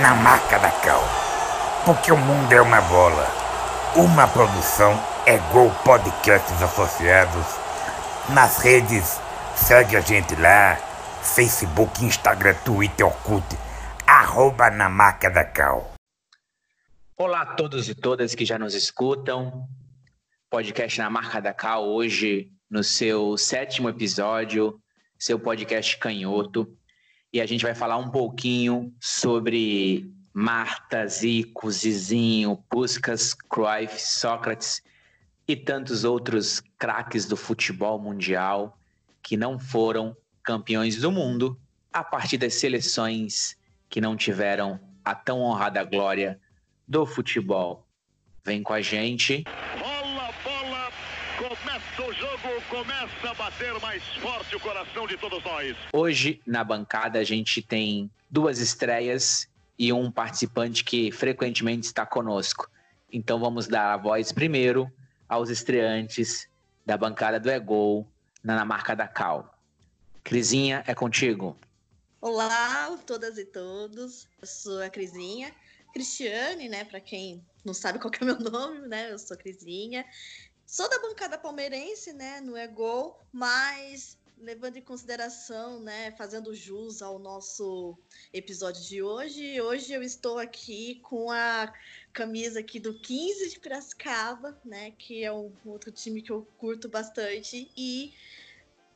na 0.00 0.14
marca 0.14 0.58
da 0.58 0.70
Cal. 0.70 1.02
Porque 1.84 2.10
o 2.10 2.16
mundo 2.16 2.52
é 2.52 2.60
uma 2.60 2.80
bola. 2.80 3.26
Uma 3.94 4.26
produção 4.26 4.92
é 5.26 5.38
Gol 5.52 5.70
Podcasts 5.84 6.60
Associados. 6.60 7.46
Nas 8.30 8.58
redes, 8.58 9.20
segue 9.54 9.96
a 9.96 10.00
gente 10.00 10.34
lá. 10.36 10.76
Facebook, 11.22 12.04
Instagram, 12.04 12.54
Twitter, 12.64 13.06
Orkut. 13.06 13.44
Arroba 14.06 14.70
na 14.70 14.88
marca 14.88 15.30
da 15.30 15.44
Cal. 15.44 15.92
Olá 17.16 17.42
a 17.42 17.46
todos 17.54 17.88
e 17.88 17.94
todas 17.94 18.34
que 18.34 18.44
já 18.44 18.58
nos 18.58 18.74
escutam. 18.74 19.68
Podcast 20.50 20.98
na 20.98 21.08
Marca 21.08 21.40
da 21.40 21.54
Cal, 21.54 21.86
hoje 21.86 22.50
no 22.68 22.82
seu 22.82 23.36
sétimo 23.36 23.88
episódio, 23.88 24.80
seu 25.18 25.38
podcast 25.38 25.96
canhoto. 25.98 26.76
E 27.34 27.40
a 27.40 27.46
gente 27.46 27.64
vai 27.64 27.74
falar 27.74 27.96
um 27.96 28.08
pouquinho 28.08 28.94
sobre 29.00 30.08
Marta, 30.32 31.04
Zico, 31.04 31.68
Zizinho, 31.68 32.62
Puskas, 32.70 33.34
Cruyff, 33.34 34.00
Sócrates 34.00 34.80
e 35.48 35.56
tantos 35.56 36.04
outros 36.04 36.62
craques 36.78 37.26
do 37.26 37.36
futebol 37.36 37.98
mundial 37.98 38.78
que 39.20 39.36
não 39.36 39.58
foram 39.58 40.16
campeões 40.44 40.94
do 41.00 41.10
mundo 41.10 41.58
a 41.92 42.04
partir 42.04 42.38
das 42.38 42.54
seleções 42.54 43.56
que 43.90 44.00
não 44.00 44.16
tiveram 44.16 44.78
a 45.04 45.12
tão 45.12 45.40
honrada 45.40 45.82
glória 45.82 46.40
do 46.86 47.04
futebol. 47.04 47.84
Vem 48.44 48.62
com 48.62 48.74
a 48.74 48.80
gente. 48.80 49.42
Bola, 49.76 50.30
bola, 50.44 50.92
começa 51.36 52.00
o 52.00 52.12
jogo, 52.12 52.62
começa 52.84 53.30
a 53.30 53.34
bater 53.34 53.80
mais 53.80 54.02
forte 54.20 54.54
o 54.54 54.60
coração 54.60 55.06
de 55.06 55.16
todos 55.16 55.42
nós. 55.42 55.74
Hoje, 55.90 56.40
na 56.46 56.62
bancada, 56.62 57.18
a 57.18 57.24
gente 57.24 57.62
tem 57.62 58.10
duas 58.30 58.58
estreias 58.58 59.48
e 59.78 59.90
um 59.90 60.10
participante 60.10 60.84
que 60.84 61.10
frequentemente 61.10 61.86
está 61.86 62.04
conosco. 62.04 62.70
Então, 63.10 63.40
vamos 63.40 63.66
dar 63.66 63.94
a 63.94 63.96
voz 63.96 64.32
primeiro 64.32 64.92
aos 65.26 65.48
estreantes 65.48 66.46
da 66.84 66.96
bancada 66.96 67.40
do 67.40 67.50
Egol 67.50 68.06
na, 68.42 68.54
na 68.54 68.64
marca 68.66 68.94
da 68.94 69.08
Cal. 69.08 69.58
Crisinha, 70.22 70.84
é 70.86 70.94
contigo. 70.94 71.56
Olá, 72.20 72.98
todas 73.06 73.38
e 73.38 73.46
todos. 73.46 74.28
Eu 74.42 74.46
sou 74.46 74.82
a 74.82 74.90
Crisinha. 74.90 75.54
Cristiane, 75.94 76.68
né? 76.68 76.84
Para 76.84 77.00
quem 77.00 77.42
não 77.64 77.72
sabe 77.72 77.98
qual 77.98 78.10
que 78.10 78.22
é 78.22 78.24
o 78.24 78.26
meu 78.26 78.40
nome, 78.50 78.88
né? 78.88 79.10
Eu 79.10 79.18
sou 79.18 79.36
Crisinha. 79.36 80.04
Sou 80.66 80.88
da 80.88 80.98
bancada 80.98 81.38
palmeirense, 81.38 82.12
né? 82.12 82.40
No 82.40 82.56
é 82.56 82.66
gol, 82.66 83.20
mas 83.32 84.18
levando 84.38 84.76
em 84.76 84.82
consideração, 84.82 85.80
né? 85.80 86.12
Fazendo 86.12 86.54
jus 86.54 87.02
ao 87.02 87.18
nosso 87.18 87.96
episódio 88.32 88.82
de 88.82 89.02
hoje. 89.02 89.60
Hoje 89.60 89.92
eu 89.92 90.02
estou 90.02 90.38
aqui 90.38 91.00
com 91.02 91.30
a 91.30 91.72
camisa 92.12 92.60
aqui 92.60 92.80
do 92.80 92.94
15 92.94 93.50
de 93.50 93.60
Piracicaba, 93.60 94.58
né? 94.64 94.92
Que 94.92 95.22
é 95.22 95.32
um 95.32 95.52
outro 95.64 95.92
time 95.92 96.22
que 96.22 96.32
eu 96.32 96.46
curto 96.58 96.88
bastante 96.88 97.70
e 97.76 98.14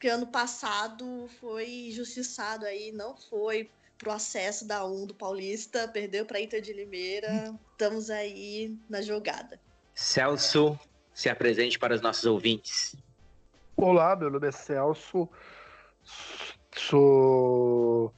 que 0.01 0.09
ano 0.09 0.27
passado 0.27 1.29
foi 1.41 1.91
justiçado 1.93 2.65
aí, 2.65 2.93
não 2.93 3.17
foi 3.17 3.71
pro 3.99 4.13
acesso 4.13 4.65
da 4.65 4.87
1 4.87 5.07
do 5.07 5.15
Paulista, 5.15 5.89
perdeu 5.89 6.25
para 6.25 6.41
Inter 6.41 6.61
de 6.61 6.73
Limeira. 6.73 7.55
Estamos 7.73 8.11
aí 8.11 8.77
na 8.89 9.03
jogada. 9.03 9.61
Celso, 9.95 10.79
se 11.19 11.29
apresente 11.29 11.77
para 11.81 11.97
os 11.97 12.01
nossos 12.01 12.25
ouvintes. 12.27 12.95
Olá, 13.77 14.15
meu 14.15 14.31
nome 14.31 14.47
é 14.47 14.53
Celso, 14.53 15.29
sou 16.77 18.15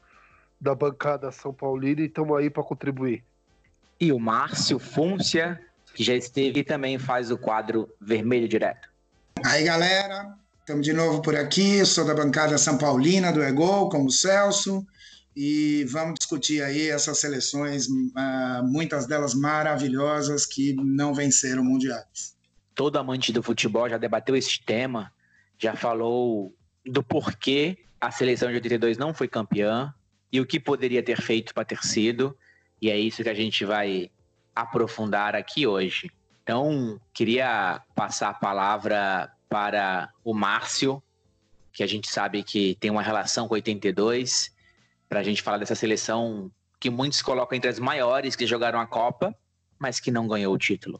da 0.61 0.75
bancada 0.75 1.33
São 1.33 1.51
Paulino 1.51 2.03
e 2.03 2.09
estamos 2.09 2.37
aí 2.37 2.51
para 2.51 2.63
contribuir. 2.63 3.25
E 3.99 4.13
o 4.13 4.19
Márcio 4.19 4.79
Fúncia, 4.79 5.59
que 5.95 6.05
já 6.05 6.15
esteve 6.15 6.61
e 6.61 6.63
também 6.65 6.99
faz 6.99 7.31
o 7.31 7.39
quadro 7.39 7.89
Vermelho 7.99 8.47
Direto. 8.47 8.91
Aí, 9.47 9.65
galera, 9.65 10.37
estamos 10.59 10.85
de 10.85 10.93
novo 10.93 11.23
por 11.23 11.35
aqui. 11.35 11.83
Sou 11.87 12.05
da 12.05 12.15
bancada 12.15 12.59
São 12.59 12.77
Paulina 12.77 13.33
do 13.33 13.43
Egol, 13.43 13.89
como 13.89 14.09
o 14.09 14.13
Celso, 14.13 14.87
e 15.35 15.85
vamos 15.85 16.17
discutir 16.19 16.63
aí 16.63 16.91
essas 16.91 17.19
seleções, 17.19 17.87
uh, 17.87 18.63
muitas 18.63 19.07
delas 19.07 19.33
maravilhosas 19.33 20.45
que 20.45 20.75
não 20.75 21.15
venceram 21.15 21.65
mundiais. 21.65 22.39
Todo 22.81 22.97
amante 22.97 23.31
do 23.31 23.43
futebol 23.43 23.91
já 23.91 23.99
debateu 23.99 24.35
esse 24.35 24.59
tema, 24.59 25.13
já 25.59 25.77
falou 25.77 26.57
do 26.83 27.03
porquê 27.03 27.77
a 28.01 28.11
seleção 28.11 28.49
de 28.49 28.55
82 28.55 28.97
não 28.97 29.13
foi 29.13 29.29
campeã 29.29 29.93
e 30.33 30.41
o 30.41 30.47
que 30.47 30.59
poderia 30.59 31.03
ter 31.03 31.21
feito 31.21 31.53
para 31.53 31.63
ter 31.63 31.85
sido, 31.85 32.35
e 32.81 32.89
é 32.89 32.99
isso 32.99 33.23
que 33.23 33.29
a 33.29 33.35
gente 33.35 33.67
vai 33.67 34.11
aprofundar 34.57 35.37
aqui 35.37 35.67
hoje. 35.67 36.11
Então, 36.43 36.99
queria 37.13 37.83
passar 37.95 38.31
a 38.31 38.35
palavra 38.35 39.31
para 39.47 40.11
o 40.25 40.33
Márcio, 40.33 41.03
que 41.75 41.83
a 41.83 41.87
gente 41.87 42.09
sabe 42.09 42.43
que 42.43 42.77
tem 42.77 42.91
uma 42.91 43.03
relação 43.03 43.47
com 43.47 43.53
82, 43.57 44.57
para 45.07 45.21
a 45.21 45.23
gente 45.23 45.43
falar 45.43 45.59
dessa 45.59 45.75
seleção 45.75 46.51
que 46.81 46.89
muitos 46.89 47.21
colocam 47.21 47.55
entre 47.55 47.69
as 47.69 47.79
maiores 47.79 48.35
que 48.35 48.47
jogaram 48.47 48.81
a 48.81 48.87
Copa, 48.87 49.37
mas 49.79 50.01
que 50.01 50.11
não 50.11 50.27
ganhou 50.27 50.55
o 50.55 50.59
título. 50.59 50.99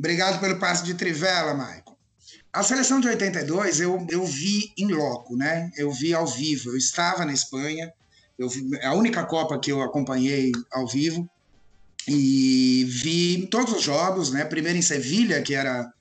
Obrigado 0.00 0.40
pelo 0.40 0.58
passe 0.58 0.82
de 0.82 0.94
trivela, 0.94 1.52
Maicon. 1.52 1.94
A 2.50 2.62
seleção 2.62 3.00
de 3.00 3.08
82 3.08 3.80
eu, 3.80 4.06
eu 4.08 4.24
vi 4.24 4.72
em 4.78 4.90
loco, 4.90 5.36
né? 5.36 5.70
Eu 5.76 5.92
vi 5.92 6.14
ao 6.14 6.26
vivo. 6.26 6.70
Eu 6.70 6.78
estava 6.78 7.26
na 7.26 7.34
Espanha, 7.34 7.92
eu 8.38 8.48
vi, 8.48 8.66
a 8.82 8.94
única 8.94 9.22
Copa 9.24 9.58
que 9.58 9.70
eu 9.70 9.82
acompanhei 9.82 10.52
ao 10.72 10.88
vivo 10.88 11.28
e 12.08 12.86
vi 12.88 13.46
todos 13.50 13.74
os 13.74 13.82
jogos, 13.82 14.30
né? 14.30 14.42
Primeiro 14.46 14.78
em 14.78 14.82
Sevilha, 14.82 15.42
que 15.42 15.52
era 15.54 15.92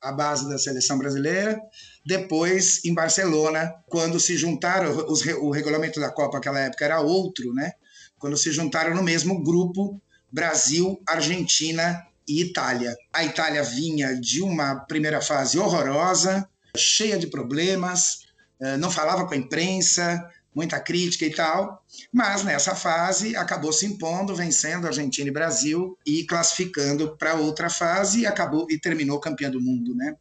a 0.00 0.12
base 0.12 0.48
da 0.48 0.56
seleção 0.56 0.96
brasileira, 0.96 1.60
depois 2.06 2.84
em 2.84 2.94
Barcelona, 2.94 3.74
quando 3.88 4.20
se 4.20 4.36
juntaram, 4.36 5.04
os, 5.08 5.26
o 5.26 5.50
regulamento 5.50 5.98
da 5.98 6.12
Copa 6.12 6.36
naquela 6.36 6.60
época 6.60 6.84
era 6.84 7.00
outro, 7.00 7.52
né? 7.52 7.72
Quando 8.20 8.36
se 8.36 8.52
juntaram 8.52 8.94
no 8.94 9.02
mesmo 9.02 9.42
grupo 9.42 10.00
Brasil, 10.30 11.02
Argentina 11.04 12.06
e 12.28 12.42
Itália. 12.42 12.94
A 13.12 13.24
Itália 13.24 13.62
vinha 13.62 14.14
de 14.20 14.42
uma 14.42 14.76
primeira 14.80 15.20
fase 15.20 15.58
horrorosa, 15.58 16.48
cheia 16.76 17.18
de 17.18 17.26
problemas, 17.26 18.26
não 18.78 18.90
falava 18.90 19.26
com 19.26 19.34
a 19.34 19.36
imprensa, 19.36 20.22
muita 20.54 20.80
crítica 20.80 21.24
e 21.24 21.32
tal, 21.32 21.84
mas 22.12 22.42
nessa 22.42 22.74
fase 22.74 23.36
acabou 23.36 23.72
se 23.72 23.86
impondo, 23.86 24.34
vencendo 24.34 24.86
Argentina 24.86 25.28
e 25.28 25.32
Brasil 25.32 25.96
e 26.04 26.24
classificando 26.24 27.16
para 27.16 27.34
outra 27.34 27.70
fase 27.70 28.20
e 28.20 28.26
acabou 28.26 28.66
e 28.68 28.78
terminou 28.78 29.20
campeão 29.20 29.50
do 29.50 29.60
mundo, 29.60 29.94
né? 29.94 30.16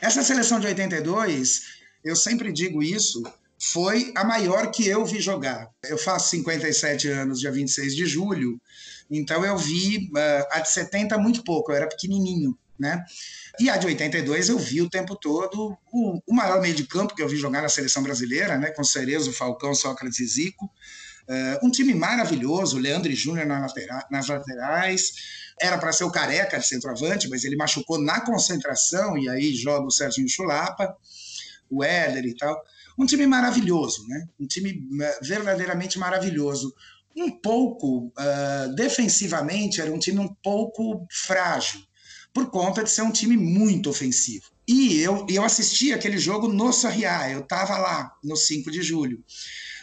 Essa 0.00 0.22
seleção 0.22 0.60
de 0.60 0.66
82, 0.66 1.62
eu 2.04 2.14
sempre 2.14 2.52
digo 2.52 2.82
isso, 2.82 3.22
foi 3.58 4.12
a 4.14 4.22
maior 4.22 4.70
que 4.70 4.86
eu 4.86 5.04
vi 5.04 5.20
jogar. 5.20 5.70
Eu 5.82 5.96
faço 5.96 6.30
57 6.30 7.08
anos, 7.08 7.40
dia 7.40 7.50
26 7.50 7.96
de 7.96 8.04
julho, 8.04 8.60
então 9.10 9.44
eu 9.44 9.56
vi 9.56 10.10
uh, 10.12 10.46
a 10.50 10.60
de 10.60 10.70
70 10.70 11.16
muito 11.18 11.42
pouco, 11.44 11.70
eu 11.70 11.76
era 11.76 11.88
pequenininho, 11.88 12.56
né? 12.78 13.04
E 13.58 13.70
a 13.70 13.76
de 13.76 13.86
82 13.86 14.48
eu 14.48 14.58
vi 14.58 14.82
o 14.82 14.90
tempo 14.90 15.16
todo 15.16 15.76
o, 15.92 16.20
o 16.26 16.34
maior 16.34 16.60
meio 16.60 16.74
de 16.74 16.86
campo 16.86 17.14
que 17.14 17.22
eu 17.22 17.28
vi 17.28 17.36
jogar 17.36 17.62
na 17.62 17.68
seleção 17.68 18.02
brasileira, 18.02 18.58
né? 18.58 18.70
Com 18.70 18.84
Cerezo, 18.84 19.32
Falcão, 19.32 19.74
Sócrates 19.74 20.20
e 20.20 20.26
Zico. 20.26 20.66
Uh, 21.28 21.66
um 21.66 21.70
time 21.70 21.92
maravilhoso, 21.94 22.78
Leandro 22.78 23.10
e 23.10 23.14
Júnior 23.14 23.46
na 23.46 23.60
latera 23.60 24.06
nas 24.10 24.28
laterais. 24.28 25.12
Era 25.60 25.78
para 25.78 25.92
ser 25.92 26.04
o 26.04 26.10
careca 26.10 26.58
de 26.58 26.66
centroavante, 26.66 27.28
mas 27.28 27.44
ele 27.44 27.56
machucou 27.56 27.98
na 27.98 28.20
concentração 28.20 29.16
e 29.16 29.28
aí 29.28 29.54
joga 29.54 29.86
o 29.86 29.90
Serginho 29.90 30.28
Chulapa, 30.28 30.94
o 31.70 31.82
Éder 31.82 32.26
e 32.26 32.36
tal. 32.36 32.62
Um 32.98 33.06
time 33.06 33.26
maravilhoso, 33.26 34.06
né? 34.06 34.26
Um 34.38 34.46
time 34.46 34.86
verdadeiramente 35.22 35.98
maravilhoso. 35.98 36.74
Um 37.16 37.30
pouco 37.30 38.12
uh, 38.18 38.74
defensivamente, 38.74 39.80
era 39.80 39.92
um 39.92 39.98
time 39.98 40.18
um 40.20 40.34
pouco 40.42 41.06
frágil 41.10 41.80
por 42.32 42.50
conta 42.50 42.84
de 42.84 42.90
ser 42.90 43.00
um 43.00 43.10
time 43.10 43.36
muito 43.36 43.88
ofensivo. 43.88 44.44
E 44.68 45.00
eu, 45.00 45.26
eu 45.30 45.42
assisti 45.42 45.92
aquele 45.92 46.18
jogo 46.18 46.48
no 46.48 46.72
Sarriá, 46.72 47.30
eu 47.30 47.40
estava 47.40 47.78
lá 47.78 48.12
no 48.22 48.36
5 48.36 48.70
de 48.70 48.82
julho. 48.82 49.24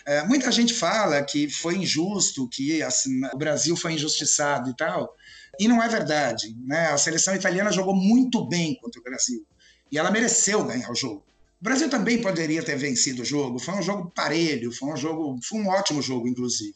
É, 0.05 0.23
muita 0.25 0.51
gente 0.51 0.73
fala 0.73 1.23
que 1.23 1.49
foi 1.49 1.77
injusto, 1.77 2.47
que 2.49 2.83
assim, 2.83 3.25
o 3.33 3.37
Brasil 3.37 3.75
foi 3.75 3.93
injustiçado 3.93 4.69
e 4.69 4.75
tal, 4.75 5.15
e 5.59 5.67
não 5.67 5.81
é 5.81 5.87
verdade. 5.87 6.55
Né? 6.65 6.87
A 6.87 6.97
seleção 6.97 7.33
italiana 7.33 7.71
jogou 7.71 7.95
muito 7.95 8.45
bem 8.47 8.75
contra 8.75 8.99
o 8.99 9.03
Brasil 9.03 9.45
e 9.91 9.97
ela 9.97 10.11
mereceu 10.11 10.63
ganhar 10.65 10.91
o 10.91 10.95
jogo. 10.95 11.23
O 11.61 11.63
Brasil 11.63 11.89
também 11.89 12.21
poderia 12.21 12.61
ter 12.61 12.75
vencido 12.75 13.21
o 13.21 13.25
jogo. 13.25 13.57
Foi 13.57 13.73
um 13.75 13.81
jogo 13.81 14.11
parelho, 14.13 14.69
foi 14.71 14.91
um 14.91 14.97
jogo, 14.97 15.39
foi 15.41 15.59
um 15.59 15.69
ótimo 15.69 16.01
jogo, 16.01 16.27
inclusive. 16.27 16.75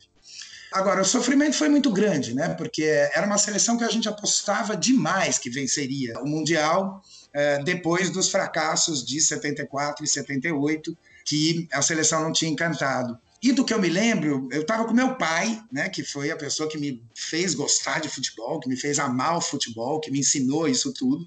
Agora, 0.72 1.02
o 1.02 1.06
sofrimento 1.06 1.56
foi 1.56 1.70
muito 1.70 1.92
grande, 1.92 2.34
né? 2.34 2.50
Porque 2.50 2.84
era 2.84 3.26
uma 3.26 3.38
seleção 3.38 3.78
que 3.78 3.84
a 3.84 3.90
gente 3.90 4.10
apostava 4.10 4.76
demais 4.76 5.38
que 5.38 5.50
venceria 5.50 6.20
o 6.20 6.28
Mundial 6.28 7.02
eh, 7.34 7.64
depois 7.64 8.10
dos 8.10 8.30
fracassos 8.30 9.06
de 9.06 9.22
74 9.22 10.04
e 10.04 10.08
78, 10.08 10.98
que 11.26 11.68
a 11.72 11.82
seleção 11.82 12.22
não 12.22 12.34
tinha 12.34 12.52
encantado. 12.52 13.18
E 13.42 13.52
do 13.52 13.64
que 13.64 13.74
eu 13.74 13.80
me 13.80 13.88
lembro, 13.88 14.50
eu 14.52 14.62
estava 14.62 14.84
com 14.86 14.94
meu 14.94 15.16
pai, 15.16 15.62
né, 15.72 15.88
que 15.90 16.04
foi 16.04 16.32
a 16.32 16.36
pessoa 16.36 16.68
que 16.68 16.78
me 16.78 17.04
fez 17.16 17.54
gostar 17.54 18.02
de 18.02 18.10
futebol, 18.10 18.60
que 18.60 18.68
me 18.68 18.76
fez 18.76 18.98
amar 18.98 19.38
o 19.38 19.42
futebol, 19.42 20.00
que 20.00 20.10
me 20.10 20.20
ensinou 20.20 20.68
isso 20.68 20.92
tudo. 20.92 21.26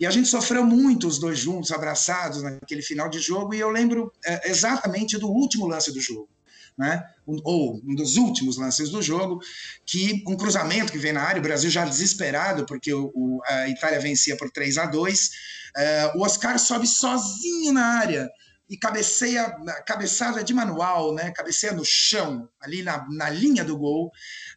E 0.00 0.06
a 0.06 0.10
gente 0.10 0.28
sofreu 0.28 0.64
muito 0.64 1.06
os 1.06 1.18
dois 1.18 1.38
juntos, 1.38 1.70
abraçados 1.70 2.42
naquele 2.42 2.80
final 2.80 3.10
de 3.10 3.18
jogo. 3.18 3.54
E 3.54 3.60
eu 3.60 3.68
lembro 3.68 4.10
é, 4.24 4.50
exatamente 4.50 5.18
do 5.18 5.28
último 5.28 5.66
lance 5.66 5.92
do 5.92 6.00
jogo 6.00 6.28
né? 6.76 7.02
Ou 7.26 7.80
um 7.84 7.94
dos 7.94 8.16
últimos 8.16 8.56
lances 8.56 8.90
do 8.90 9.00
jogo, 9.00 9.40
que 9.86 10.22
um 10.26 10.36
cruzamento 10.36 10.92
que 10.92 10.98
vem 10.98 11.12
na 11.12 11.22
área, 11.22 11.40
o 11.40 11.42
Brasil 11.42 11.70
já 11.70 11.84
desesperado, 11.84 12.66
porque 12.66 12.92
o, 12.92 13.12
o 13.14 13.40
a 13.46 13.68
Itália 13.68 14.00
vencia 14.00 14.36
por 14.36 14.50
3 14.50 14.78
a 14.78 14.86
2 14.86 15.20
uh, 15.20 15.30
eh, 15.76 16.12
o 16.16 16.22
Oscar 16.22 16.58
sobe 16.58 16.86
sozinho 16.86 17.72
na 17.72 17.98
área 17.98 18.30
e 18.68 18.76
cabeceia, 18.76 19.54
cabeçada 19.86 20.42
de 20.42 20.54
manual, 20.54 21.14
né? 21.14 21.30
cabeceia 21.32 21.72
no 21.72 21.84
chão, 21.84 22.48
ali 22.60 22.82
na, 22.82 23.06
na 23.10 23.28
linha 23.28 23.62
do 23.62 23.76
gol. 23.76 24.10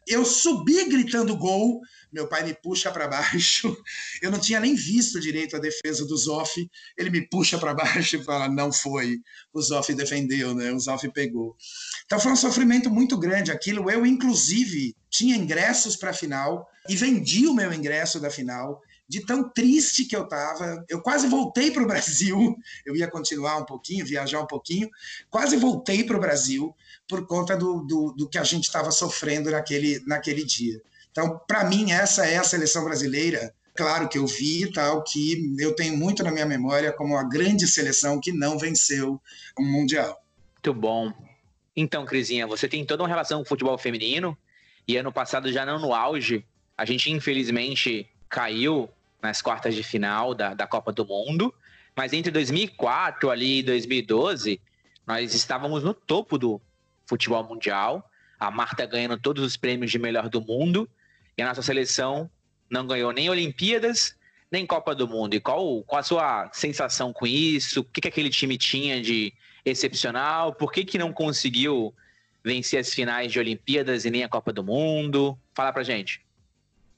Eu 0.06 0.24
subi 0.24 0.88
gritando 0.88 1.36
gol, 1.36 1.80
meu 2.12 2.26
pai 2.26 2.44
me 2.44 2.54
puxa 2.54 2.90
para 2.90 3.06
baixo. 3.06 3.76
Eu 4.22 4.30
não 4.30 4.38
tinha 4.38 4.60
nem 4.60 4.74
visto 4.74 5.20
direito 5.20 5.56
a 5.56 5.58
defesa 5.58 6.06
do 6.06 6.16
Zoff. 6.16 6.68
Ele 6.96 7.10
me 7.10 7.28
puxa 7.28 7.58
para 7.58 7.74
baixo 7.74 8.16
e 8.16 8.24
fala: 8.24 8.48
não 8.48 8.72
foi. 8.72 9.18
O 9.52 9.60
Zoff 9.60 9.92
defendeu, 9.94 10.54
né? 10.54 10.72
O 10.72 10.78
Zoff 10.78 11.08
pegou. 11.12 11.56
Então 12.06 12.18
foi 12.18 12.32
um 12.32 12.36
sofrimento 12.36 12.90
muito 12.90 13.18
grande 13.18 13.52
aquilo. 13.52 13.90
Eu, 13.90 14.06
inclusive, 14.06 14.96
tinha 15.10 15.36
ingressos 15.36 15.96
para 15.96 16.10
a 16.10 16.14
final 16.14 16.66
e 16.88 16.96
vendi 16.96 17.46
o 17.46 17.54
meu 17.54 17.72
ingresso 17.72 18.18
da 18.20 18.30
final. 18.30 18.80
De 19.08 19.24
tão 19.24 19.48
triste 19.48 20.04
que 20.04 20.14
eu 20.14 20.24
estava, 20.24 20.84
eu 20.86 21.00
quase 21.00 21.26
voltei 21.28 21.70
para 21.70 21.82
o 21.82 21.86
Brasil. 21.88 22.54
Eu 22.84 22.94
ia 22.94 23.10
continuar 23.10 23.56
um 23.56 23.64
pouquinho, 23.64 24.04
viajar 24.04 24.40
um 24.40 24.46
pouquinho. 24.46 24.88
Quase 25.30 25.56
voltei 25.56 26.04
para 26.04 26.16
o 26.16 26.20
Brasil 26.20 26.74
por 27.08 27.26
conta 27.26 27.56
do, 27.56 27.80
do, 27.86 28.12
do 28.12 28.28
que 28.28 28.36
a 28.36 28.44
gente 28.44 28.64
estava 28.64 28.90
sofrendo 28.90 29.50
naquele, 29.50 30.02
naquele 30.06 30.44
dia. 30.44 30.78
Então, 31.18 31.36
para 31.48 31.64
mim, 31.64 31.90
essa 31.90 32.24
é 32.26 32.36
a 32.36 32.44
seleção 32.44 32.84
brasileira. 32.84 33.52
Claro 33.74 34.08
que 34.08 34.18
eu 34.18 34.24
vi 34.24 34.70
tal, 34.70 35.02
que 35.02 35.52
eu 35.58 35.74
tenho 35.74 35.96
muito 35.96 36.22
na 36.22 36.30
minha 36.30 36.46
memória 36.46 36.92
como 36.92 37.16
a 37.16 37.24
grande 37.24 37.66
seleção 37.66 38.20
que 38.20 38.30
não 38.30 38.56
venceu 38.56 39.20
o 39.58 39.62
Mundial. 39.64 40.16
Muito 40.54 40.72
bom. 40.72 41.12
Então, 41.74 42.06
Crisinha, 42.06 42.46
você 42.46 42.68
tem 42.68 42.84
toda 42.84 43.02
uma 43.02 43.08
relação 43.08 43.38
com 43.38 43.46
o 43.46 43.48
futebol 43.48 43.76
feminino 43.76 44.38
e 44.86 44.96
ano 44.96 45.12
passado, 45.12 45.52
já 45.52 45.66
não 45.66 45.80
no 45.80 45.92
auge, 45.92 46.46
a 46.76 46.84
gente 46.84 47.10
infelizmente 47.10 48.08
caiu 48.28 48.88
nas 49.20 49.42
quartas 49.42 49.74
de 49.74 49.82
final 49.82 50.36
da, 50.36 50.54
da 50.54 50.68
Copa 50.68 50.92
do 50.92 51.04
Mundo, 51.04 51.52
mas 51.96 52.12
entre 52.12 52.30
2004 52.30 53.28
ali 53.28 53.58
e 53.58 53.62
2012, 53.64 54.60
nós 55.04 55.34
estávamos 55.34 55.82
no 55.82 55.92
topo 55.92 56.38
do 56.38 56.60
futebol 57.06 57.42
mundial, 57.42 58.08
a 58.38 58.52
Marta 58.52 58.86
ganhando 58.86 59.18
todos 59.18 59.42
os 59.42 59.56
prêmios 59.56 59.90
de 59.90 59.98
melhor 59.98 60.28
do 60.28 60.40
mundo, 60.40 60.88
e 61.38 61.42
a 61.42 61.46
nossa 61.46 61.62
seleção 61.62 62.28
não 62.68 62.84
ganhou 62.84 63.12
nem 63.12 63.30
Olimpíadas, 63.30 64.16
nem 64.50 64.66
Copa 64.66 64.92
do 64.94 65.06
Mundo. 65.06 65.34
E 65.34 65.40
qual, 65.40 65.84
qual 65.84 66.00
a 66.00 66.02
sua 66.02 66.50
sensação 66.52 67.12
com 67.12 67.26
isso? 67.26 67.80
O 67.80 67.84
que, 67.84 68.00
que 68.00 68.08
aquele 68.08 68.28
time 68.28 68.58
tinha 68.58 69.00
de 69.00 69.32
excepcional? 69.64 70.52
Por 70.52 70.72
que, 70.72 70.84
que 70.84 70.98
não 70.98 71.12
conseguiu 71.12 71.94
vencer 72.42 72.80
as 72.80 72.92
finais 72.92 73.30
de 73.30 73.38
Olimpíadas 73.38 74.04
e 74.04 74.10
nem 74.10 74.24
a 74.24 74.28
Copa 74.28 74.52
do 74.52 74.64
Mundo? 74.64 75.38
Fala 75.54 75.72
pra 75.72 75.84
gente. 75.84 76.20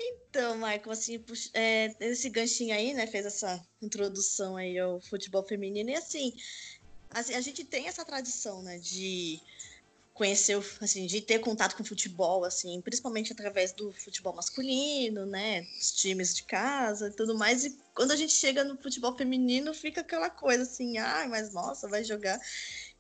Então, 0.00 0.54
Michael, 0.54 0.90
assim, 0.90 1.22
é, 1.52 1.94
esse 2.00 2.31
ganchinho 2.31 2.75
aí, 2.75 2.94
né, 2.94 3.06
fez 3.06 3.26
essa 3.26 3.60
introdução 3.82 4.56
aí 4.56 4.78
ao 4.78 5.00
futebol 5.00 5.42
feminino, 5.42 5.90
e 5.90 5.94
assim, 5.94 6.32
assim 7.10 7.34
a 7.34 7.40
gente 7.40 7.64
tem 7.64 7.88
essa 7.88 8.04
tradição, 8.04 8.62
né, 8.62 8.78
de 8.78 9.40
conhecer, 10.20 10.62
assim, 10.82 11.06
de 11.06 11.22
ter 11.22 11.38
contato 11.38 11.75
com 11.75 11.82
futebol, 11.82 12.44
assim, 12.44 12.78
principalmente 12.82 13.32
através 13.32 13.72
do 13.72 13.90
futebol 13.90 14.34
masculino, 14.34 15.25
né, 15.25 15.67
os 15.81 15.93
times 15.93 16.34
de 16.34 16.43
casa 16.43 17.08
e 17.08 17.11
tudo 17.12 17.34
mais. 17.38 17.64
E 17.64 17.75
quando 17.94 18.11
a 18.11 18.17
gente 18.17 18.34
chega 18.34 18.62
no 18.62 18.76
futebol 18.76 19.17
feminino, 19.17 19.72
fica 19.72 20.02
aquela 20.02 20.28
coisa 20.28 20.64
assim, 20.64 20.99
ah, 20.99 21.26
mas 21.26 21.55
nossa, 21.55 21.88
vai 21.88 22.05
jogar. 22.05 22.38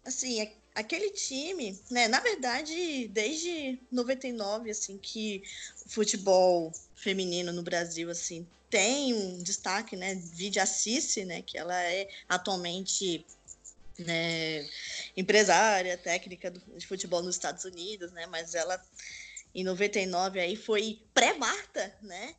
Assim, 0.02 0.50
aquele 0.74 1.10
time, 1.10 1.78
né, 1.90 2.08
na 2.08 2.20
verdade, 2.20 3.06
desde 3.08 3.78
99, 3.92 4.70
assim, 4.70 4.96
que 4.96 5.42
o 5.84 5.90
futebol 5.90 6.72
feminino 6.94 7.52
no 7.52 7.62
Brasil, 7.62 8.08
assim, 8.08 8.46
tem 8.70 9.12
um 9.12 9.42
destaque, 9.42 9.94
né, 9.94 10.14
Vide 10.14 10.58
a 10.58 10.64
Cici, 10.64 11.26
né, 11.26 11.42
que 11.42 11.58
ela 11.58 11.78
é 11.82 12.08
atualmente 12.26 13.26
né, 14.04 14.68
empresária, 15.16 15.96
técnica 15.96 16.50
de 16.50 16.86
futebol 16.86 17.22
nos 17.22 17.36
Estados 17.36 17.64
Unidos, 17.64 18.12
né? 18.12 18.26
Mas 18.26 18.54
ela 18.54 18.80
em 19.54 19.64
99 19.64 20.40
aí 20.40 20.56
foi 20.56 21.02
pré-Marta, 21.12 21.94
né? 22.02 22.34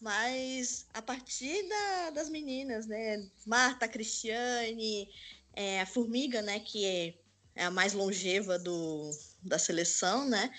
Mas 0.00 0.86
a 0.92 1.00
partir 1.00 1.66
da, 1.68 2.10
das 2.10 2.28
meninas, 2.28 2.86
né? 2.86 3.26
Marta, 3.46 3.88
Cristiane, 3.88 5.08
é, 5.54 5.80
a 5.80 5.86
Formiga, 5.86 6.42
né? 6.42 6.60
Que 6.60 6.84
é, 6.84 7.14
é, 7.56 7.64
a 7.64 7.70
mais 7.70 7.92
longeva 7.92 8.58
do, 8.58 9.10
da 9.42 9.58
seleção, 9.58 10.28
né? 10.28 10.50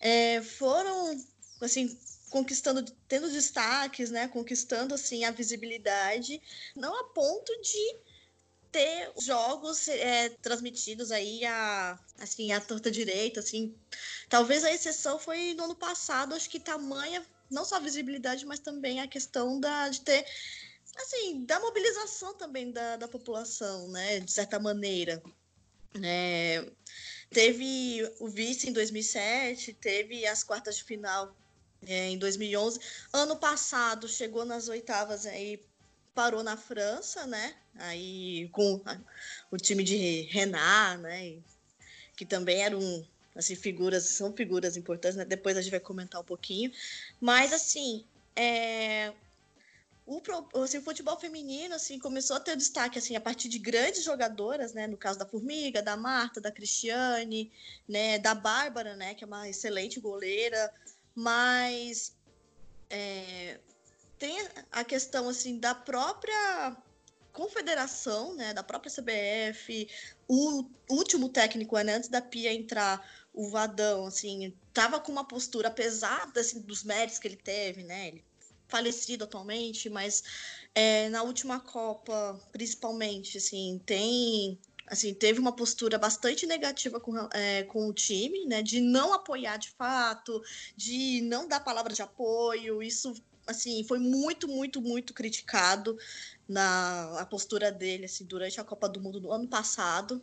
É, 0.00 0.42
foram, 0.42 1.16
assim, 1.60 1.98
conquistando, 2.30 2.84
tendo 3.08 3.30
destaques, 3.30 4.10
né? 4.10 4.28
Conquistando, 4.28 4.94
assim, 4.94 5.24
a 5.24 5.30
visibilidade, 5.30 6.40
não 6.76 6.98
a 7.00 7.04
ponto 7.04 7.52
de 7.60 7.96
ter 8.72 9.12
jogos 9.20 9.86
é, 9.86 10.30
transmitidos 10.40 11.12
aí 11.12 11.44
a 11.44 11.98
assim 12.18 12.52
a 12.52 12.60
torta 12.60 12.90
direita 12.90 13.40
assim. 13.40 13.74
Talvez 14.28 14.64
a 14.64 14.72
exceção 14.72 15.18
foi 15.18 15.52
no 15.54 15.64
ano 15.64 15.76
passado 15.76 16.34
acho 16.34 16.48
que 16.48 16.58
tamanha 16.58 17.24
não 17.50 17.64
só 17.64 17.76
a 17.76 17.80
visibilidade 17.80 18.46
mas 18.46 18.58
também 18.58 19.00
a 19.00 19.06
questão 19.06 19.60
da 19.60 19.90
de 19.90 20.00
ter 20.00 20.24
assim 20.96 21.44
da 21.44 21.60
mobilização 21.60 22.34
também 22.34 22.72
da, 22.72 22.96
da 22.96 23.06
população 23.06 23.88
né 23.88 24.20
de 24.20 24.32
certa 24.32 24.58
maneira. 24.58 25.22
É, 26.02 26.66
teve 27.28 28.10
o 28.18 28.28
vice 28.28 28.70
em 28.70 28.72
2007 28.72 29.74
teve 29.74 30.26
as 30.26 30.42
quartas 30.42 30.78
de 30.78 30.84
final 30.84 31.36
é, 31.86 32.08
em 32.08 32.16
2011 32.16 32.80
ano 33.12 33.36
passado 33.36 34.08
chegou 34.08 34.46
nas 34.46 34.68
oitavas 34.68 35.26
aí 35.26 35.62
parou 36.14 36.42
na 36.42 36.56
França, 36.56 37.26
né? 37.26 37.54
Aí 37.76 38.48
com 38.52 38.80
o 39.50 39.56
time 39.56 39.82
de 39.82 40.22
Renat, 40.22 40.98
né? 41.00 41.38
Que 42.16 42.24
também 42.24 42.62
eram 42.62 43.06
assim 43.34 43.56
figuras, 43.56 44.04
são 44.04 44.32
figuras 44.32 44.76
importantes, 44.76 45.16
né? 45.16 45.24
Depois 45.24 45.56
a 45.56 45.62
gente 45.62 45.70
vai 45.70 45.80
comentar 45.80 46.20
um 46.20 46.24
pouquinho, 46.24 46.70
mas 47.20 47.52
assim, 47.52 48.04
é, 48.36 49.12
o, 50.06 50.20
assim, 50.62 50.78
o 50.78 50.82
futebol 50.82 51.18
feminino 51.18 51.74
assim 51.74 51.98
começou 51.98 52.36
a 52.36 52.40
ter 52.40 52.56
destaque 52.56 52.98
assim 52.98 53.16
a 53.16 53.20
partir 53.20 53.48
de 53.48 53.58
grandes 53.58 54.04
jogadoras, 54.04 54.72
né? 54.72 54.86
No 54.86 54.96
caso 54.96 55.18
da 55.18 55.26
Formiga, 55.26 55.82
da 55.82 55.96
Marta, 55.96 56.40
da 56.40 56.52
Cristiane, 56.52 57.50
né? 57.88 58.18
Da 58.18 58.34
Bárbara, 58.34 58.96
né? 58.96 59.14
Que 59.14 59.24
é 59.24 59.26
uma 59.26 59.48
excelente 59.48 60.00
goleira, 60.00 60.72
mas 61.14 62.14
é, 62.90 63.58
tem 64.22 64.38
a 64.70 64.84
questão 64.84 65.28
assim 65.28 65.58
da 65.58 65.74
própria 65.74 66.76
confederação, 67.32 68.36
né, 68.36 68.54
da 68.54 68.62
própria 68.62 68.92
CBF, 68.92 69.88
o 70.28 70.64
último 70.88 71.28
técnico 71.28 71.76
né, 71.78 71.94
antes 71.96 72.08
da 72.08 72.22
Pia 72.22 72.52
entrar, 72.52 73.04
o 73.34 73.48
Vadão, 73.48 74.06
assim, 74.06 74.54
tava 74.72 75.00
com 75.00 75.10
uma 75.10 75.26
postura 75.26 75.66
apesar 75.66 76.30
assim, 76.36 76.60
dos 76.60 76.84
méritos 76.84 77.18
que 77.18 77.26
ele 77.26 77.36
teve, 77.36 77.82
né, 77.82 78.08
ele 78.08 78.24
falecido 78.68 79.24
atualmente, 79.24 79.90
mas 79.90 80.22
é, 80.72 81.08
na 81.08 81.24
última 81.24 81.58
Copa, 81.58 82.40
principalmente, 82.52 83.38
assim, 83.38 83.80
tem 83.84 84.56
assim, 84.86 85.14
teve 85.14 85.40
uma 85.40 85.52
postura 85.52 85.98
bastante 85.98 86.46
negativa 86.46 87.00
com, 87.00 87.16
é, 87.32 87.64
com 87.64 87.88
o 87.88 87.92
time, 87.92 88.46
né, 88.46 88.62
de 88.62 88.80
não 88.80 89.12
apoiar 89.12 89.56
de 89.56 89.70
fato, 89.70 90.40
de 90.76 91.22
não 91.22 91.48
dar 91.48 91.60
palavra 91.60 91.92
de 91.92 92.02
apoio, 92.02 92.82
isso 92.82 93.14
assim, 93.46 93.84
foi 93.84 93.98
muito, 93.98 94.48
muito, 94.48 94.80
muito 94.80 95.12
criticado 95.14 95.96
na 96.48 97.20
a 97.20 97.26
postura 97.26 97.70
dele 97.72 98.06
assim, 98.06 98.24
durante 98.24 98.60
a 98.60 98.64
Copa 98.64 98.88
do 98.88 99.00
Mundo 99.00 99.20
do 99.20 99.32
ano 99.32 99.48
passado. 99.48 100.22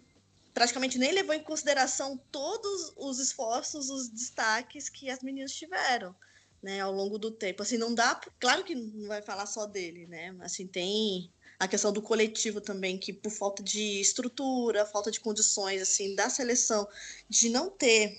praticamente 0.53 0.97
nem 0.97 1.11
levou 1.13 1.33
em 1.33 1.43
consideração 1.43 2.19
todos 2.31 2.93
os 2.97 3.19
esforços, 3.19 3.89
os 3.89 4.09
destaques 4.09 4.89
que 4.89 5.09
as 5.09 5.21
meninas 5.21 5.53
tiveram. 5.53 6.15
Né, 6.61 6.81
ao 6.81 6.91
longo 6.91 7.17
do 7.17 7.31
tempo, 7.31 7.63
assim, 7.63 7.77
não 7.77 7.95
dá, 7.95 8.19
claro 8.37 8.65
que 8.65 8.75
não 8.75 9.07
vai 9.07 9.21
falar 9.21 9.45
só 9.45 9.65
dele, 9.65 10.05
né, 10.07 10.35
assim, 10.41 10.67
tem 10.67 11.31
a 11.57 11.69
questão 11.69 11.93
do 11.93 12.01
coletivo 12.01 12.59
também, 12.59 12.97
que 12.97 13.13
por 13.13 13.31
falta 13.31 13.63
de 13.63 14.01
estrutura, 14.01 14.85
falta 14.85 15.09
de 15.09 15.21
condições, 15.21 15.81
assim, 15.81 16.15
da 16.15 16.29
seleção, 16.29 16.85
de 17.29 17.47
não 17.47 17.69
ter 17.69 18.17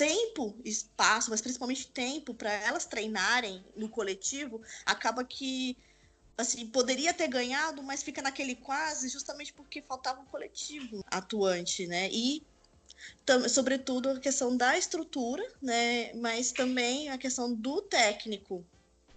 tempo, 0.00 0.58
espaço, 0.64 1.28
mas 1.28 1.42
principalmente 1.42 1.88
tempo 1.88 2.32
para 2.32 2.50
elas 2.50 2.86
treinarem 2.86 3.62
no 3.76 3.86
coletivo, 3.86 4.62
acaba 4.86 5.22
que 5.22 5.76
assim, 6.38 6.66
poderia 6.66 7.12
ter 7.12 7.28
ganhado, 7.28 7.82
mas 7.82 8.02
fica 8.02 8.22
naquele 8.22 8.54
quase 8.54 9.10
justamente 9.10 9.52
porque 9.52 9.82
faltava 9.82 10.22
um 10.22 10.24
coletivo 10.24 11.04
atuante, 11.10 11.86
né? 11.86 12.08
E 12.10 12.42
sobretudo 13.50 14.08
a 14.08 14.18
questão 14.18 14.56
da 14.56 14.78
estrutura, 14.78 15.46
né? 15.60 16.14
Mas 16.14 16.50
também 16.50 17.10
a 17.10 17.18
questão 17.18 17.54
do 17.54 17.82
técnico 17.82 18.64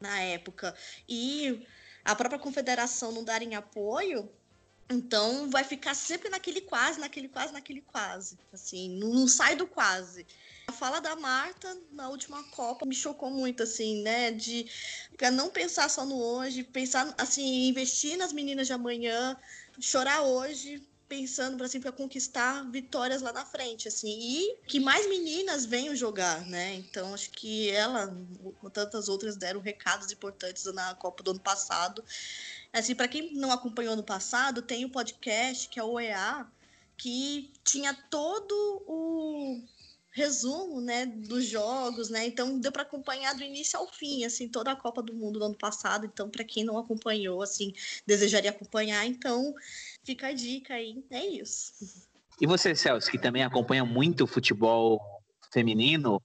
na 0.01 0.19
época 0.19 0.75
e 1.07 1.65
a 2.03 2.13
própria 2.13 2.39
confederação 2.39 3.13
não 3.13 3.23
darem 3.23 3.55
apoio, 3.55 4.29
então 4.89 5.49
vai 5.49 5.63
ficar 5.63 5.95
sempre 5.95 6.29
naquele 6.29 6.61
quase, 6.61 6.99
naquele 6.99 7.27
quase, 7.27 7.53
naquele 7.53 7.81
quase, 7.81 8.37
assim, 8.51 8.97
não 8.97 9.27
sai 9.27 9.55
do 9.55 9.65
quase. 9.65 10.25
A 10.67 10.71
fala 10.71 10.99
da 10.99 11.15
Marta 11.15 11.77
na 11.91 12.09
última 12.09 12.43
Copa 12.45 12.85
me 12.85 12.95
chocou 12.95 13.29
muito, 13.29 13.63
assim, 13.63 14.01
né? 14.01 14.31
De 14.31 14.65
para 15.17 15.29
não 15.29 15.49
pensar 15.49 15.89
só 15.89 16.05
no 16.05 16.17
hoje, 16.17 16.63
pensar 16.63 17.13
assim, 17.17 17.67
investir 17.67 18.17
nas 18.17 18.31
meninas 18.31 18.67
de 18.67 18.73
amanhã, 18.73 19.37
chorar 19.79 20.21
hoje, 20.21 20.81
pensando 21.07 21.57
para 21.57 21.67
assim, 21.67 21.79
conquistar 21.79 22.63
vitórias 22.71 23.21
lá 23.21 23.31
na 23.31 23.45
frente, 23.45 23.87
assim, 23.87 24.09
e 24.09 24.57
que 24.67 24.79
mais 24.79 25.07
meninas 25.07 25.65
venham 25.65 25.95
jogar, 25.95 26.45
né? 26.47 26.73
Então 26.73 27.13
acho 27.13 27.29
que 27.29 27.69
ela, 27.69 28.07
como 28.59 28.69
tantas 28.71 29.09
outras, 29.09 29.35
deram 29.35 29.59
recados 29.59 30.11
importantes 30.11 30.63
na 30.73 30.95
Copa 30.95 31.21
do 31.21 31.31
ano 31.31 31.39
passado. 31.39 32.03
Assim, 32.73 32.95
para 32.95 33.07
quem 33.07 33.33
não 33.35 33.51
acompanhou 33.51 33.95
no 33.95 34.03
passado, 34.03 34.61
tem 34.61 34.83
o 34.83 34.87
um 34.87 34.91
podcast 34.91 35.69
que 35.69 35.79
é 35.79 35.83
o 35.83 35.91
OEA, 35.91 36.47
que 36.97 37.53
tinha 37.63 37.93
todo 38.09 38.53
o 38.87 39.61
resumo, 40.09 40.81
né, 40.81 41.05
dos 41.05 41.45
jogos, 41.45 42.09
né? 42.09 42.25
Então 42.25 42.59
deu 42.59 42.71
para 42.71 42.81
acompanhar 42.81 43.35
do 43.35 43.43
início 43.43 43.79
ao 43.79 43.87
fim, 43.87 44.25
assim, 44.25 44.47
toda 44.47 44.71
a 44.71 44.75
Copa 44.75 45.01
do 45.01 45.13
Mundo 45.13 45.39
do 45.39 45.45
ano 45.45 45.55
passado. 45.55 46.05
Então, 46.05 46.29
para 46.29 46.43
quem 46.43 46.63
não 46.63 46.77
acompanhou, 46.77 47.41
assim, 47.41 47.73
desejaria 48.05 48.49
acompanhar, 48.49 49.05
então 49.05 49.53
fica 50.03 50.27
a 50.27 50.33
dica 50.33 50.73
aí. 50.73 51.03
É 51.09 51.25
isso. 51.25 51.73
E 52.41 52.47
você, 52.47 52.75
Celso, 52.75 53.09
que 53.09 53.19
também 53.19 53.43
acompanha 53.43 53.85
muito 53.85 54.23
o 54.23 54.27
futebol 54.27 54.99
feminino, 55.51 56.21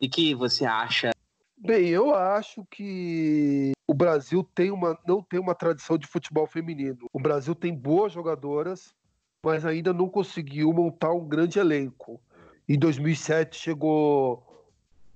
e 0.00 0.08
que 0.08 0.34
você 0.34 0.64
acha? 0.64 1.10
Bem, 1.56 1.88
eu 1.88 2.14
acho 2.14 2.66
que 2.70 3.72
o 3.90 3.92
Brasil 3.92 4.48
tem 4.54 4.70
uma, 4.70 4.96
não 5.04 5.20
tem 5.20 5.40
uma 5.40 5.52
tradição 5.52 5.98
de 5.98 6.06
futebol 6.06 6.46
feminino. 6.46 7.08
O 7.12 7.18
Brasil 7.18 7.56
tem 7.56 7.74
boas 7.74 8.12
jogadoras, 8.12 8.94
mas 9.44 9.66
ainda 9.66 9.92
não 9.92 10.08
conseguiu 10.08 10.72
montar 10.72 11.10
um 11.12 11.26
grande 11.26 11.58
elenco. 11.58 12.20
Em 12.68 12.78
2007 12.78 13.58
chegou 13.58 14.70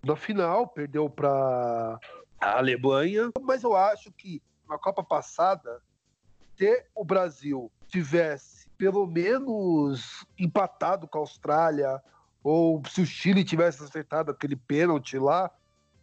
na 0.05 0.17
final, 0.17 0.67
perdeu 0.67 1.09
para 1.09 2.01
a 2.41 2.59
Alemanha, 2.59 3.31
mas 3.43 3.63
eu 3.63 3.77
acho 3.77 4.11
que 4.11 4.43
na 4.69 4.77
Copa 4.77 5.05
passada, 5.05 5.81
se 6.57 6.85
o 6.97 7.05
Brasil 7.05 7.71
tivesse 7.87 8.69
pelo 8.77 9.07
menos 9.07 10.27
empatado 10.37 11.07
com 11.07 11.19
a 11.19 11.21
Austrália, 11.21 12.03
ou 12.43 12.83
se 12.89 13.03
o 13.03 13.07
Chile 13.07 13.45
tivesse 13.45 13.85
acertado 13.85 14.33
aquele 14.33 14.57
pênalti 14.57 15.17
lá, 15.17 15.49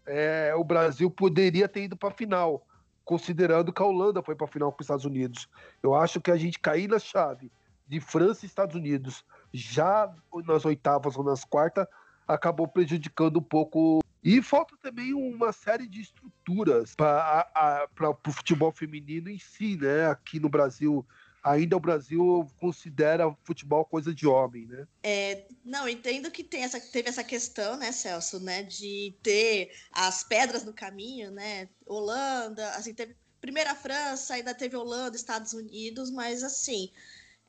é, 0.06 0.54
o 0.56 0.64
Brasil 0.64 1.10
poderia 1.10 1.68
ter 1.68 1.84
ido 1.84 1.96
para 1.96 2.10
a 2.10 2.14
final, 2.14 2.66
considerando 3.04 3.72
que 3.74 3.82
a 3.82 3.86
Holanda 3.86 4.22
foi 4.22 4.36
para 4.36 4.46
a 4.46 4.52
final 4.52 4.72
com 4.72 4.82
os 4.82 4.86
Estados 4.86 5.06
Unidos. 5.06 5.50
Eu 5.82 5.96
acho 5.96 6.20
que 6.22 6.32
a 6.32 6.38
gente 6.38 6.60
cair 6.60 6.88
na 6.88 7.00
chave 7.00 7.52
de 7.88 8.00
França 8.00 8.46
e 8.46 8.48
Estados 8.48 8.76
Unidos 8.76 9.26
já 9.54 10.14
nas 10.46 10.64
oitavas 10.66 11.18
ou 11.18 11.24
nas 11.24 11.44
quartas, 11.44 11.86
acabou 12.28 12.68
prejudicando 12.68 13.38
um 13.38 13.44
pouco. 13.44 14.02
E 14.24 14.42
falta 14.42 14.78
também 14.78 15.14
uma 15.14 15.52
série 15.52 15.88
de 15.88 16.02
estruturas 16.02 16.96
para 16.96 18.10
o 18.10 18.32
futebol 18.32 18.72
feminino 18.72 19.30
em 19.30 19.40
si, 19.40 19.78
né? 19.78 20.08
Aqui 20.08 20.40
no 20.40 20.48
Brasil, 20.48 21.06
ainda 21.44 21.76
o 21.76 21.80
Brasil 21.80 22.48
considera 22.60 23.36
futebol 23.44 23.84
coisa 23.86 24.14
de 24.14 24.28
homem, 24.28 24.68
né? 24.68 24.88
É, 25.04 25.46
não, 25.64 25.88
entendo 25.88 26.30
que 26.32 26.44
tem 26.44 26.64
essa, 26.64 26.80
teve 26.80 27.10
essa 27.10 27.24
questão, 27.24 27.78
né, 27.78 27.92
Celso, 27.92 28.40
né, 28.40 28.64
de 28.64 29.16
ter 29.24 29.72
as 29.92 30.24
pedras 30.24 30.64
no 30.64 30.74
caminho, 30.74 31.32
né? 31.32 31.68
Holanda, 31.86 32.70
assim, 32.72 32.94
teve 32.94 33.16
primeira 33.40 33.74
França, 33.74 34.36
ainda 34.36 34.54
teve 34.54 34.78
Holanda, 34.78 35.16
Estados 35.16 35.52
Unidos, 35.54 36.12
mas 36.12 36.44
assim, 36.44 36.92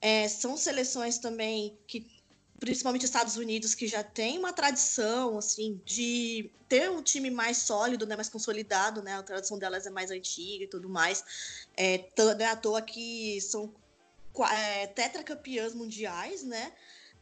é, 0.01 0.27
são 0.27 0.57
seleções 0.57 1.19
também 1.19 1.79
que 1.87 2.22
principalmente 2.63 3.05
Estados 3.05 3.37
Unidos, 3.37 3.75
que 3.75 3.89
já 3.89 4.05
tem 4.05 4.39
uma 4.39 4.53
tradição, 4.53 5.37
assim, 5.37 5.81
de 5.85 6.49
ter 6.69 6.89
um 6.89 7.03
time 7.03 7.29
mais 7.29 7.59
sólido, 7.59 8.07
né, 8.07 8.15
mais 8.15 8.29
consolidado, 8.29 9.03
né, 9.03 9.17
a 9.17 9.23
tradição 9.25 9.59
delas 9.59 9.85
é 9.85 9.91
mais 9.91 10.13
antiga 10.13 10.63
e 10.63 10.69
tudo 10.69 10.89
mais. 10.89 11.67
É, 11.77 12.05
não 12.17 12.31
é 12.39 12.47
à 12.47 12.55
toa 12.55 12.81
que 12.81 13.41
são 13.41 13.75
é, 14.53 14.87
tetracampeãs 14.87 15.75
mundiais, 15.75 16.45
né, 16.45 16.73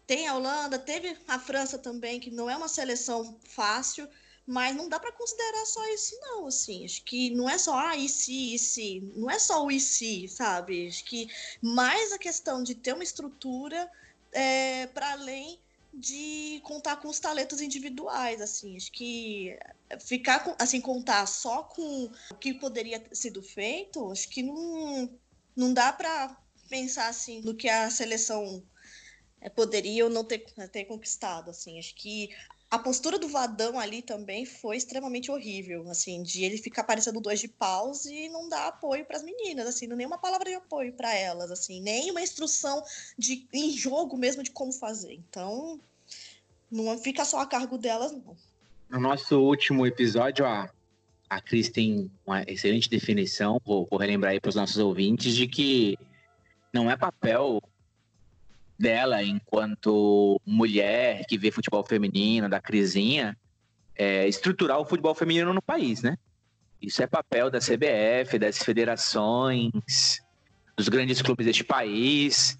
tem 0.06 0.28
a 0.28 0.34
Holanda, 0.34 0.78
teve 0.78 1.16
a 1.26 1.38
França 1.38 1.78
também, 1.78 2.20
que 2.20 2.30
não 2.30 2.50
é 2.50 2.54
uma 2.54 2.68
seleção 2.68 3.34
fácil, 3.42 4.06
mas 4.46 4.76
não 4.76 4.90
dá 4.90 5.00
para 5.00 5.12
considerar 5.12 5.64
só 5.64 5.82
isso, 5.88 6.18
não, 6.20 6.48
assim. 6.48 6.84
Acho 6.84 7.02
que 7.04 7.30
não 7.30 7.48
é 7.48 7.56
só, 7.56 7.78
ah, 7.78 7.96
e 7.96 8.10
se, 8.10 8.54
e 8.54 8.58
se. 8.58 9.00
Não 9.16 9.30
é 9.30 9.38
só 9.38 9.64
o 9.64 9.70
e 9.70 9.80
se, 9.80 10.28
sabe? 10.28 10.88
Acho 10.88 11.04
que 11.04 11.28
mais 11.62 12.12
a 12.12 12.18
questão 12.18 12.62
de 12.62 12.74
ter 12.74 12.92
uma 12.92 13.04
estrutura 13.04 13.90
é, 14.32 14.86
para 14.88 15.12
além 15.12 15.60
de 15.92 16.60
contar 16.62 16.96
com 16.96 17.08
os 17.08 17.18
talentos 17.18 17.60
individuais, 17.60 18.40
assim. 18.40 18.76
Acho 18.76 18.92
que 18.92 19.58
ficar, 20.00 20.44
com, 20.44 20.54
assim, 20.58 20.80
contar 20.80 21.26
só 21.26 21.64
com 21.64 22.10
o 22.30 22.34
que 22.36 22.54
poderia 22.54 23.00
ter 23.00 23.14
sido 23.14 23.42
feito, 23.42 24.10
acho 24.10 24.28
que 24.28 24.42
não, 24.42 25.18
não 25.56 25.74
dá 25.74 25.92
para 25.92 26.36
pensar, 26.68 27.08
assim, 27.08 27.40
no 27.42 27.54
que 27.54 27.68
a 27.68 27.90
seleção 27.90 28.62
é, 29.40 29.48
poderia 29.48 30.04
ou 30.04 30.10
não 30.10 30.24
ter, 30.24 30.44
ter 30.70 30.84
conquistado, 30.84 31.50
assim. 31.50 31.78
Acho 31.78 31.94
que 31.96 32.30
a 32.70 32.78
postura 32.78 33.18
do 33.18 33.28
Vadão 33.28 33.80
ali 33.80 34.00
também 34.00 34.46
foi 34.46 34.76
extremamente 34.76 35.28
horrível, 35.28 35.90
assim, 35.90 36.22
de 36.22 36.44
ele 36.44 36.56
ficar 36.56 36.84
parecendo 36.84 37.20
dois 37.20 37.40
de 37.40 37.48
paus 37.48 38.04
e 38.04 38.28
não 38.28 38.48
dar 38.48 38.68
apoio 38.68 39.04
para 39.04 39.16
as 39.16 39.24
meninas, 39.24 39.66
assim, 39.66 39.88
não 39.88 39.96
nenhuma 39.96 40.18
palavra 40.18 40.48
de 40.48 40.54
apoio 40.54 40.92
para 40.92 41.12
elas, 41.12 41.50
assim, 41.50 41.80
nem 41.80 42.12
uma 42.12 42.22
instrução 42.22 42.80
de 43.18 43.44
em 43.52 43.72
jogo 43.72 44.16
mesmo 44.16 44.44
de 44.44 44.52
como 44.52 44.72
fazer. 44.72 45.14
Então, 45.14 45.80
não 46.70 46.96
fica 46.96 47.24
só 47.24 47.40
a 47.40 47.46
cargo 47.46 47.76
delas, 47.76 48.12
não. 48.12 48.36
No 48.88 49.00
nosso 49.00 49.40
último 49.40 49.84
episódio, 49.84 50.46
a, 50.46 50.70
a 51.28 51.40
Cris 51.40 51.70
tem 51.70 52.08
uma 52.24 52.42
excelente 52.42 52.88
definição, 52.88 53.60
vou, 53.64 53.84
vou 53.90 53.98
relembrar 53.98 54.30
aí 54.30 54.40
para 54.40 54.48
os 54.48 54.54
nossos 54.54 54.78
ouvintes, 54.78 55.34
de 55.34 55.48
que 55.48 55.98
não 56.72 56.88
é 56.88 56.96
papel 56.96 57.60
dela 58.80 59.22
enquanto 59.22 60.40
mulher 60.46 61.26
que 61.26 61.36
vê 61.36 61.50
futebol 61.50 61.84
feminino, 61.84 62.48
da 62.48 62.60
Crisinha, 62.60 63.36
é 63.94 64.26
estruturar 64.26 64.80
o 64.80 64.86
futebol 64.86 65.14
feminino 65.14 65.52
no 65.52 65.60
país, 65.60 66.00
né? 66.00 66.16
Isso 66.80 67.02
é 67.02 67.06
papel 67.06 67.50
da 67.50 67.58
CBF, 67.58 68.38
das 68.38 68.58
federações, 68.62 70.22
dos 70.74 70.88
grandes 70.88 71.20
clubes 71.20 71.44
deste 71.44 71.62
país, 71.62 72.58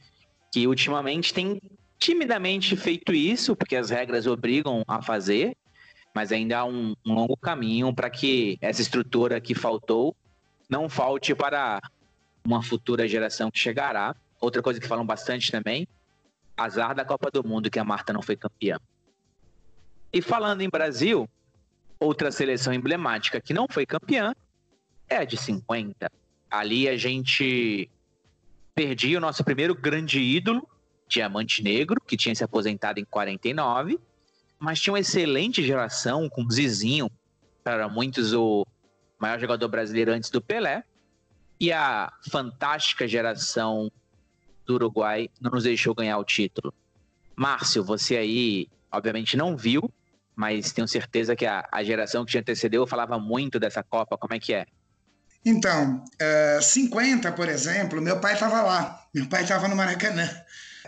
que 0.53 0.67
ultimamente 0.67 1.33
tem 1.33 1.59
timidamente 1.99 2.77
feito 2.77 3.15
isso, 3.15 3.57
porque 3.57 3.75
as 3.75 3.89
regras 3.89 4.27
obrigam 4.27 4.85
a 4.87 5.01
fazer, 5.01 5.57
mas 6.15 6.33
ainda 6.33 6.59
há 6.59 6.65
um, 6.67 6.95
um 7.07 7.15
longo 7.15 7.37
caminho 7.37 7.95
para 7.95 8.11
que 8.11 8.59
essa 8.61 8.83
estrutura 8.83 9.41
que 9.41 9.55
faltou 9.55 10.15
não 10.69 10.87
falte 10.87 11.35
para 11.35 11.81
uma 12.45 12.63
futura 12.63 13.09
geração 13.09 13.51
que 13.51 13.59
chegará. 13.59 14.15
Outra 14.39 14.61
coisa 14.61 14.79
que 14.79 14.87
falam 14.87 15.07
bastante 15.07 15.51
também 15.51 15.89
Azar 16.65 16.95
da 16.95 17.05
Copa 17.05 17.31
do 17.31 17.43
Mundo 17.43 17.71
que 17.71 17.79
a 17.79 17.85
Marta 17.85 18.13
não 18.13 18.23
foi 18.23 18.37
campeã. 18.37 18.79
E 20.13 20.21
falando 20.21 20.61
em 20.61 20.69
Brasil, 20.69 21.29
outra 21.99 22.31
seleção 22.31 22.73
emblemática 22.73 23.41
que 23.41 23.55
não 23.55 23.67
foi 23.69 23.87
campeã 23.87 24.35
é 25.09 25.17
a 25.17 25.25
de 25.25 25.37
50. 25.37 26.11
Ali 26.51 26.89
a 26.89 26.97
gente 26.97 27.89
perdia 28.75 29.19
o 29.19 29.21
nosso 29.21 29.43
primeiro 29.45 29.75
grande 29.75 30.21
ídolo, 30.21 30.69
Diamante 31.09 31.63
Negro, 31.63 32.01
que 32.01 32.17
tinha 32.17 32.35
se 32.35 32.45
aposentado 32.45 33.01
em 33.01 33.05
49, 33.05 33.99
mas 34.59 34.81
tinha 34.81 34.93
uma 34.93 35.01
excelente 35.01 35.63
geração 35.63 36.29
com 36.29 36.49
Zizinho, 36.51 37.11
para 37.65 37.89
muitos 37.89 38.33
o 38.33 38.67
maior 39.19 39.39
jogador 39.39 39.69
brasileiro 39.69 40.13
antes 40.13 40.31
do 40.31 40.41
Pelé, 40.41 40.85
e 41.59 41.73
a 41.73 42.13
fantástica 42.31 43.07
geração 43.07 43.91
do 44.71 44.75
Uruguai 44.75 45.29
não 45.41 45.51
nos 45.51 45.65
deixou 45.65 45.95
ganhar 45.95 46.19
o 46.19 46.25
título. 46.25 46.73
Márcio, 47.35 47.83
você 47.83 48.17
aí, 48.17 48.69
obviamente, 48.93 49.37
não 49.37 49.57
viu, 49.57 49.91
mas 50.37 50.73
tenho 50.73 50.87
certeza 50.87 51.35
que 51.35 51.45
a, 51.45 51.69
a 51.73 51.83
geração 51.83 52.25
que 52.25 52.33
te 52.33 52.39
antecedeu 52.39 52.87
falava 52.87 53.19
muito 53.19 53.59
dessa 53.59 53.83
Copa. 53.83 54.17
Como 54.17 54.35
é 54.35 54.39
que 54.39 54.55
é? 54.55 54.67
Então, 55.45 56.05
uh, 56.59 56.63
50, 56.63 57.33
por 57.33 57.49
exemplo, 57.49 58.01
meu 58.01 58.21
pai 58.21 58.35
estava 58.35 58.63
lá. 58.63 59.07
Meu 59.13 59.27
pai 59.29 59.43
estava 59.43 59.67
no 59.69 59.75
Maracanã. 59.75 60.29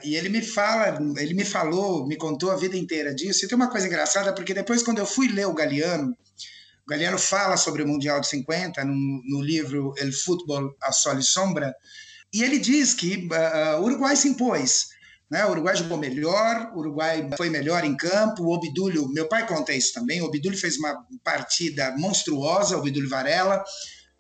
E 0.05 0.15
ele 0.15 0.29
me 0.29 0.43
fala, 0.43 0.99
ele 1.19 1.35
me 1.35 1.45
falou, 1.45 2.07
me 2.07 2.17
contou 2.17 2.51
a 2.51 2.57
vida 2.57 2.77
inteira 2.77 3.15
disso. 3.15 3.45
E 3.45 3.49
tem 3.49 3.57
uma 3.57 3.71
coisa 3.71 3.87
engraçada, 3.87 4.35
porque 4.35 4.55
depois, 4.55 4.83
quando 4.83 4.99
eu 4.99 5.07
fui 5.07 5.29
ler 5.29 5.47
o 5.47 5.55
Galeano, 5.55 6.17
o 6.87 6.91
Galeano 6.91 7.19
fala 7.19 7.57
sobre 7.57 7.83
o 7.83 7.89
Mundial 7.89 8.21
de 8.21 8.29
50 8.29 8.85
no, 8.85 8.95
no 8.95 9.41
livro 9.41 9.95
El 9.97 10.13
Fútbol 10.13 10.75
a 10.83 10.93
Sol 10.93 11.19
e 11.19 11.23
Sombra, 11.23 11.75
e 12.33 12.43
ele 12.43 12.59
diz 12.59 12.95
que 12.95 13.29
uh, 13.29 13.81
o 13.81 13.85
Uruguai 13.85 14.17
se 14.17 14.29
impôs. 14.29 14.89
Né? 15.31 15.45
O 15.47 15.51
Uruguai 15.51 15.77
jogou 15.77 15.99
melhor, 15.99 16.73
o 16.75 16.79
Uruguai 16.79 17.29
foi 17.37 17.51
melhor 17.51 17.85
em 17.85 17.97
campo. 17.97 18.45
O 18.45 18.55
Obdúlio, 18.55 19.09
meu 19.09 19.29
pai 19.29 19.47
conta 19.47 19.73
isso 19.73 19.93
também, 19.93 20.21
o 20.21 20.27
Obdúlio 20.27 20.59
fez 20.59 20.77
uma 20.77 21.07
partida 21.25 21.95
monstruosa, 21.97 22.77
o 22.77 22.81
Obdúlio 22.81 23.09
Varela. 23.09 23.65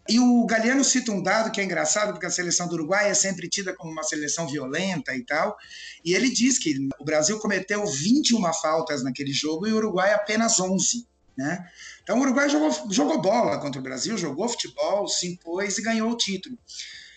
E 0.08 0.18
o 0.18 0.44
Galeano 0.46 0.82
cita 0.82 1.12
um 1.12 1.22
dado 1.22 1.52
que 1.52 1.60
é 1.60 1.64
engraçado, 1.64 2.12
porque 2.12 2.26
a 2.26 2.30
seleção 2.30 2.66
do 2.66 2.74
Uruguai 2.74 3.08
é 3.08 3.14
sempre 3.14 3.48
tida 3.48 3.74
como 3.74 3.92
uma 3.92 4.02
seleção 4.02 4.48
violenta 4.48 5.14
e 5.14 5.24
tal. 5.24 5.56
E 6.04 6.14
ele 6.14 6.28
diz 6.28 6.58
que 6.58 6.88
o 6.98 7.04
Brasil 7.04 7.38
cometeu 7.38 7.86
21 7.86 8.52
faltas 8.54 9.04
naquele 9.04 9.32
jogo 9.32 9.66
e 9.66 9.72
o 9.72 9.76
Uruguai 9.76 10.12
apenas 10.12 10.58
11. 10.58 11.06
Né? 11.36 11.64
Então 12.02 12.18
o 12.18 12.22
Uruguai 12.22 12.48
jogou, 12.48 12.90
jogou 12.90 13.20
bola 13.20 13.58
contra 13.58 13.80
o 13.80 13.82
Brasil, 13.82 14.18
jogou 14.18 14.48
futebol, 14.48 15.06
se 15.06 15.28
impôs 15.28 15.78
e 15.78 15.82
ganhou 15.82 16.10
o 16.10 16.16
título. 16.16 16.58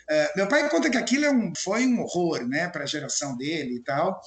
Uh, 0.10 0.38
meu 0.38 0.48
pai 0.48 0.70
conta 0.70 0.90
que 0.90 0.98
aquilo 0.98 1.26
é 1.26 1.32
um, 1.32 1.52
foi 1.58 1.88
um 1.88 2.00
horror 2.00 2.48
né, 2.48 2.68
para 2.68 2.84
a 2.84 2.88
geração 2.88 3.36
dele 3.36 3.78
e 3.78 3.80
tal, 3.80 4.22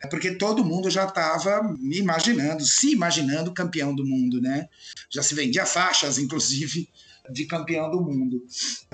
é 0.00 0.06
porque 0.06 0.36
todo 0.36 0.64
mundo 0.64 0.88
já 0.88 1.06
estava 1.06 1.60
imaginando, 1.90 2.64
se 2.64 2.92
imaginando 2.92 3.52
campeão 3.52 3.94
do 3.94 4.06
mundo. 4.06 4.40
Né? 4.40 4.68
Já 5.10 5.22
se 5.22 5.34
vendia 5.34 5.66
faixas, 5.66 6.18
inclusive, 6.18 6.88
de 7.30 7.46
campeão 7.46 7.90
do 7.90 8.00
mundo. 8.00 8.44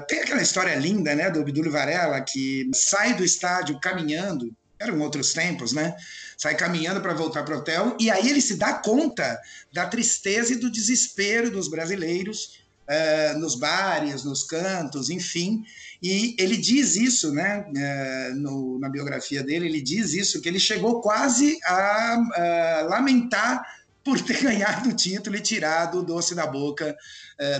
Tem 0.08 0.20
aquela 0.20 0.40
história 0.40 0.74
linda 0.76 1.14
né, 1.14 1.30
do 1.30 1.40
Abdul 1.40 1.70
Varela, 1.70 2.20
que 2.22 2.70
sai 2.74 3.14
do 3.14 3.24
estádio 3.24 3.78
caminhando, 3.80 4.54
eram 4.78 4.98
outros 5.00 5.34
tempos, 5.34 5.72
né? 5.72 5.94
sai 6.38 6.56
caminhando 6.56 7.02
para 7.02 7.12
voltar 7.12 7.42
para 7.42 7.54
o 7.54 7.58
hotel, 7.58 7.96
e 8.00 8.10
aí 8.10 8.30
ele 8.30 8.40
se 8.40 8.56
dá 8.56 8.72
conta 8.72 9.38
da 9.70 9.86
tristeza 9.86 10.54
e 10.54 10.56
do 10.56 10.70
desespero 10.70 11.50
dos 11.50 11.68
brasileiros 11.68 12.59
uh, 12.90 13.38
nos 13.38 13.54
bares, 13.54 14.24
nos 14.24 14.42
cantos, 14.42 15.08
enfim. 15.08 15.64
E 16.02 16.34
ele 16.38 16.56
diz 16.56 16.96
isso, 16.96 17.32
né, 17.32 17.64
uh, 17.68 18.34
no, 18.36 18.78
na 18.80 18.88
biografia 18.88 19.42
dele, 19.42 19.66
ele 19.66 19.80
diz 19.80 20.12
isso, 20.12 20.40
que 20.40 20.48
ele 20.48 20.58
chegou 20.58 21.00
quase 21.00 21.58
a 21.64 22.18
uh, 22.18 22.90
lamentar 22.90 23.62
por 24.02 24.20
ter 24.20 24.40
ganhado 24.42 24.88
o 24.88 24.94
título 24.94 25.36
e 25.36 25.40
tirado 25.40 25.98
o 25.98 26.02
doce 26.02 26.34
da 26.34 26.46
boca 26.46 26.96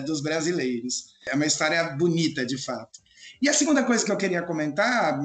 dos 0.05 0.21
brasileiros. 0.21 1.15
É 1.27 1.35
uma 1.35 1.47
história 1.47 1.83
bonita, 1.97 2.45
de 2.45 2.59
fato. 2.59 3.01
E 3.41 3.49
a 3.49 3.55
segunda 3.55 3.83
coisa 3.83 4.05
que 4.05 4.13
eu 4.13 4.17
queria 4.19 4.43
comentar, 4.43 5.19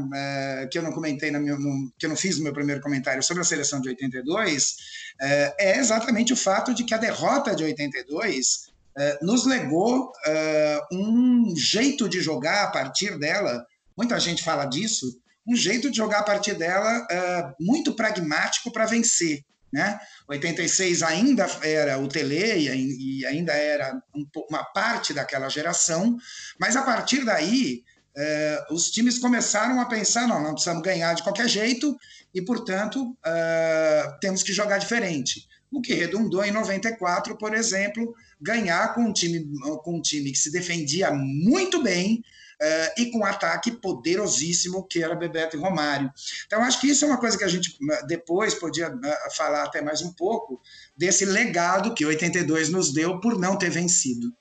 que 0.72 0.78
eu 0.78 0.82
não 0.82 0.94
comentei, 0.94 1.30
no, 1.30 1.92
que 2.00 2.06
eu 2.06 2.10
não 2.10 2.16
fiz 2.16 2.38
no 2.38 2.46
meu 2.46 2.54
primeiro 2.54 2.80
comentário 2.80 3.22
sobre 3.22 3.42
a 3.42 3.46
seleção 3.46 3.82
de 3.82 3.90
82, 3.90 4.78
é, 5.20 5.78
exatamente 5.78 6.32
o 6.32 6.38
fato 6.38 6.74
de 6.74 6.86
que 6.86 6.94
a 6.94 6.98
derrota 6.98 7.54
de 7.54 7.66
82 7.66 8.68
é, 8.70 8.75
nos 9.22 9.46
legou 9.46 10.12
é, 10.26 10.82
um 10.92 11.54
jeito 11.56 12.08
de 12.08 12.22
jogar 12.22 12.64
a 12.64 12.72
partir 12.72 13.18
dela, 13.20 13.66
muita 13.98 14.20
gente 14.20 14.44
fala 14.44 14.66
disso, 14.66 15.06
um 15.48 15.56
jeito 15.56 15.92
de 15.92 15.98
jogar 15.98 16.20
a 16.20 16.24
partir 16.24 16.54
dela 16.54 17.06
é, 17.10 17.54
muito 17.60 17.94
pragmático 17.94 18.72
para 18.72 18.86
vencer. 18.86 19.44
Né? 19.74 20.00
86 20.30 21.04
ainda 21.04 21.46
era 21.62 22.00
o 22.00 22.08
Tele 22.08 22.70
e 22.70 23.26
ainda 23.26 23.52
era 23.52 24.02
uma 24.50 24.64
parte 24.64 25.14
daquela 25.14 25.50
geração, 25.50 26.16
mas 26.58 26.78
a 26.78 26.82
partir 26.82 27.26
daí 27.26 27.84
é, 28.18 28.66
os 28.72 28.90
times 28.90 29.20
começaram 29.20 29.80
a 29.82 29.86
pensar: 29.86 30.28
não, 30.28 30.42
não 30.42 30.54
precisamos 30.54 30.82
ganhar 30.82 31.14
de 31.14 31.24
qualquer 31.24 31.50
jeito 31.50 31.98
e, 32.34 32.42
portanto, 32.42 33.16
é, 33.26 34.18
temos 34.22 34.42
que 34.42 34.54
jogar 34.54 34.78
diferente. 34.78 35.46
O 35.72 35.82
que 35.82 35.94
redundou 35.94 36.44
em 36.44 36.52
94, 36.52 37.38
por 37.38 37.54
exemplo, 37.54 38.16
ganhar 38.40 38.94
com 38.94 39.02
um 39.02 39.14
time, 39.14 39.46
com 39.84 39.98
um 39.98 40.02
time 40.02 40.32
que 40.32 40.38
se 40.38 40.52
defendia 40.52 41.12
muito 41.12 41.82
bem 41.82 42.24
é, 42.62 43.02
e 43.02 43.12
com 43.12 43.20
um 43.20 43.26
ataque 43.26 43.72
poderosíssimo, 43.72 44.88
que 44.88 45.04
era 45.04 45.16
Bebeto 45.16 45.58
e 45.58 45.60
Romário. 45.60 46.12
Então, 46.46 46.62
acho 46.62 46.80
que 46.80 46.88
isso 46.88 47.04
é 47.04 47.08
uma 47.08 47.18
coisa 47.18 47.38
que 47.38 47.44
a 47.44 47.50
gente 47.50 47.78
depois 48.08 48.54
podia 48.54 48.94
falar 49.36 49.64
até 49.64 49.82
mais 49.82 50.02
um 50.02 50.14
pouco 50.14 50.62
desse 50.96 51.26
legado 51.26 51.94
que 51.94 52.06
82 52.06 52.70
nos 52.70 52.94
deu 52.94 53.20
por 53.20 53.38
não 53.38 53.58
ter 53.58 53.70
vencido. 53.70 54.34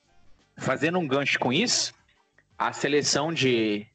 Fazendo 0.57 0.97
um 0.97 1.07
gancho 1.07 1.37
com 1.37 1.51
isso, 1.51 1.93
a 2.57 2.71
seleção 2.71 3.33
de, 3.33 3.85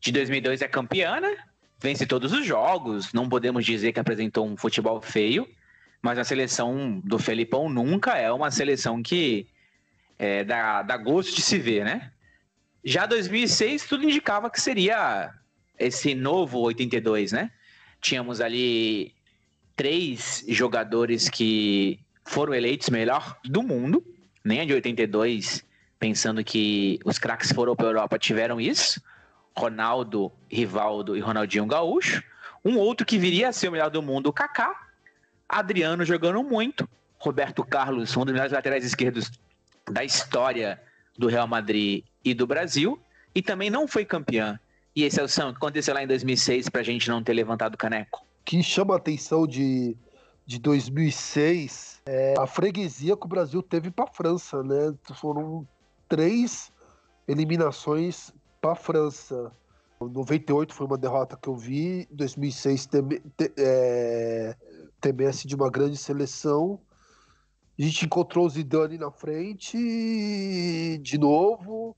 de 0.00 0.12
2002 0.12 0.62
é 0.62 0.68
campeã, 0.68 1.20
né? 1.20 1.36
Vence 1.80 2.06
todos 2.06 2.32
os 2.32 2.46
jogos. 2.46 3.12
Não 3.12 3.28
podemos 3.28 3.64
dizer 3.64 3.92
que 3.92 3.98
apresentou 3.98 4.46
um 4.46 4.56
futebol 4.56 5.02
feio, 5.02 5.48
mas 6.04 6.18
a 6.18 6.22
seleção 6.24 7.00
do 7.02 7.18
Felipão 7.18 7.66
nunca 7.70 8.18
é 8.18 8.30
uma 8.30 8.50
seleção 8.50 9.02
que 9.02 9.46
é, 10.18 10.44
dá, 10.44 10.82
dá 10.82 10.98
gosto 10.98 11.34
de 11.34 11.40
se 11.40 11.58
ver, 11.58 11.82
né? 11.82 12.12
Já 12.84 13.06
2006, 13.06 13.86
tudo 13.86 14.04
indicava 14.04 14.50
que 14.50 14.60
seria 14.60 15.32
esse 15.78 16.14
novo 16.14 16.58
82, 16.58 17.32
né? 17.32 17.50
Tínhamos 18.02 18.42
ali 18.42 19.14
três 19.74 20.44
jogadores 20.46 21.30
que 21.30 21.98
foram 22.22 22.52
eleitos 22.52 22.90
melhor 22.90 23.38
do 23.42 23.62
mundo, 23.62 24.04
nem 24.44 24.60
a 24.60 24.66
de 24.66 24.74
82 24.74 25.64
pensando 25.98 26.44
que 26.44 27.00
os 27.02 27.18
craques 27.18 27.50
foram 27.50 27.74
para 27.74 27.86
a 27.86 27.88
Europa 27.88 28.18
tiveram 28.18 28.60
isso. 28.60 29.00
Ronaldo, 29.56 30.30
Rivaldo 30.50 31.16
e 31.16 31.20
Ronaldinho 31.20 31.64
Gaúcho. 31.64 32.22
Um 32.62 32.76
outro 32.76 33.06
que 33.06 33.16
viria 33.16 33.48
a 33.48 33.52
ser 33.54 33.68
o 33.68 33.72
melhor 33.72 33.88
do 33.88 34.02
mundo, 34.02 34.26
o 34.26 34.32
Kaká. 34.34 34.83
Adriano 35.48 36.04
jogando 36.04 36.42
muito. 36.42 36.88
Roberto 37.18 37.64
Carlos, 37.64 38.16
um 38.16 38.24
dos 38.24 38.32
melhores 38.32 38.52
laterais 38.52 38.84
esquerdos 38.84 39.30
da 39.90 40.04
história 40.04 40.80
do 41.16 41.26
Real 41.26 41.46
Madrid 41.46 42.04
e 42.24 42.34
do 42.34 42.46
Brasil. 42.46 42.98
E 43.34 43.42
também 43.42 43.70
não 43.70 43.88
foi 43.88 44.04
campeã. 44.04 44.58
E 44.94 45.02
esse 45.02 45.18
é 45.18 45.22
o 45.22 45.28
São 45.28 45.50
que 45.52 45.56
aconteceu 45.56 45.94
lá 45.94 46.02
em 46.02 46.06
2006 46.06 46.68
para 46.68 46.80
a 46.80 46.84
gente 46.84 47.08
não 47.08 47.22
ter 47.22 47.32
levantado 47.32 47.74
o 47.74 47.78
caneco. 47.78 48.24
Que 48.44 48.62
chama 48.62 48.94
a 48.94 48.98
atenção 48.98 49.46
de, 49.46 49.96
de 50.46 50.58
2006 50.58 51.94
é 52.06 52.34
a 52.38 52.46
freguesia 52.46 53.16
que 53.16 53.24
o 53.24 53.28
Brasil 53.28 53.62
teve 53.62 53.90
para 53.90 54.04
a 54.04 54.12
França, 54.12 54.62
né? 54.62 54.94
Foram 55.14 55.66
três 56.08 56.70
eliminações 57.26 58.32
para 58.60 58.72
a 58.72 58.76
França. 58.76 59.50
98 60.00 60.74
foi 60.74 60.86
uma 60.86 60.98
derrota 60.98 61.38
que 61.40 61.48
eu 61.48 61.56
vi, 61.56 62.06
2006 62.10 62.86
tem, 62.86 63.22
é, 63.56 64.54
TMS 65.12 65.46
de 65.46 65.54
uma 65.54 65.70
grande 65.70 65.96
seleção. 65.96 66.80
A 67.78 67.82
gente 67.82 68.06
encontrou 68.06 68.46
o 68.46 68.50
Zidane 68.50 68.96
na 68.96 69.10
frente 69.10 69.76
de 71.02 71.18
novo 71.18 71.96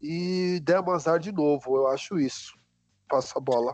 e 0.00 0.60
demos 0.62 0.94
azar 0.94 1.18
de 1.18 1.32
novo, 1.32 1.76
eu 1.76 1.86
acho 1.88 2.18
isso. 2.18 2.54
Passa 3.08 3.38
a 3.38 3.40
bola. 3.40 3.72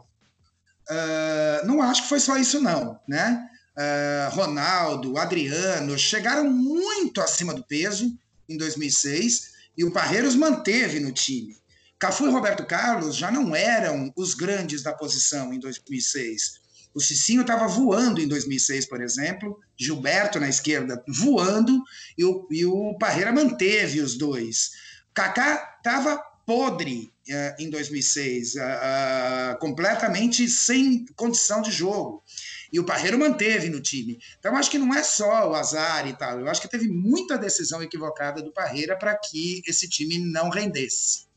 Uh, 0.89 1.67
não 1.67 1.83
acho 1.83 2.03
que 2.03 2.09
foi 2.09 2.21
só 2.21 2.37
isso 2.37 2.61
não, 2.61 2.99
né? 3.07 3.49
Uh, 3.77 4.35
Ronaldo, 4.35 5.19
Adriano 5.19 5.99
chegaram 5.99 6.45
muito 6.45 7.21
acima 7.21 7.53
do 7.53 7.65
peso 7.65 8.17
em 8.49 8.57
2006 8.57 9.51
e 9.77 9.85
o 9.85 9.93
Parreiros 9.93 10.35
manteve 10.35 11.01
no 11.01 11.13
time. 11.13 11.57
Cafu 11.99 12.27
e 12.27 12.31
Roberto 12.31 12.65
Carlos 12.65 13.15
já 13.17 13.31
não 13.31 13.55
eram 13.55 14.13
os 14.17 14.35
grandes 14.35 14.83
da 14.83 14.93
posição 14.93 15.53
em 15.53 15.59
2006. 15.59 16.60
O 16.95 17.01
Cicinho 17.01 17.43
estava 17.43 17.67
voando 17.69 18.21
em 18.21 18.27
2006, 18.27 18.87
por 18.87 19.01
exemplo, 19.01 19.59
Gilberto 19.77 20.41
na 20.41 20.49
esquerda 20.49 21.03
voando, 21.07 21.83
e 22.19 22.25
o, 22.25 22.47
e 22.51 22.65
o 22.65 22.97
Parreira 22.99 23.33
manteve 23.33 24.01
os 24.01 24.17
dois. 24.17 24.71
Kaká 25.15 25.77
estava 25.79 26.21
podre 26.51 27.13
uh, 27.29 27.63
em 27.63 27.71
2006, 27.71 28.55
uh, 28.55 28.59
uh, 28.59 29.59
completamente 29.61 30.49
sem 30.49 31.05
condição 31.15 31.63
de 31.63 31.71
jogo. 31.71 32.25
E 32.73 32.81
o 32.81 32.85
Parreiro 32.85 33.19
manteve 33.19 33.69
no 33.69 33.81
time. 33.81 34.19
Então, 34.39 34.57
acho 34.57 34.71
que 34.71 34.79
não 34.79 34.93
é 34.93 35.03
só 35.03 35.49
o 35.49 35.55
azar 35.55 36.09
e 36.09 36.13
tal. 36.13 36.41
Eu 36.41 36.49
acho 36.49 36.61
que 36.61 36.69
teve 36.69 36.89
muita 36.89 37.39
decisão 37.39 37.83
equivocada 37.83 38.43
do 38.43 38.53
Parreira 38.53 38.97
para 38.97 39.17
que 39.17 39.63
esse 39.67 39.89
time 39.89 40.19
não 40.19 40.51
rendesse. 40.51 41.30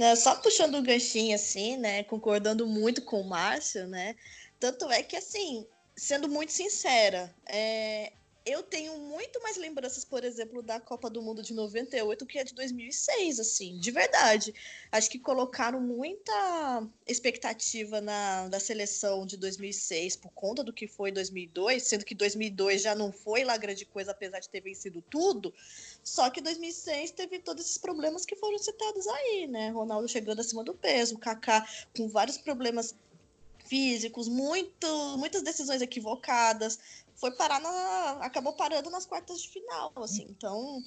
Né, 0.00 0.16
só 0.16 0.34
puxando 0.34 0.76
um 0.76 0.82
ganchinho 0.82 1.34
assim, 1.34 1.76
né? 1.76 2.02
Concordando 2.04 2.66
muito 2.66 3.02
com 3.02 3.20
o 3.20 3.28
Márcio, 3.28 3.86
né? 3.86 4.16
Tanto 4.58 4.90
é 4.90 5.02
que, 5.02 5.14
assim, 5.14 5.66
sendo 5.94 6.26
muito 6.26 6.52
sincera, 6.52 7.30
é, 7.46 8.10
eu 8.44 8.62
tenho 8.62 8.98
muito 8.98 9.40
mais 9.42 9.56
lembranças, 9.56 10.04
por 10.04 10.24
exemplo, 10.24 10.62
da 10.62 10.80
Copa 10.80 11.10
do 11.10 11.20
Mundo 11.20 11.42
de 11.42 11.52
98 11.52 12.24
que 12.26 12.38
a 12.38 12.44
de 12.44 12.54
2006, 12.54 13.38
assim, 13.38 13.78
de 13.78 13.90
verdade. 13.90 14.54
Acho 14.90 15.10
que 15.10 15.18
colocaram 15.18 15.80
muita 15.80 16.86
expectativa 17.06 18.00
na 18.00 18.48
da 18.48 18.58
seleção 18.58 19.26
de 19.26 19.36
2006 19.36 20.16
por 20.16 20.30
conta 20.32 20.64
do 20.64 20.72
que 20.72 20.86
foi 20.86 21.12
2002, 21.12 21.82
sendo 21.82 22.04
que 22.04 22.14
2002 22.14 22.82
já 22.82 22.94
não 22.94 23.12
foi 23.12 23.44
lá 23.44 23.56
grande 23.56 23.84
coisa, 23.84 24.12
apesar 24.12 24.40
de 24.40 24.48
ter 24.48 24.60
vencido 24.60 25.02
tudo. 25.02 25.52
Só 26.02 26.30
que 26.30 26.40
2006 26.40 27.10
teve 27.10 27.38
todos 27.40 27.64
esses 27.64 27.78
problemas 27.78 28.24
que 28.24 28.36
foram 28.36 28.58
citados 28.58 29.06
aí, 29.06 29.46
né? 29.46 29.70
Ronaldo 29.70 30.08
chegando 30.08 30.40
acima 30.40 30.64
do 30.64 30.74
peso, 30.74 31.18
Kaká 31.18 31.66
com 31.94 32.08
vários 32.08 32.38
problemas 32.38 32.94
físicos, 33.70 34.26
muito, 34.26 35.16
muitas 35.16 35.42
decisões 35.42 35.80
equivocadas, 35.80 36.78
foi 37.20 37.30
parar 37.32 37.60
na. 37.60 38.18
acabou 38.22 38.54
parando 38.54 38.88
nas 38.88 39.04
quartas 39.04 39.42
de 39.42 39.48
final, 39.50 39.92
assim. 39.96 40.26
Então, 40.30 40.82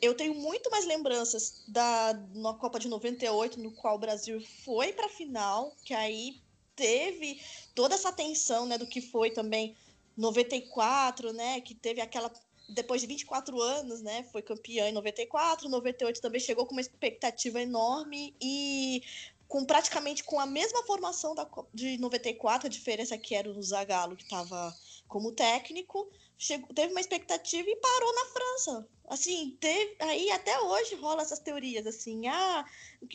eu 0.00 0.14
tenho 0.14 0.34
muito 0.34 0.70
mais 0.70 0.84
lembranças 0.84 1.64
da 1.66 2.12
na 2.34 2.52
Copa 2.52 2.78
de 2.78 2.88
98, 2.88 3.58
no 3.58 3.72
qual 3.72 3.96
o 3.96 3.98
Brasil 3.98 4.40
foi 4.64 4.92
para 4.92 5.06
a 5.06 5.10
final, 5.10 5.74
que 5.82 5.94
aí 5.94 6.40
teve 6.76 7.40
toda 7.74 7.94
essa 7.94 8.12
tensão, 8.12 8.66
né, 8.66 8.78
do 8.78 8.86
que 8.86 9.00
foi 9.00 9.30
também 9.30 9.74
94, 10.16 11.32
né, 11.32 11.60
que 11.60 11.74
teve 11.74 12.00
aquela 12.00 12.30
depois 12.68 13.00
de 13.00 13.06
24 13.06 13.58
anos, 13.60 14.02
né, 14.02 14.24
foi 14.30 14.42
campeã 14.42 14.88
em 14.88 14.92
94, 14.92 15.68
98 15.70 16.20
também 16.20 16.38
chegou 16.38 16.66
com 16.66 16.72
uma 16.72 16.82
expectativa 16.82 17.62
enorme 17.62 18.36
e 18.40 19.02
com 19.48 19.64
praticamente 19.64 20.22
com 20.22 20.38
a 20.38 20.44
mesma 20.44 20.82
formação 20.84 21.34
da, 21.34 21.48
de 21.72 21.96
94, 21.96 22.66
a 22.66 22.70
diferença 22.70 23.16
que 23.16 23.34
era 23.34 23.50
o 23.50 23.62
Zagallo 23.62 24.14
que 24.14 24.24
estava 24.24 24.76
como 25.08 25.32
técnico, 25.32 26.08
chegou, 26.36 26.68
teve 26.72 26.92
uma 26.92 27.00
expectativa 27.00 27.68
e 27.68 27.76
parou 27.76 28.14
na 28.14 28.24
França. 28.26 28.88
Assim, 29.08 29.56
teve, 29.58 29.96
aí 30.00 30.30
até 30.30 30.60
hoje 30.60 30.94
rola 30.96 31.22
essas 31.22 31.38
teorias, 31.38 31.86
assim, 31.86 32.28
ah, 32.28 32.64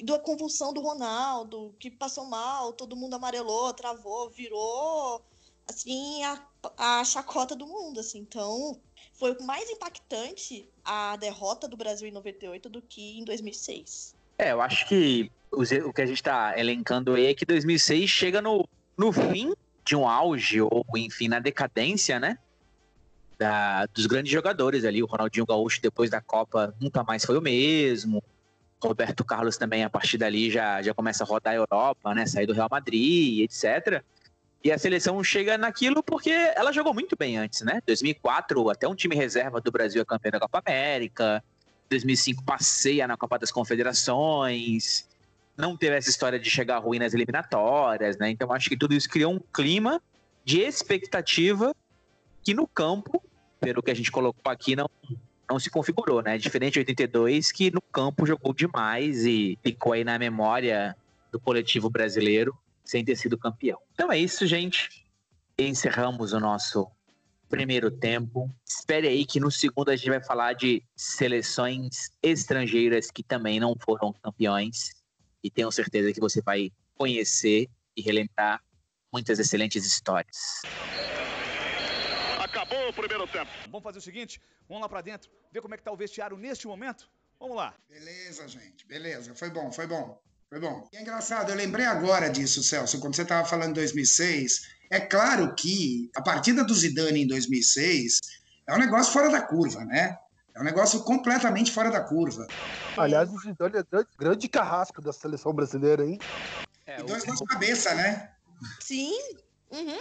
da 0.03 0.19
convulsão 0.19 0.73
do 0.73 0.81
Ronaldo, 0.81 1.73
que 1.79 1.91
passou 1.91 2.25
mal, 2.25 2.73
todo 2.73 2.95
mundo 2.95 3.13
amarelou, 3.13 3.73
travou, 3.73 4.29
virou, 4.29 5.21
assim, 5.67 6.23
a, 6.23 6.45
a 6.77 7.03
chacota 7.03 7.55
do 7.55 7.67
mundo, 7.67 7.99
assim. 7.99 8.19
Então, 8.19 8.79
foi 9.13 9.37
mais 9.41 9.69
impactante 9.69 10.67
a 10.83 11.15
derrota 11.15 11.67
do 11.67 11.77
Brasil 11.77 12.07
em 12.07 12.11
98 12.11 12.69
do 12.69 12.81
que 12.81 13.19
em 13.19 13.23
2006. 13.23 14.15
É, 14.37 14.51
eu 14.51 14.61
acho 14.61 14.87
que 14.87 15.31
o 15.51 15.93
que 15.93 16.01
a 16.01 16.05
gente 16.05 16.17
está 16.17 16.57
elencando 16.57 17.13
aí 17.13 17.27
é 17.27 17.33
que 17.35 17.45
2006 17.45 18.09
chega 18.09 18.41
no, 18.41 18.67
no 18.97 19.13
fim 19.13 19.53
de 19.83 19.95
um 19.95 20.07
auge, 20.07 20.61
ou 20.61 20.85
enfim, 20.95 21.27
na 21.27 21.39
decadência, 21.39 22.19
né? 22.19 22.37
Da, 23.37 23.85
dos 23.87 24.05
grandes 24.05 24.31
jogadores 24.31 24.85
ali. 24.85 25.03
O 25.03 25.05
Ronaldinho 25.05 25.45
Gaúcho, 25.45 25.81
depois 25.81 26.09
da 26.09 26.21
Copa, 26.21 26.73
nunca 26.79 27.03
mais 27.03 27.25
foi 27.25 27.37
o 27.37 27.41
mesmo. 27.41 28.23
Roberto 28.81 29.23
Carlos 29.23 29.57
também, 29.57 29.83
a 29.83 29.89
partir 29.89 30.17
dali, 30.17 30.51
já, 30.51 30.81
já 30.81 30.93
começa 30.93 31.23
a 31.23 31.27
rodar 31.27 31.53
a 31.53 31.57
Europa, 31.57 32.13
né? 32.13 32.25
Sair 32.25 32.45
do 32.45 32.53
Real 32.53 32.67
Madrid, 32.69 33.39
etc. 33.39 34.03
E 34.63 34.71
a 34.71 34.77
seleção 34.77 35.21
chega 35.23 35.57
naquilo 35.57 36.01
porque 36.01 36.29
ela 36.29 36.71
jogou 36.71 36.93
muito 36.93 37.15
bem 37.17 37.37
antes, 37.37 37.61
né? 37.61 37.81
2004, 37.85 38.69
até 38.69 38.87
um 38.87 38.95
time 38.95 39.15
reserva 39.15 39.59
do 39.59 39.71
Brasil 39.71 40.01
é 40.01 40.05
campeão 40.05 40.31
da 40.31 40.39
Copa 40.39 40.63
América. 40.65 41.43
2005 41.89 42.43
passeia 42.43 43.07
na 43.07 43.17
Copa 43.17 43.37
das 43.37 43.51
Confederações 43.51 45.07
não 45.57 45.77
teve 45.77 45.95
essa 45.95 46.09
história 46.09 46.39
de 46.39 46.49
chegar 46.49 46.79
ruim 46.79 46.99
nas 46.99 47.13
eliminatórias, 47.13 48.17
né? 48.17 48.29
Então 48.29 48.51
acho 48.51 48.69
que 48.69 48.77
tudo 48.77 48.93
isso 48.93 49.09
criou 49.09 49.33
um 49.33 49.39
clima 49.39 50.01
de 50.43 50.61
expectativa 50.61 51.75
que 52.43 52.53
no 52.53 52.67
campo, 52.67 53.23
pelo 53.59 53.81
que 53.81 53.91
a 53.91 53.93
gente 53.93 54.11
colocou 54.11 54.51
aqui, 54.51 54.75
não, 54.75 54.89
não 55.49 55.59
se 55.59 55.69
configurou, 55.69 56.21
né? 56.21 56.37
Diferente 56.37 56.73
de 56.73 56.79
82, 56.79 57.51
que 57.51 57.71
no 57.71 57.81
campo 57.81 58.25
jogou 58.25 58.53
demais 58.53 59.25
e 59.25 59.57
ficou 59.63 59.93
aí 59.93 60.03
na 60.03 60.17
memória 60.17 60.95
do 61.31 61.39
coletivo 61.39 61.89
brasileiro 61.89 62.57
sem 62.83 63.05
ter 63.05 63.15
sido 63.15 63.37
campeão. 63.37 63.79
Então 63.93 64.11
é 64.11 64.17
isso, 64.17 64.45
gente. 64.45 65.05
Encerramos 65.57 66.33
o 66.33 66.39
nosso 66.39 66.87
primeiro 67.47 67.91
tempo. 67.91 68.49
Espere 68.67 69.07
aí 69.07 69.25
que 69.25 69.39
no 69.39 69.51
segundo 69.51 69.89
a 69.89 69.95
gente 69.95 70.09
vai 70.09 70.21
falar 70.21 70.53
de 70.53 70.83
seleções 70.95 72.11
estrangeiras 72.21 73.11
que 73.11 73.23
também 73.23 73.59
não 73.59 73.75
foram 73.79 74.11
campeões 74.11 75.02
e 75.43 75.51
tenho 75.51 75.71
certeza 75.71 76.13
que 76.13 76.19
você 76.19 76.41
vai 76.41 76.71
conhecer 76.95 77.69
e 77.95 78.01
relembrar 78.01 78.63
muitas 79.11 79.37
excelentes 79.39 79.85
histórias. 79.85 80.61
Acabou 82.39 82.89
o 82.89 82.93
primeiro 82.93 83.27
tempo. 83.27 83.51
Vamos 83.65 83.83
fazer 83.83 83.99
o 83.99 84.01
seguinte, 84.01 84.41
vamos 84.67 84.81
lá 84.81 84.89
para 84.89 85.01
dentro, 85.01 85.29
ver 85.51 85.61
como 85.61 85.73
é 85.73 85.77
que 85.77 85.83
tá 85.83 85.91
o 85.91 85.97
vestiário 85.97 86.37
neste 86.37 86.65
momento. 86.67 87.09
Vamos 87.39 87.57
lá. 87.57 87.75
Beleza, 87.89 88.47
gente, 88.47 88.85
beleza. 88.87 89.35
Foi 89.35 89.49
bom, 89.49 89.71
foi 89.71 89.85
bom. 89.85 90.19
Foi 90.49 90.59
bom. 90.59 90.87
E 90.93 90.97
é 90.97 91.01
engraçado, 91.01 91.49
eu 91.49 91.55
lembrei 91.55 91.85
agora 91.85 92.29
disso, 92.29 92.63
Celso, 92.63 92.99
quando 92.99 93.15
você 93.15 93.23
estava 93.23 93.47
falando 93.47 93.69
de 93.69 93.81
2006. 93.81 94.73
É 94.89 94.99
claro 94.99 95.55
que 95.55 96.11
a 96.15 96.21
partida 96.21 96.63
do 96.63 96.73
Zidane 96.75 97.23
em 97.23 97.27
2006 97.27 98.19
é 98.67 98.73
um 98.73 98.77
negócio 98.77 99.11
fora 99.11 99.29
da 99.29 99.41
curva, 99.41 99.83
né? 99.83 100.15
É 100.55 100.61
um 100.61 100.63
negócio 100.63 101.01
completamente 101.03 101.71
fora 101.71 101.89
da 101.89 101.99
curva. 102.01 102.47
Aliás, 102.95 103.29
o 103.31 103.39
Zidane 103.39 103.77
é 103.77 103.83
grande, 103.83 104.07
grande 104.17 104.47
carrasco 104.47 105.01
da 105.01 105.11
seleção 105.11 105.51
brasileira, 105.51 106.05
hein? 106.05 106.19
É, 106.85 106.99
e 106.99 107.03
dois 107.03 107.23
gols 107.23 107.39
de 107.39 107.45
cabeça, 107.45 107.95
né? 107.95 108.29
Sim. 108.79 109.17
Uhum. 109.71 109.99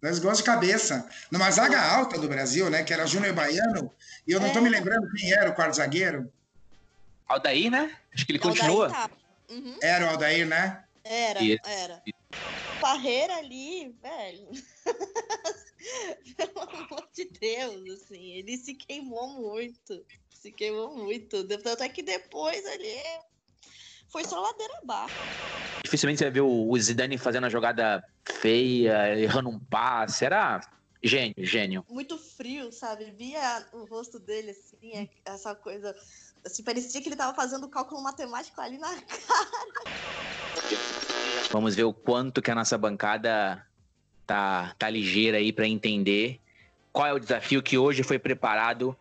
Dois 0.00 0.18
gols 0.20 0.38
de 0.38 0.44
cabeça. 0.44 1.08
Numa 1.30 1.50
zaga 1.50 1.80
alta 1.80 2.18
do 2.18 2.28
Brasil, 2.28 2.70
né? 2.70 2.84
Que 2.84 2.92
era 2.92 3.06
Júnior 3.06 3.34
Baiano. 3.34 3.90
E 4.26 4.32
eu 4.32 4.40
não 4.40 4.48
é. 4.48 4.52
tô 4.52 4.60
me 4.60 4.68
lembrando 4.68 5.10
quem 5.12 5.32
era 5.32 5.50
o 5.50 5.54
quarto 5.54 5.76
zagueiro. 5.76 6.32
Aldair, 7.26 7.70
né? 7.70 7.96
Acho 8.14 8.24
que 8.24 8.32
ele 8.32 8.38
Aldair 8.42 8.60
continua. 8.60 8.88
Tá. 8.88 9.10
Uhum. 9.50 9.78
Era 9.82 10.06
o 10.06 10.08
Aldair, 10.10 10.46
né? 10.46 10.81
Era, 11.04 11.40
era. 11.64 12.02
Parreira 12.80 13.36
ali, 13.36 13.94
velho. 14.02 14.48
Pelo 16.36 16.60
amor 16.60 17.08
de 17.12 17.24
Deus, 17.24 18.02
assim, 18.02 18.32
ele 18.32 18.56
se 18.56 18.74
queimou 18.74 19.28
muito. 19.40 20.04
Se 20.30 20.52
queimou 20.52 20.96
muito. 20.96 21.46
Tanto 21.46 21.82
é 21.82 21.88
que 21.88 22.02
depois 22.02 22.64
ali 22.66 22.96
foi 24.08 24.24
só 24.24 24.40
ladeira 24.40 24.78
abaixo. 24.82 25.14
Dificilmente 25.82 26.18
você 26.18 26.24
vai 26.24 26.32
ver 26.32 26.42
o 26.42 26.78
Zidane 26.78 27.18
fazendo 27.18 27.46
a 27.46 27.50
jogada 27.50 28.04
feia, 28.24 29.18
errando 29.18 29.48
um 29.48 29.58
passe. 29.58 30.24
Era 30.24 30.60
gênio, 31.02 31.34
gênio. 31.38 31.84
Muito 31.88 32.18
frio, 32.18 32.70
sabe? 32.70 33.10
Via 33.12 33.66
o 33.72 33.84
rosto 33.84 34.18
dele, 34.20 34.50
assim, 34.50 34.92
é, 34.92 35.08
essa 35.24 35.54
coisa. 35.54 35.94
Assim, 36.44 36.62
parecia 36.62 37.00
que 37.00 37.08
ele 37.08 37.16
tava 37.16 37.34
fazendo 37.34 37.68
cálculo 37.68 38.02
matemático 38.02 38.60
ali 38.60 38.78
na 38.78 38.88
cara. 39.00 39.22
Vamos 41.50 41.74
ver 41.74 41.84
o 41.84 41.92
quanto 41.92 42.42
que 42.42 42.50
a 42.50 42.54
nossa 42.54 42.76
bancada 42.76 43.64
tá, 44.26 44.74
tá 44.78 44.90
ligeira 44.90 45.38
aí 45.38 45.52
para 45.52 45.68
entender 45.68 46.40
qual 46.92 47.06
é 47.06 47.12
o 47.12 47.18
desafio 47.18 47.62
que 47.62 47.78
hoje 47.78 48.02
foi 48.02 48.18
preparado 48.18 48.96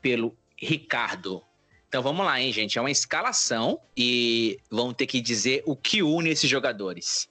pelo 0.00 0.36
Ricardo. 0.56 1.42
Então 1.88 2.02
vamos 2.02 2.24
lá, 2.24 2.40
hein, 2.40 2.52
gente? 2.52 2.78
É 2.78 2.80
uma 2.80 2.90
escalação 2.90 3.80
e 3.96 4.58
vamos 4.70 4.94
ter 4.94 5.06
que 5.06 5.20
dizer 5.20 5.62
o 5.66 5.76
que 5.76 6.02
une 6.02 6.30
esses 6.30 6.48
jogadores. 6.48 7.28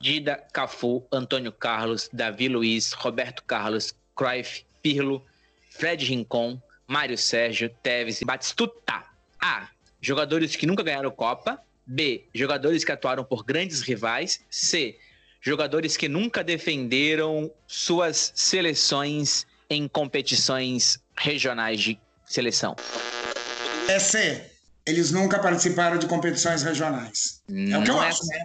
Dida, 0.00 0.36
Cafu, 0.52 1.06
Antônio 1.10 1.52
Carlos, 1.52 2.08
Davi 2.12 2.48
Luiz, 2.48 2.92
Roberto 2.92 3.42
Carlos, 3.44 3.94
Cruyff, 4.14 4.64
Pirlo, 4.82 5.24
Fred 5.70 6.04
Rincon, 6.04 6.60
Mário 6.86 7.18
Sérgio, 7.18 7.70
Teves 7.82 8.20
e 8.20 8.24
Batistuta. 8.24 9.04
A. 9.40 9.68
Jogadores 10.00 10.56
que 10.56 10.66
nunca 10.66 10.82
ganharam 10.82 11.10
Copa. 11.10 11.60
B. 11.86 12.26
Jogadores 12.34 12.84
que 12.84 12.92
atuaram 12.92 13.24
por 13.24 13.44
grandes 13.44 13.80
rivais. 13.80 14.40
C 14.50 14.98
jogadores 15.46 15.96
que 15.96 16.08
nunca 16.08 16.42
defenderam 16.42 17.52
suas 17.68 18.32
seleções 18.34 19.46
em 19.70 19.86
competições 19.86 20.98
regionais 21.16 21.80
de 21.80 22.00
seleção. 22.24 22.74
É 23.88 24.00
C. 24.00 24.50
Eles 24.84 25.12
nunca 25.12 25.38
participaram 25.38 25.98
de 25.98 26.06
competições 26.08 26.64
regionais. 26.64 27.42
É 27.48 27.78
o 27.78 27.84
que 27.84 27.90
eu 27.90 28.02
é 28.02 28.08
acho, 28.08 28.26
né? 28.26 28.44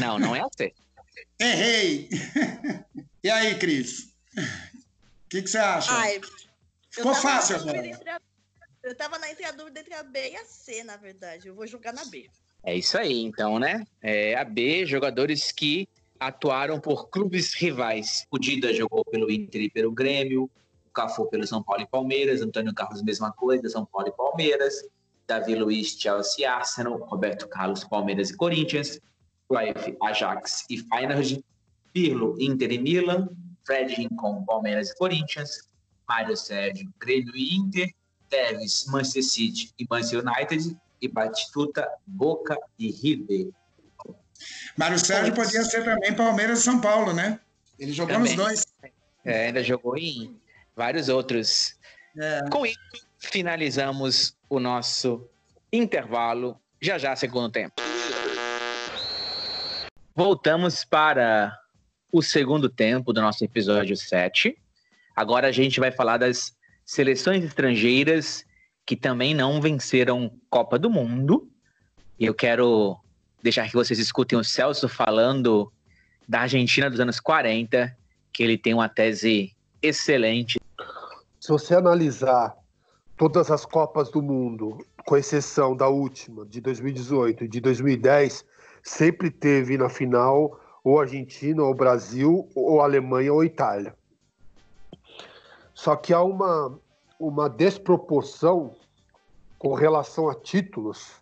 Não, 0.00 0.18
não 0.18 0.34
é 0.34 0.40
a 0.40 0.48
C. 0.56 0.72
Errei! 1.38 2.08
e 3.22 3.28
aí, 3.28 3.54
Cris? 3.58 4.08
O 4.34 5.28
que, 5.28 5.42
que, 5.42 5.50
você 5.50 5.58
acha? 5.58 5.92
Ai, 5.92 6.18
Ficou 6.92 7.14
fácil 7.14 7.56
agora. 7.56 8.20
Eu 8.82 8.94
tava 8.94 9.18
na 9.18 9.30
entre 9.30 9.44
a 9.44 9.52
dúvida 9.52 9.80
entre 9.80 9.94
a 9.94 10.02
B 10.02 10.32
e 10.32 10.36
a 10.36 10.44
C, 10.44 10.84
na 10.84 10.96
verdade. 10.96 11.48
Eu 11.48 11.54
vou 11.54 11.66
jogar 11.66 11.92
na 11.92 12.04
B. 12.04 12.28
É 12.62 12.76
isso 12.76 12.98
aí, 12.98 13.22
então, 13.22 13.58
né? 13.58 13.86
É 14.02 14.36
a 14.36 14.44
B, 14.44 14.84
jogadores 14.84 15.50
que 15.50 15.88
atuaram 16.20 16.78
por 16.78 17.08
clubes 17.08 17.54
rivais. 17.54 18.26
O 18.30 18.38
Dida 18.38 18.72
jogou 18.74 19.04
pelo 19.04 19.30
Inter 19.30 19.62
e 19.62 19.70
pelo 19.70 19.90
Grêmio, 19.90 20.50
o 20.86 20.90
Cafu 20.92 21.26
pelo 21.26 21.46
São 21.46 21.62
Paulo 21.62 21.82
e 21.82 21.86
Palmeiras, 21.86 22.42
Antônio 22.42 22.74
Carlos 22.74 23.02
mesma 23.02 23.32
coisa, 23.32 23.68
São 23.68 23.86
Paulo 23.86 24.08
e 24.08 24.12
Palmeiras, 24.12 24.84
Davi 25.26 25.54
Luiz, 25.54 25.96
Chelsea 25.98 26.42
e 26.42 26.44
Arsenal, 26.44 26.98
Roberto 26.98 27.48
Carlos, 27.48 27.84
Palmeiras 27.84 28.30
e 28.30 28.36
Corinthians, 28.36 29.00
Cruyff, 29.48 29.96
Ajax 30.02 30.66
e 30.68 30.78
Feyenoord, 30.78 31.44
Pirlo, 31.92 32.36
Inter 32.38 32.72
e 32.72 32.78
Milan, 32.78 33.28
Fred 33.64 33.94
Rincon, 33.94 34.44
Palmeiras 34.44 34.90
e 34.90 34.96
Corinthians, 34.96 35.68
Mário 36.08 36.36
Sérgio, 36.36 36.92
Grêmio 36.98 37.34
e 37.34 37.56
Inter, 37.56 37.92
Tevez, 38.28 38.86
Manchester 38.86 39.22
City 39.22 39.72
e 39.78 39.86
Manchester 39.88 40.22
United, 40.24 40.76
e 41.00 41.08
Batistuta, 41.08 41.88
Boca 42.06 42.56
e 42.78 42.90
River. 42.90 43.48
Mário 44.76 44.98
Sérgio 44.98 45.34
podia 45.34 45.64
ser 45.64 45.84
também 45.84 46.14
Palmeiras 46.14 46.60
e 46.60 46.62
São 46.62 46.80
Paulo, 46.80 47.12
né? 47.12 47.40
Ele 47.78 47.92
jogou 47.92 48.14
Também. 48.14 48.36
nos 48.36 48.44
dois. 48.44 48.66
É, 49.24 49.46
ainda 49.46 49.62
jogou 49.62 49.96
em 49.96 50.40
vários 50.76 51.08
outros. 51.08 51.76
É. 52.16 52.40
Com 52.50 52.64
isso, 52.64 52.78
finalizamos 53.18 54.36
o 54.48 54.60
nosso 54.60 55.28
intervalo. 55.72 56.60
Já 56.80 56.98
já, 56.98 57.14
segundo 57.16 57.50
tempo. 57.50 57.74
Voltamos 60.14 60.84
para 60.84 61.58
o 62.12 62.22
segundo 62.22 62.68
tempo 62.68 63.12
do 63.12 63.20
nosso 63.20 63.44
episódio 63.44 63.96
7. 63.96 64.56
Agora 65.14 65.48
a 65.48 65.52
gente 65.52 65.78
vai 65.78 65.92
falar 65.92 66.18
das 66.18 66.52
seleções 66.84 67.44
estrangeiras 67.44 68.44
que 68.84 68.96
também 68.96 69.34
não 69.34 69.60
venceram 69.60 70.32
Copa 70.50 70.78
do 70.78 70.90
Mundo. 70.90 71.48
E 72.18 72.26
eu 72.26 72.34
quero 72.34 72.98
deixar 73.42 73.68
que 73.68 73.74
vocês 73.74 73.98
escutem 73.98 74.38
o 74.38 74.44
Celso 74.44 74.88
falando 74.88 75.72
da 76.28 76.40
Argentina 76.40 76.88
dos 76.88 77.00
anos 77.00 77.20
40, 77.20 77.94
que 78.32 78.42
ele 78.42 78.56
tem 78.56 78.74
uma 78.74 78.88
tese 78.88 79.54
excelente. 79.82 80.60
Se 81.40 81.48
você 81.48 81.74
analisar 81.74 82.56
todas 83.16 83.50
as 83.50 83.64
Copas 83.64 84.10
do 84.10 84.22
Mundo, 84.22 84.78
com 85.04 85.16
exceção 85.16 85.76
da 85.76 85.88
última, 85.88 86.46
de 86.46 86.60
2018 86.60 87.44
e 87.44 87.48
de 87.48 87.60
2010, 87.60 88.44
sempre 88.82 89.30
teve 89.30 89.76
na 89.76 89.88
final 89.88 90.58
ou 90.84 91.00
Argentina, 91.00 91.62
ou 91.62 91.74
Brasil, 91.74 92.48
ou 92.54 92.80
Alemanha, 92.80 93.32
ou 93.32 93.44
Itália. 93.44 93.94
Só 95.82 95.96
que 95.96 96.14
há 96.14 96.22
uma, 96.22 96.78
uma 97.18 97.50
desproporção 97.50 98.70
com 99.58 99.74
relação 99.74 100.28
a 100.28 100.34
títulos 100.36 101.20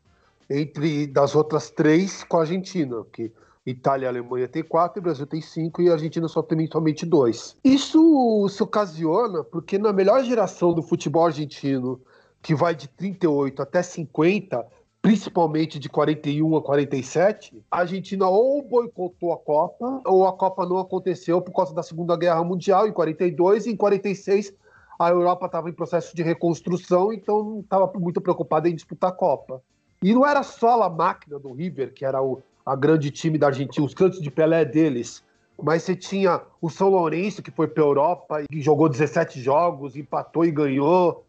entre 0.50 1.06
das 1.06 1.34
outras 1.34 1.70
três 1.70 2.22
com 2.24 2.36
a 2.36 2.40
Argentina, 2.40 3.02
que 3.10 3.32
Itália 3.64 4.04
e 4.04 4.08
Alemanha 4.08 4.46
tem 4.46 4.62
quatro, 4.62 5.00
Brasil 5.00 5.26
tem 5.26 5.40
cinco 5.40 5.80
e 5.80 5.88
a 5.88 5.94
Argentina 5.94 6.28
só 6.28 6.42
tem 6.42 6.66
somente 6.70 7.06
dois. 7.06 7.56
Isso 7.64 8.46
se 8.50 8.62
ocasiona 8.62 9.42
porque 9.42 9.78
na 9.78 9.94
melhor 9.94 10.22
geração 10.24 10.74
do 10.74 10.82
futebol 10.82 11.24
argentino, 11.24 11.98
que 12.42 12.54
vai 12.54 12.74
de 12.74 12.86
38 12.86 13.62
até 13.62 13.82
50, 13.82 14.66
principalmente 15.02 15.78
de 15.78 15.88
41 15.88 16.56
a 16.56 16.62
47, 16.62 17.62
a 17.70 17.80
Argentina 17.80 18.28
ou 18.28 18.62
boicotou 18.62 19.32
a 19.32 19.38
Copa, 19.38 20.02
ou 20.04 20.26
a 20.26 20.32
Copa 20.32 20.66
não 20.66 20.78
aconteceu 20.78 21.40
por 21.40 21.52
causa 21.52 21.74
da 21.74 21.82
Segunda 21.82 22.16
Guerra 22.16 22.44
Mundial 22.44 22.86
em 22.86 22.92
42 22.92 23.66
e 23.66 23.70
em 23.70 23.76
46 23.76 24.54
a 24.98 25.08
Europa 25.08 25.46
estava 25.46 25.70
em 25.70 25.72
processo 25.72 26.14
de 26.14 26.22
reconstrução, 26.22 27.10
então 27.10 27.42
não 27.42 27.60
estava 27.60 27.90
muito 27.98 28.20
preocupada 28.20 28.68
em 28.68 28.74
disputar 28.74 29.08
a 29.08 29.14
Copa. 29.14 29.62
E 30.02 30.12
não 30.12 30.26
era 30.26 30.42
só 30.42 30.82
a 30.82 30.90
máquina 30.90 31.38
do 31.38 31.54
River, 31.54 31.94
que 31.94 32.04
era 32.04 32.22
o 32.22 32.42
a 32.64 32.76
grande 32.76 33.10
time 33.10 33.38
da 33.38 33.48
Argentina, 33.48 33.84
os 33.84 33.94
cantos 33.94 34.20
de 34.20 34.30
Pelé 34.30 34.64
deles. 34.64 35.24
Mas 35.60 35.82
você 35.82 35.96
tinha 35.96 36.40
o 36.60 36.70
São 36.70 36.88
Lourenço, 36.88 37.42
que 37.42 37.50
foi 37.50 37.66
para 37.66 37.82
a 37.82 37.86
Europa 37.86 38.44
e 38.50 38.60
jogou 38.60 38.88
17 38.88 39.40
jogos, 39.40 39.96
empatou 39.96 40.44
e 40.44 40.50
ganhou. 40.50 41.24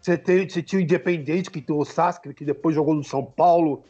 Você, 0.00 0.16
tem, 0.16 0.48
você 0.48 0.62
tinha 0.62 0.80
o 0.80 0.82
Independente, 0.82 1.50
que 1.50 1.60
tem 1.60 1.74
o 1.74 1.84
Sastre, 1.84 2.34
que 2.34 2.44
depois 2.44 2.74
jogou 2.74 2.94
no 2.94 3.04
São 3.04 3.24
Paulo. 3.24 3.82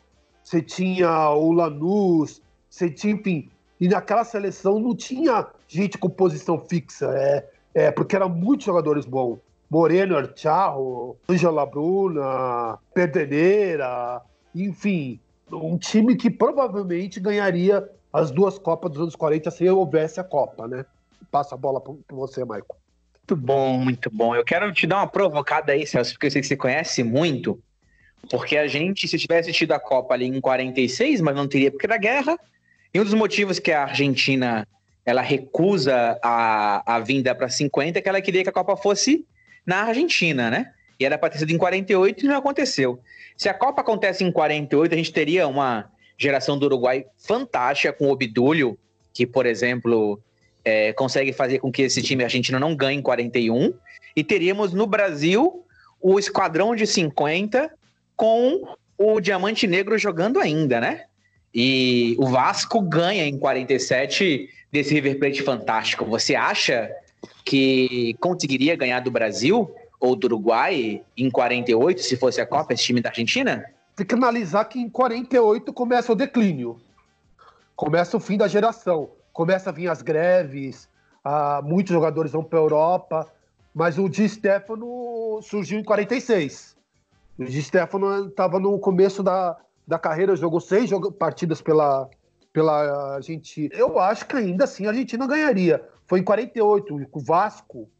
Você 0.42 0.62
tinha 0.62 1.30
o 1.30 1.52
Lanús. 1.52 2.40
Você 2.70 2.90
tinha, 2.90 3.14
enfim. 3.14 3.50
E 3.80 3.88
naquela 3.88 4.24
seleção 4.24 4.78
não 4.78 4.94
tinha 4.94 5.46
gente 5.68 5.98
com 5.98 6.08
posição 6.08 6.58
fixa, 6.58 7.06
é, 7.14 7.46
é 7.74 7.90
porque 7.90 8.16
eram 8.16 8.28
muitos 8.28 8.64
jogadores 8.64 9.04
bons. 9.04 9.38
Moreno, 9.68 10.16
Archao, 10.16 11.16
Angela 11.28 11.66
Bruna, 11.66 12.78
Pedreira, 12.94 14.22
enfim, 14.54 15.20
um 15.52 15.76
time 15.76 16.16
que 16.16 16.30
provavelmente 16.30 17.20
ganharia 17.20 17.88
as 18.12 18.30
duas 18.30 18.58
Copas 18.58 18.92
dos 18.92 19.00
anos 19.02 19.16
40 19.16 19.50
se 19.50 19.68
houvesse 19.68 20.20
a 20.20 20.24
Copa, 20.24 20.68
né? 20.68 20.86
Passa 21.30 21.54
a 21.54 21.58
bola 21.58 21.80
para 21.80 21.94
você, 22.10 22.44
Maicon. 22.44 22.76
Muito 23.28 23.44
bom, 23.44 23.78
muito 23.78 24.08
bom. 24.08 24.36
Eu 24.36 24.44
quero 24.44 24.72
te 24.72 24.86
dar 24.86 24.98
uma 24.98 25.08
provocada 25.08 25.72
aí, 25.72 25.84
Celso, 25.84 26.12
porque 26.12 26.26
eu 26.26 26.30
sei 26.30 26.40
que 26.40 26.46
você 26.46 26.56
conhece 26.56 27.02
muito. 27.02 27.60
Porque 28.30 28.56
a 28.56 28.68
gente, 28.68 29.08
se 29.08 29.18
tivesse 29.18 29.52
tido 29.52 29.72
a 29.72 29.80
Copa 29.80 30.14
ali 30.14 30.26
em 30.26 30.40
46, 30.40 31.20
mas 31.20 31.34
não 31.34 31.48
teria 31.48 31.72
porque 31.72 31.88
da 31.88 31.96
guerra. 31.96 32.38
E 32.94 33.00
um 33.00 33.02
dos 33.04 33.14
motivos 33.14 33.58
que 33.58 33.72
a 33.72 33.82
Argentina 33.82 34.64
ela 35.04 35.22
recusa 35.22 36.16
a, 36.22 36.94
a 36.94 37.00
vinda 37.00 37.34
para 37.34 37.48
50 37.48 37.98
é 37.98 38.02
que 38.02 38.08
ela 38.08 38.20
queria 38.20 38.44
que 38.44 38.48
a 38.48 38.52
Copa 38.52 38.76
fosse 38.76 39.26
na 39.66 39.82
Argentina, 39.82 40.48
né? 40.48 40.72
E 40.98 41.04
era 41.04 41.18
para 41.18 41.30
ter 41.30 41.38
sido 41.38 41.50
em 41.50 41.58
48 41.58 42.24
e 42.24 42.28
não 42.28 42.36
aconteceu. 42.36 43.00
Se 43.36 43.48
a 43.48 43.54
Copa 43.54 43.80
acontece 43.80 44.22
em 44.22 44.30
48, 44.30 44.94
a 44.94 44.96
gente 44.96 45.12
teria 45.12 45.48
uma 45.48 45.90
geração 46.16 46.56
do 46.56 46.66
Uruguai 46.66 47.04
fantástica 47.18 47.92
com 47.92 48.06
o 48.06 48.12
Obdúlio, 48.12 48.78
que, 49.12 49.26
por 49.26 49.46
exemplo, 49.46 50.22
é, 50.66 50.92
consegue 50.92 51.32
fazer 51.32 51.60
com 51.60 51.70
que 51.70 51.82
esse 51.82 52.02
time 52.02 52.24
argentino 52.24 52.58
não 52.58 52.74
ganhe 52.74 52.98
em 52.98 53.02
41. 53.02 53.72
E 54.16 54.24
teríamos 54.24 54.72
no 54.72 54.84
Brasil 54.84 55.64
o 56.00 56.18
Esquadrão 56.18 56.74
de 56.74 56.84
50 56.88 57.70
com 58.16 58.74
o 58.98 59.20
Diamante 59.20 59.64
Negro 59.68 59.96
jogando 59.96 60.40
ainda, 60.40 60.80
né? 60.80 61.04
E 61.54 62.16
o 62.18 62.26
Vasco 62.26 62.80
ganha 62.80 63.24
em 63.24 63.38
47 63.38 64.48
desse 64.72 64.92
River 64.92 65.20
Plate 65.20 65.42
fantástico. 65.42 66.04
Você 66.06 66.34
acha 66.34 66.90
que 67.44 68.16
conseguiria 68.18 68.74
ganhar 68.74 69.00
do 69.00 69.10
Brasil 69.10 69.72
ou 70.00 70.16
do 70.16 70.24
Uruguai 70.24 71.00
em 71.16 71.30
48, 71.30 72.02
se 72.02 72.16
fosse 72.16 72.40
a 72.40 72.46
Copa, 72.46 72.74
esse 72.74 72.82
time 72.82 73.00
da 73.00 73.10
Argentina? 73.10 73.64
Tem 73.94 74.04
que 74.04 74.14
analisar 74.14 74.64
que 74.64 74.80
em 74.80 74.90
48 74.90 75.72
começa 75.72 76.12
o 76.12 76.16
declínio. 76.16 76.80
Começa 77.76 78.16
o 78.16 78.20
fim 78.20 78.36
da 78.36 78.48
geração. 78.48 79.10
Começa 79.36 79.68
a 79.68 79.72
vir 79.72 79.86
as 79.88 80.00
greves, 80.00 80.88
ah, 81.22 81.60
muitos 81.62 81.92
jogadores 81.92 82.32
vão 82.32 82.42
para 82.42 82.58
a 82.58 82.62
Europa, 82.62 83.30
mas 83.74 83.98
o 83.98 84.08
Di 84.08 84.26
Stefano 84.26 85.42
surgiu 85.42 85.78
em 85.78 85.84
46. 85.84 86.74
O 87.38 87.44
Di 87.44 87.62
Stefano 87.62 88.28
estava 88.28 88.58
no 88.58 88.78
começo 88.78 89.22
da, 89.22 89.54
da 89.86 89.98
carreira, 89.98 90.34
jogou 90.36 90.58
seis 90.58 90.88
jog 90.88 91.12
partidas 91.12 91.60
pela, 91.60 92.08
pela 92.50 93.16
Argentina. 93.16 93.74
Eu 93.74 93.98
acho 93.98 94.24
que 94.24 94.36
ainda 94.36 94.64
assim 94.64 94.86
a 94.86 94.88
Argentina 94.88 95.26
ganharia. 95.26 95.86
Foi 96.06 96.20
em 96.20 96.24
48, 96.24 97.06
o 97.12 97.20
Vasco 97.20 97.90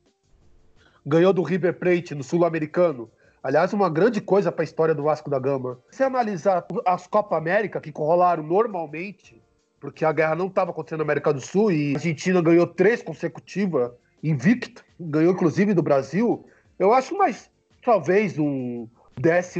ganhou 1.05 1.35
do 1.35 1.43
River 1.43 1.79
Plate 1.79 2.15
no 2.15 2.25
Sul-Americano. 2.25 3.11
Aliás, 3.43 3.75
uma 3.75 3.91
grande 3.91 4.23
coisa 4.23 4.51
para 4.51 4.63
a 4.63 4.65
história 4.65 4.95
do 4.95 5.03
Vasco 5.03 5.29
da 5.29 5.39
Gama. 5.39 5.79
Se 5.91 6.03
analisar 6.03 6.67
as 6.87 7.07
Copa 7.07 7.37
América 7.37 7.79
que 7.79 7.93
rolaram 7.95 8.43
normalmente, 8.43 9.45
porque 9.87 10.05
a 10.05 10.11
guerra 10.11 10.35
não 10.35 10.49
estava 10.49 10.73
acontecendo 10.73 10.99
na 10.99 11.05
América 11.05 11.33
do 11.33 11.41
Sul 11.41 11.71
e 11.71 11.93
a 11.93 11.97
Argentina 11.97 12.43
ganhou 12.43 12.67
três 12.67 13.05
consecutivas, 13.05 13.93
invicta, 14.21 14.83
ganhou 14.99 15.33
inclusive 15.33 15.75
do 15.75 15.83
Brasil, 15.83 16.45
eu 16.77 16.93
acho 16.93 17.17
mais 17.17 17.49
talvez 17.85 18.37
um 18.37 18.89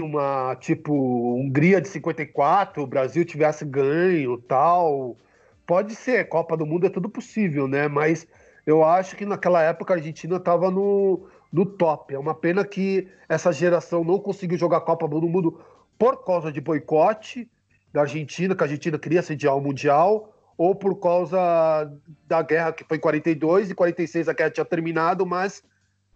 uma 0.03 0.57
tipo 0.57 0.93
Hungria 1.37 1.81
de 1.81 1.87
54, 1.87 2.83
o 2.83 2.87
Brasil 2.89 3.25
tivesse 3.25 3.65
ganho, 3.65 4.37
tal. 4.37 5.17
Pode 5.65 5.95
ser, 5.95 6.29
Copa 6.29 6.57
do 6.57 6.67
Mundo 6.67 6.87
é 6.87 6.91
tudo 6.91 7.09
possível, 7.09 7.69
né? 7.69 7.87
Mas 7.87 8.27
eu 8.67 8.83
acho 8.85 9.15
que 9.15 9.25
naquela 9.25 9.63
época 9.63 9.95
a 9.95 9.97
Argentina 9.97 10.37
estava 10.39 10.73
no, 10.73 11.29
no 11.53 11.65
top. 11.65 12.13
É 12.13 12.19
uma 12.19 12.35
pena 12.35 12.65
que 12.65 13.07
essa 13.29 13.53
geração 13.53 14.03
não 14.03 14.19
conseguiu 14.19 14.59
jogar 14.59 14.81
Copa 14.81 15.07
do 15.09 15.29
Mundo 15.29 15.61
por 15.97 16.25
causa 16.25 16.51
de 16.51 16.61
boicote 16.61 17.49
da 17.97 18.03
Argentina, 18.03 18.55
que 18.55 18.63
a 18.63 18.67
Argentina 18.67 18.99
queria 18.99 19.23
sediar 19.23 19.57
o 19.57 19.61
Mundial, 19.61 20.31
ou 20.59 20.75
por 20.75 21.01
causa 21.01 21.91
da 22.29 22.43
guerra 22.43 22.71
que 22.71 22.85
foi 22.85 22.99
em 22.99 23.01
42 23.01 23.71
e 23.71 23.75
46 23.75 24.29
a 24.29 24.35
guerra 24.35 24.51
tinha 24.51 24.65
terminado, 24.67 25.25
mas 25.25 25.63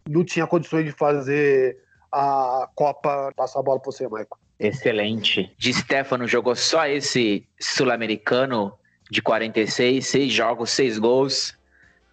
não 0.06 0.22
tinha 0.22 0.46
condições 0.46 0.84
de 0.84 0.92
fazer 0.92 1.78
a 2.12 2.68
Copa. 2.74 3.32
Passar 3.34 3.60
a 3.60 3.62
bola 3.62 3.80
para 3.80 3.90
você, 3.90 4.04
Michael. 4.04 4.28
Excelente. 4.58 5.50
De 5.56 5.72
Stefano 5.72 6.28
jogou 6.28 6.54
só 6.54 6.86
esse 6.86 7.46
sul-americano 7.58 8.74
de 9.10 9.22
46, 9.22 10.06
seis 10.06 10.30
jogos, 10.30 10.68
seis 10.68 10.98
gols. 10.98 11.56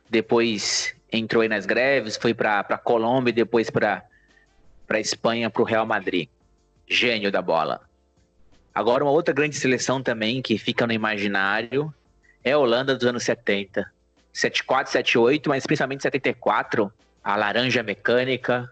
Depois 0.09 0.95
entrou 1.11 1.41
aí 1.41 1.49
nas 1.49 1.65
greves, 1.65 2.15
foi 2.15 2.33
para 2.33 2.77
Colômbia 2.77 3.31
e 3.31 3.33
depois 3.33 3.69
para 3.69 4.01
Espanha, 4.93 5.49
para 5.49 5.61
o 5.61 5.65
Real 5.65 5.85
Madrid. 5.85 6.29
Gênio 6.87 7.29
da 7.29 7.41
bola. 7.41 7.86
Agora, 8.77 9.03
uma 9.03 9.11
outra 9.11 9.33
grande 9.33 9.55
seleção 9.55 10.03
também 10.03 10.39
que 10.39 10.55
fica 10.55 10.85
no 10.85 10.93
imaginário 10.93 11.91
é 12.43 12.51
a 12.51 12.59
Holanda 12.59 12.95
dos 12.95 13.07
anos 13.07 13.23
70. 13.23 13.91
74, 14.31 14.91
78, 14.91 15.49
mas 15.49 15.65
principalmente 15.65 16.03
74. 16.03 16.93
A 17.23 17.35
Laranja 17.35 17.81
Mecânica, 17.81 18.71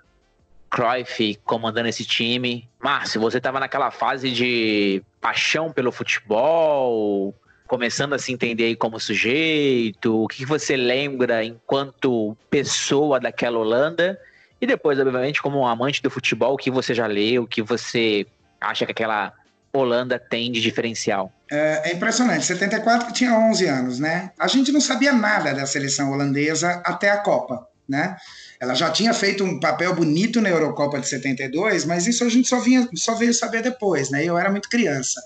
Cruyff 0.70 1.40
comandando 1.44 1.90
esse 1.90 2.06
time. 2.06 2.70
Márcio, 2.80 3.20
você 3.20 3.40
estava 3.40 3.60
naquela 3.60 3.90
fase 3.90 4.30
de 4.30 5.02
paixão 5.20 5.72
pelo 5.72 5.92
futebol, 5.92 7.34
começando 7.66 8.14
a 8.14 8.20
se 8.20 8.32
entender 8.32 8.76
como 8.76 9.00
sujeito? 9.00 10.24
O 10.24 10.28
que 10.28 10.46
você 10.46 10.78
lembra 10.78 11.44
enquanto 11.44 12.38
pessoa 12.48 13.20
daquela 13.20 13.58
Holanda? 13.58 14.22
E 14.62 14.68
depois, 14.68 15.00
obviamente, 15.00 15.42
como 15.42 15.62
um 15.62 15.66
amante 15.66 16.00
do 16.00 16.12
futebol, 16.12 16.54
o 16.54 16.58
que 16.58 16.70
você 16.70 16.94
já 16.94 17.08
leu, 17.08 17.42
o 17.42 17.48
que 17.48 17.64
você 17.64 18.28
acha 18.62 18.86
que 18.86 18.92
aquela 18.92 19.34
Holanda 19.78 20.20
tem 20.20 20.52
de 20.52 20.62
diferencial? 20.62 21.32
É, 21.52 21.90
é 21.90 21.94
impressionante. 21.94 22.46
74 22.46 23.14
tinha 23.14 23.38
11 23.38 23.66
anos, 23.66 24.00
né? 24.00 24.32
A 24.40 24.48
gente 24.48 24.72
não 24.72 24.82
sabia 24.82 25.14
nada 25.14 25.54
da 25.54 25.66
seleção 25.66 26.12
holandesa 26.12 26.82
até 26.86 27.10
a 27.10 27.18
Copa, 27.18 27.68
né? 27.88 28.16
Ela 28.60 28.74
já 28.74 28.90
tinha 28.90 29.14
feito 29.14 29.44
um 29.44 29.60
papel 29.60 29.94
bonito 29.94 30.42
na 30.42 30.50
Eurocopa 30.50 31.00
de 31.00 31.08
72, 31.08 31.86
mas 31.86 32.08
isso 32.08 32.24
a 32.24 32.30
gente 32.30 32.48
só, 32.48 32.60
vinha, 32.60 32.88
só 32.96 33.16
veio 33.16 33.34
saber 33.34 33.62
depois, 33.62 34.10
né? 34.10 34.24
Eu 34.24 34.38
era 34.38 34.50
muito 34.50 34.70
criança. 34.70 35.22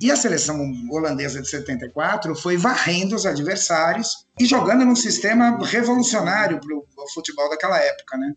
E 0.00 0.10
a 0.10 0.16
seleção 0.16 0.58
holandesa 0.90 1.40
de 1.40 1.48
74 1.48 2.34
foi 2.34 2.56
varrendo 2.56 3.14
os 3.14 3.24
adversários 3.24 4.26
e 4.38 4.44
jogando 4.44 4.84
num 4.84 4.96
sistema 4.96 5.56
revolucionário 5.64 6.58
para 6.60 6.76
o 6.76 7.08
futebol 7.14 7.48
daquela 7.48 7.78
época, 7.78 8.16
né? 8.16 8.32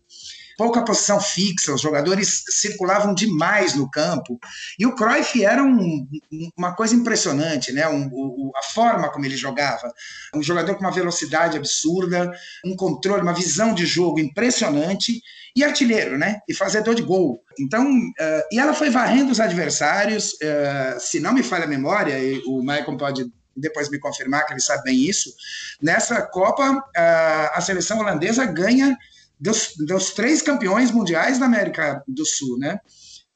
Pouca 0.56 0.84
posição 0.84 1.20
fixa, 1.20 1.74
os 1.74 1.80
jogadores 1.80 2.44
circulavam 2.48 3.14
demais 3.14 3.74
no 3.74 3.90
campo. 3.90 4.38
E 4.78 4.86
o 4.86 4.94
Cruyff 4.94 5.44
era 5.44 5.62
um, 5.62 6.06
uma 6.56 6.74
coisa 6.74 6.94
impressionante, 6.94 7.72
né? 7.72 7.86
Um, 7.88 8.50
a 8.56 8.62
forma 8.62 9.10
como 9.10 9.24
ele 9.24 9.36
jogava. 9.36 9.92
Um 10.34 10.42
jogador 10.42 10.74
com 10.74 10.80
uma 10.80 10.92
velocidade 10.92 11.56
absurda, 11.56 12.32
um 12.64 12.74
controle, 12.74 13.22
uma 13.22 13.34
visão 13.34 13.74
de 13.74 13.84
jogo 13.84 14.18
impressionante 14.18 15.20
e 15.54 15.64
artilheiro, 15.64 16.18
né? 16.18 16.40
E 16.48 16.54
fazedor 16.54 16.94
de 16.94 17.02
gol. 17.02 17.40
Então, 17.58 17.86
uh, 17.86 18.42
e 18.52 18.58
ela 18.58 18.74
foi 18.74 18.90
varrendo 18.90 19.32
os 19.32 19.40
adversários, 19.40 20.32
uh, 20.34 21.00
se 21.00 21.20
não 21.20 21.32
me 21.32 21.42
falha 21.42 21.64
a 21.64 21.68
memória, 21.68 22.18
e 22.18 22.42
o 22.46 22.60
Michael 22.60 22.96
pode 22.96 23.32
depois 23.56 23.88
me 23.88 23.98
confirmar 23.98 24.44
que 24.44 24.52
ele 24.52 24.60
sabe 24.60 24.82
bem 24.84 25.00
isso, 25.00 25.32
nessa 25.80 26.20
Copa 26.20 26.72
uh, 26.72 27.50
a 27.54 27.60
seleção 27.62 27.98
holandesa 27.98 28.44
ganha 28.44 28.96
dos, 29.38 29.74
dos 29.86 30.10
três 30.10 30.42
campeões 30.42 30.90
mundiais 30.90 31.38
da 31.38 31.46
América 31.46 32.02
do 32.08 32.24
Sul, 32.24 32.58
né? 32.58 32.78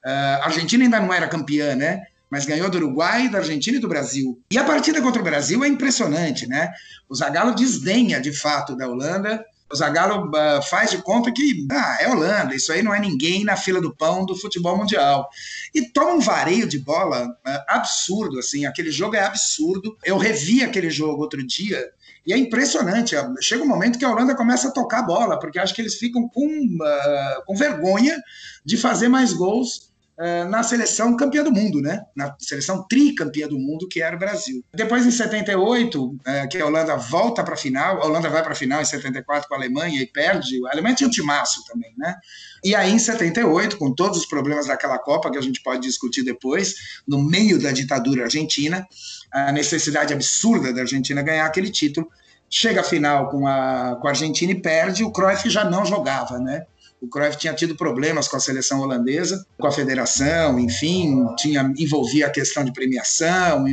Uh, 0.05 0.41
a 0.43 0.47
Argentina 0.47 0.85
ainda 0.85 1.01
não 1.01 1.13
era 1.13 1.29
campeã, 1.29 1.75
né? 1.75 2.03
Mas 2.31 2.47
ganhou 2.47 2.71
do 2.71 2.79
Uruguai, 2.79 3.29
da 3.29 3.39
Argentina 3.39 3.77
e 3.77 3.81
do 3.81 3.89
Brasil. 3.89 4.41
E 4.51 4.57
a 4.57 4.65
partida 4.65 5.03
contra 5.03 5.21
o 5.21 5.25
Brasil 5.25 5.63
é 5.65 5.69
impressionante, 5.69 6.47
né? 6.47 6.71
O 7.09 7.15
Zagallo 7.15 7.55
desdenha 7.55 8.21
de 8.21 8.33
fato 8.33 8.77
da 8.77 8.89
Holanda. 8.89 9.45
O 9.71 9.77
Zagallo 9.77 10.29
uh, 10.29 10.63
faz 10.63 10.91
de 10.91 10.99
conta 10.99 11.31
que 11.31 11.67
ah, 11.71 11.99
é 12.01 12.09
Holanda, 12.09 12.55
isso 12.55 12.73
aí 12.73 12.83
não 12.83 12.95
é 12.95 12.99
ninguém 12.99 13.45
na 13.45 13.57
fila 13.57 13.81
do 13.81 13.95
pão 13.95 14.25
do 14.25 14.35
futebol 14.35 14.77
mundial. 14.77 15.29
E 15.75 15.83
toma 15.93 16.15
um 16.15 16.21
vareio 16.21 16.67
de 16.67 16.79
bola 16.79 17.27
uh, 17.29 17.63
absurdo, 17.69 18.39
assim. 18.39 18.65
Aquele 18.65 18.91
jogo 18.91 19.17
é 19.17 19.25
absurdo. 19.25 19.97
Eu 20.05 20.17
revi 20.17 20.65
aquele 20.65 20.89
jogo 20.89 21.23
outro 21.23 21.45
dia 21.47 21.85
e 22.27 22.33
é 22.33 22.39
impressionante. 22.39 23.17
Chega 23.41 23.63
um 23.63 23.69
momento 23.69 23.99
que 23.99 24.05
a 24.05 24.11
Holanda 24.11 24.35
começa 24.35 24.69
a 24.69 24.73
tocar 24.73 25.01
a 25.01 25.03
bola, 25.03 25.39
porque 25.39 25.59
acho 25.59 25.75
que 25.75 25.81
eles 25.81 25.95
ficam 25.95 26.29
com, 26.29 26.47
uh, 26.47 27.45
com 27.47 27.55
vergonha 27.55 28.21
de 28.65 28.77
fazer 28.77 29.09
mais 29.09 29.33
gols 29.33 29.90
uh, 30.21 30.49
na 30.49 30.63
seleção 30.63 31.17
campeã 31.17 31.43
do 31.43 31.51
mundo, 31.51 31.81
né? 31.81 32.03
Na 32.15 32.37
seleção 32.39 32.87
tricampeã 32.87 33.49
do 33.49 33.59
mundo, 33.59 33.89
que 33.89 34.03
era 34.03 34.15
o 34.15 34.19
Brasil. 34.19 34.63
Depois, 34.75 35.07
em 35.07 35.11
78, 35.11 36.05
uh, 36.05 36.19
que 36.51 36.59
a 36.59 36.67
Holanda 36.67 36.97
volta 36.97 37.43
para 37.43 37.55
a 37.55 37.57
final, 37.57 38.03
a 38.03 38.07
Holanda 38.07 38.29
vai 38.29 38.43
para 38.43 38.53
a 38.53 38.57
final 38.57 38.83
em 38.83 38.85
74 38.85 39.49
com 39.49 39.55
a 39.55 39.57
Alemanha 39.57 40.01
e 40.03 40.07
perde. 40.07 40.61
A 40.67 40.73
Alemanha 40.73 40.95
tinha 40.95 41.09
um 41.09 41.11
timaço 41.11 41.65
também, 41.65 41.93
né? 41.97 42.15
E 42.63 42.75
aí, 42.75 42.93
em 42.93 42.99
78, 42.99 43.79
com 43.79 43.95
todos 43.95 44.19
os 44.19 44.27
problemas 44.27 44.67
daquela 44.67 44.99
Copa, 44.99 45.31
que 45.31 45.39
a 45.39 45.43
gente 45.43 45.63
pode 45.63 45.81
discutir 45.81 46.23
depois, 46.23 46.75
no 47.09 47.23
meio 47.23 47.59
da 47.59 47.73
ditadura 47.73 48.25
argentina, 48.25 48.87
a 49.33 49.51
necessidade 49.51 50.13
absurda 50.13 50.73
da 50.73 50.83
Argentina 50.83 51.23
ganhar 51.23 51.47
aquele 51.47 51.71
título. 51.71 52.11
Chega 52.53 52.81
a 52.81 52.85
final 52.85 53.31
com 53.31 53.47
a, 53.47 53.97
com 54.01 54.09
a 54.09 54.11
Argentina 54.11 54.53
e 54.53 54.61
perde, 54.61 55.05
o 55.05 55.13
Cruyff 55.13 55.49
já 55.49 55.65
não 55.65 55.87
jogava, 55.87 56.39
né? 56.39 56.67
O 57.01 57.09
Cruyff 57.09 57.39
tinha 57.39 57.55
tido 57.55 57.75
problemas 57.75 58.29
com 58.29 58.37
a 58.37 58.41
seleção 58.41 58.81
holandesa, 58.81 59.47
com 59.59 59.67
a 59.67 59.73
federação, 59.73 60.59
enfim, 60.61 61.27
tinha 61.37 61.73
envolvia 61.79 62.27
a 62.27 62.31
questão 62.31 62.63
de 62.63 62.73
premiação. 62.73 63.65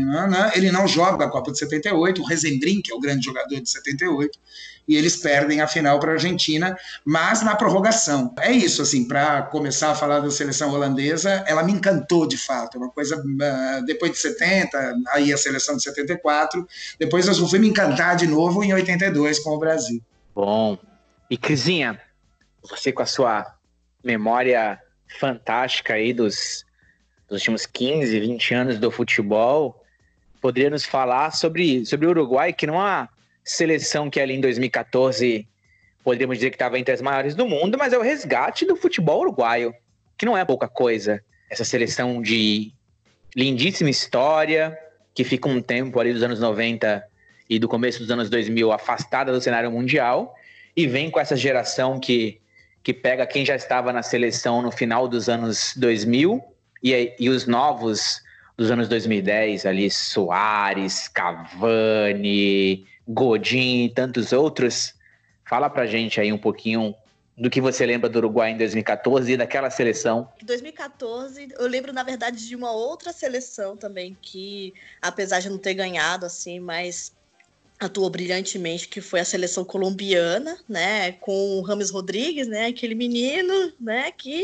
Ele 0.55 0.71
não 0.71 0.87
joga 0.87 1.25
a 1.25 1.29
Copa 1.29 1.51
de 1.51 1.59
78. 1.59 2.21
O 2.21 2.25
Rezendrin, 2.25 2.81
que 2.81 2.91
é 2.91 2.95
o 2.95 2.99
grande 2.99 3.25
jogador 3.25 3.59
de 3.59 3.69
78, 3.69 4.39
e 4.87 4.95
eles 4.95 5.17
perdem 5.17 5.59
a 5.59 5.67
final 5.67 5.99
para 5.99 6.11
a 6.11 6.13
Argentina, 6.13 6.77
mas 7.03 7.41
na 7.41 7.55
prorrogação. 7.55 8.33
É 8.39 8.51
isso, 8.51 8.81
assim, 8.81 9.05
para 9.05 9.41
começar 9.43 9.91
a 9.91 9.95
falar 9.95 10.21
da 10.21 10.31
seleção 10.31 10.73
holandesa, 10.73 11.43
ela 11.45 11.61
me 11.61 11.73
encantou 11.73 12.25
de 12.25 12.37
fato. 12.37 12.77
É 12.77 12.77
uma 12.79 12.89
coisa, 12.89 13.17
uh, 13.17 13.85
depois 13.85 14.13
de 14.13 14.17
70, 14.19 14.95
aí 15.09 15.33
a 15.33 15.37
seleção 15.37 15.75
de 15.75 15.83
74, 15.83 16.65
depois 16.97 17.27
eu 17.27 17.35
fui 17.47 17.59
me 17.59 17.67
encantar 17.67 18.15
de 18.15 18.25
novo 18.25 18.63
em 18.63 18.73
82 18.73 19.39
com 19.39 19.49
o 19.49 19.59
Brasil. 19.59 20.01
Bom. 20.33 20.77
E 21.29 21.37
Crisinha, 21.37 21.99
você 22.61 22.91
com 22.91 23.01
a 23.01 23.05
sua 23.05 23.55
memória 24.03 24.81
fantástica 25.19 25.93
aí 25.93 26.13
dos, 26.13 26.65
dos 27.27 27.39
últimos 27.39 27.65
15, 27.65 28.19
20 28.19 28.53
anos 28.53 28.79
do 28.79 28.91
futebol, 28.91 29.83
poderia 30.41 30.69
nos 30.69 30.85
falar 30.85 31.31
sobre, 31.31 31.85
sobre 31.85 32.05
o 32.05 32.09
Uruguai, 32.09 32.53
que 32.53 32.67
não 32.67 32.85
é 32.85 33.07
seleção 33.43 34.09
que 34.09 34.19
ali 34.19 34.33
em 34.33 34.41
2014 34.41 35.47
poderíamos 36.03 36.37
dizer 36.37 36.49
que 36.49 36.55
estava 36.55 36.77
entre 36.79 36.93
as 36.93 37.01
maiores 37.01 37.35
do 37.35 37.47
mundo, 37.47 37.77
mas 37.77 37.93
é 37.93 37.97
o 37.97 38.01
resgate 38.01 38.65
do 38.65 38.75
futebol 38.75 39.21
uruguaio, 39.21 39.73
que 40.17 40.25
não 40.25 40.37
é 40.37 40.45
pouca 40.45 40.67
coisa. 40.67 41.21
Essa 41.49 41.65
seleção 41.65 42.21
de 42.21 42.73
lindíssima 43.35 43.89
história, 43.89 44.77
que 45.13 45.23
fica 45.23 45.49
um 45.49 45.61
tempo 45.61 45.99
ali 45.99 46.13
dos 46.13 46.23
anos 46.23 46.39
90 46.39 47.03
e 47.49 47.59
do 47.59 47.67
começo 47.67 47.99
dos 47.99 48.11
anos 48.11 48.29
2000 48.29 48.71
afastada 48.71 49.31
do 49.31 49.41
cenário 49.41 49.71
mundial, 49.71 50.35
e 50.75 50.87
vem 50.87 51.09
com 51.09 51.19
essa 51.19 51.35
geração 51.35 51.99
que, 51.99 52.39
que 52.87 52.93
pega 52.93 53.27
quem 53.27 53.45
já 53.45 53.53
estava 53.53 53.91
na 53.91 54.01
seleção 54.01 54.61
no 54.61 54.71
final 54.71 55.09
dos 55.09 55.27
anos 55.27 55.73
2000 55.75 56.41
e, 56.81 57.13
e 57.19 57.29
os 57.29 57.45
novos 57.45 58.21
dos 58.55 58.71
anos 58.71 58.87
2010, 58.87 59.65
ali 59.65 59.91
Soares, 59.91 61.09
Cavani, 61.09 62.87
Godin 63.05 63.83
e 63.83 63.89
tantos 63.89 64.31
outros. 64.31 64.93
Fala 65.43 65.69
pra 65.69 65.85
gente 65.85 66.21
aí 66.21 66.31
um 66.31 66.37
pouquinho 66.37 66.95
do 67.37 67.49
que 67.49 67.59
você 67.59 67.85
lembra 67.85 68.09
do 68.09 68.19
Uruguai 68.19 68.51
em 68.51 68.57
2014 68.57 69.33
e 69.33 69.35
daquela 69.35 69.69
seleção. 69.69 70.31
Em 70.41 70.45
2014, 70.45 71.49
eu 71.59 71.67
lembro, 71.67 71.91
na 71.91 72.03
verdade, 72.03 72.47
de 72.47 72.55
uma 72.55 72.71
outra 72.71 73.11
seleção 73.11 73.75
também, 73.75 74.15
que, 74.21 74.73
apesar 75.01 75.41
de 75.41 75.49
não 75.49 75.57
ter 75.57 75.73
ganhado, 75.73 76.25
assim, 76.25 76.57
mas 76.61 77.11
atuou 77.79 78.09
brilhantemente, 78.09 78.87
que 78.87 79.01
foi 79.01 79.19
a 79.19 79.25
seleção 79.25 79.63
colombiana, 79.63 80.57
né, 80.67 81.11
com 81.13 81.59
o 81.59 81.61
Rames 81.61 81.89
Rodrigues, 81.89 82.47
né, 82.47 82.67
aquele 82.67 82.95
menino, 82.95 83.73
né, 83.79 84.11
que 84.11 84.43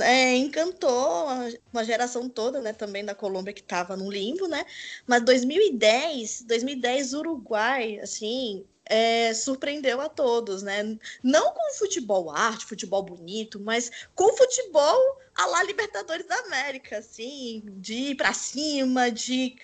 é, 0.00 0.36
encantou 0.36 1.26
uma 1.72 1.84
geração 1.84 2.28
toda, 2.28 2.60
né, 2.60 2.72
também 2.72 3.04
da 3.04 3.14
Colômbia 3.14 3.52
que 3.52 3.60
estava 3.60 3.96
no 3.96 4.10
limbo, 4.10 4.48
né? 4.48 4.64
Mas 5.06 5.24
2010, 5.24 6.42
2010 6.42 7.14
Uruguai, 7.14 8.00
assim, 8.00 8.64
é, 8.84 9.32
surpreendeu 9.34 10.00
a 10.00 10.08
todos, 10.08 10.62
né? 10.62 10.96
Não 11.22 11.52
com 11.52 11.74
futebol 11.74 12.30
arte, 12.30 12.66
futebol 12.66 13.02
bonito, 13.02 13.60
mas 13.60 13.90
com 14.14 14.36
futebol 14.36 15.18
a 15.34 15.46
lá 15.46 15.62
Libertadores 15.64 16.26
da 16.26 16.36
América, 16.40 16.98
assim, 16.98 17.62
de 17.78 17.94
ir 17.94 18.14
para 18.16 18.32
cima, 18.32 19.10
de 19.10 19.56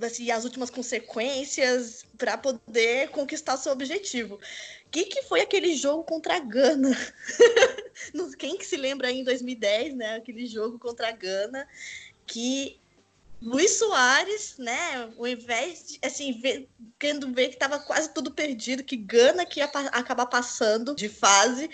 assim, 0.00 0.30
as 0.30 0.44
últimas 0.44 0.70
consequências 0.70 2.04
para 2.18 2.36
poder 2.36 3.10
conquistar 3.10 3.56
seu 3.56 3.72
objetivo 3.72 4.38
que, 4.90 5.04
que 5.04 5.22
foi 5.22 5.42
aquele 5.42 5.74
jogo 5.74 6.04
contra 6.04 6.36
a 6.36 6.40
Gana? 6.40 6.90
Quem 8.38 8.56
que 8.56 8.64
se 8.64 8.76
lembra 8.76 9.08
aí 9.08 9.20
em 9.20 9.24
2010, 9.24 9.94
né? 9.94 10.16
Aquele 10.16 10.46
jogo 10.46 10.78
contra 10.78 11.08
a 11.08 11.12
Gana, 11.12 11.68
que 12.26 12.80
Luiz 13.42 13.72
Soares, 13.72 14.56
né, 14.56 15.12
ao 15.18 15.26
invés 15.26 15.88
de, 15.88 15.98
assim, 16.02 16.40
ver, 16.40 16.68
querendo 16.98 17.30
ver 17.32 17.48
que 17.48 17.54
estava 17.56 17.78
quase 17.78 18.12
tudo 18.14 18.30
perdido, 18.30 18.82
que 18.82 18.96
Gana 18.96 19.44
que 19.44 19.60
ia 19.60 19.68
pa 19.68 19.80
acabar 19.88 20.26
passando 20.26 20.94
de 20.94 21.10
fase, 21.10 21.68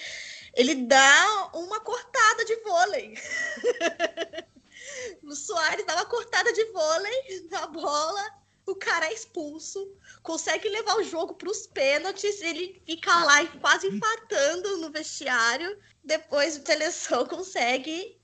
ele 0.55 0.75
dá 0.75 1.51
uma 1.55 1.79
cortada 1.81 2.45
de 2.45 2.57
vôlei. 2.57 3.15
o 5.23 5.35
Soares 5.35 5.87
dá 5.87 5.95
uma 5.97 6.07
cortada 6.07 6.53
de 6.53 6.65
vôlei 6.67 7.49
na 7.51 7.67
bola, 7.67 8.43
o 8.67 8.75
cara 8.75 9.07
é 9.07 9.13
expulso, 9.13 9.93
consegue 10.23 10.69
levar 10.69 10.97
o 10.97 11.05
jogo 11.05 11.35
para 11.35 11.51
os 11.51 11.67
pênaltis, 11.67 12.41
ele 12.41 12.81
fica 12.87 13.25
lá 13.25 13.45
quase 13.61 13.89
empatando 13.89 14.79
no 14.79 14.91
vestiário. 14.91 15.77
Depois 16.05 16.57
a 16.57 16.65
seleção 16.65 17.27
consegue 17.27 18.17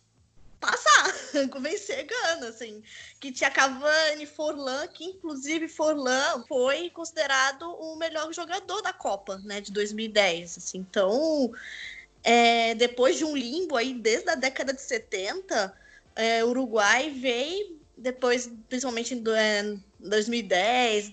passar, 0.61 1.13
vencer 1.61 2.07
Gana, 2.07 2.49
assim. 2.49 2.83
Que 3.21 3.33
tinha 3.33 3.51
Cavani, 3.51 4.27
Forlan, 4.27 4.87
que 4.89 5.05
inclusive 5.05 5.69
Forlan 5.69 6.45
foi 6.47 6.91
considerado 6.91 7.63
o 7.63 7.97
melhor 7.97 8.33
jogador 8.33 8.81
da 8.83 8.93
Copa, 8.93 9.39
né, 9.39 9.61
de 9.61 9.73
2010. 9.73 10.59
Assim. 10.59 10.79
Então, 10.79 11.53
é, 12.23 12.75
depois 12.75 13.17
de 13.17 13.25
um 13.25 13.37
limbo 13.37 13.77
aí 13.77 13.95
desde 13.95 14.31
a 14.31 14.35
década 14.35 14.73
de 14.73 14.83
70, 14.83 15.75
é, 16.19 16.45
Uruguai 16.45 17.11
veio 17.11 17.79
depois, 17.97 18.51
principalmente 18.69 19.15
em 19.15 19.23
é, 19.37 19.77
2010, 20.01 21.13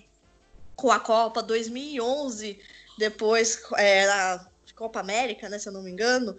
com 0.74 0.90
a 0.90 0.98
Copa 0.98 1.42
2011, 1.42 2.58
depois 2.98 3.62
é, 3.78 4.40
Copa 4.74 5.00
América, 5.00 5.48
né, 5.48 5.58
se 5.58 5.68
eu 5.68 5.72
não 5.72 5.82
me 5.82 5.90
engano, 5.90 6.36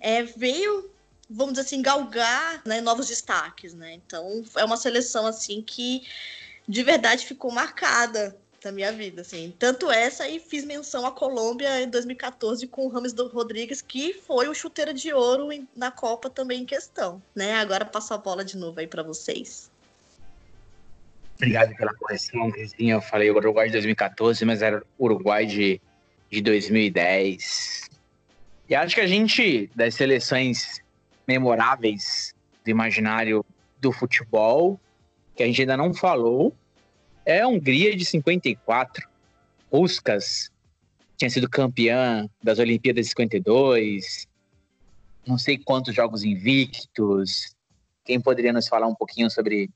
é, 0.00 0.22
veio, 0.24 0.90
vamos 1.30 1.54
dizer 1.54 1.66
assim, 1.66 1.80
galgar 1.80 2.60
né, 2.66 2.80
novos 2.80 3.06
destaques, 3.06 3.72
né? 3.72 3.94
Então 3.94 4.44
é 4.56 4.64
uma 4.64 4.76
seleção 4.76 5.26
assim 5.26 5.62
que 5.62 6.06
de 6.68 6.82
verdade 6.82 7.24
ficou 7.24 7.50
marcada 7.50 8.36
da 8.62 8.72
minha 8.72 8.92
vida, 8.92 9.22
assim. 9.22 9.54
Tanto 9.58 9.90
essa 9.90 10.28
e 10.28 10.40
fiz 10.40 10.64
menção 10.64 11.06
à 11.06 11.12
Colômbia 11.12 11.80
em 11.80 11.88
2014 11.88 12.66
com 12.66 12.86
o 12.86 12.88
Rames 12.88 13.12
Rodrigues, 13.12 13.80
que 13.80 14.12
foi 14.12 14.48
o 14.48 14.54
chuteiro 14.54 14.92
de 14.92 15.12
ouro 15.12 15.48
na 15.76 15.90
Copa 15.90 16.28
também 16.28 16.62
em 16.62 16.66
questão, 16.66 17.22
né? 17.34 17.54
Agora 17.54 17.84
passo 17.84 18.14
a 18.14 18.18
bola 18.18 18.44
de 18.44 18.56
novo 18.56 18.80
aí 18.80 18.86
para 18.86 19.02
vocês. 19.02 19.70
Obrigado 21.36 21.74
pela 21.76 21.94
correção, 21.94 22.50
Crisinha. 22.50 22.94
Eu 22.94 23.00
falei 23.00 23.30
Uruguai 23.30 23.66
de 23.66 23.72
2014, 23.72 24.44
mas 24.44 24.60
era 24.60 24.82
Uruguai 24.98 25.46
de, 25.46 25.80
de 26.28 26.40
2010. 26.40 27.88
E 28.68 28.74
acho 28.74 28.94
que 28.96 29.00
a 29.00 29.06
gente, 29.06 29.70
das 29.74 29.94
seleções 29.94 30.82
memoráveis 31.26 32.34
do 32.64 32.70
imaginário 32.70 33.44
do 33.80 33.92
futebol, 33.92 34.80
que 35.36 35.44
a 35.44 35.46
gente 35.46 35.60
ainda 35.60 35.76
não 35.76 35.94
falou, 35.94 36.52
é 37.28 37.42
a 37.42 37.46
Hungria 37.46 37.94
de 37.94 38.06
54. 38.06 39.06
Puskas 39.70 40.50
tinha 41.18 41.28
sido 41.28 41.48
campeã 41.48 42.26
das 42.42 42.58
Olimpíadas 42.58 43.04
de 43.04 43.10
52. 43.10 44.26
Não 45.26 45.36
sei 45.36 45.58
quantos 45.58 45.94
jogos 45.94 46.24
invictos. 46.24 47.54
Quem 48.02 48.18
poderia 48.18 48.52
nos 48.52 48.66
falar 48.66 48.86
um 48.86 48.94
pouquinho 48.94 49.30
sobre, 49.30 49.68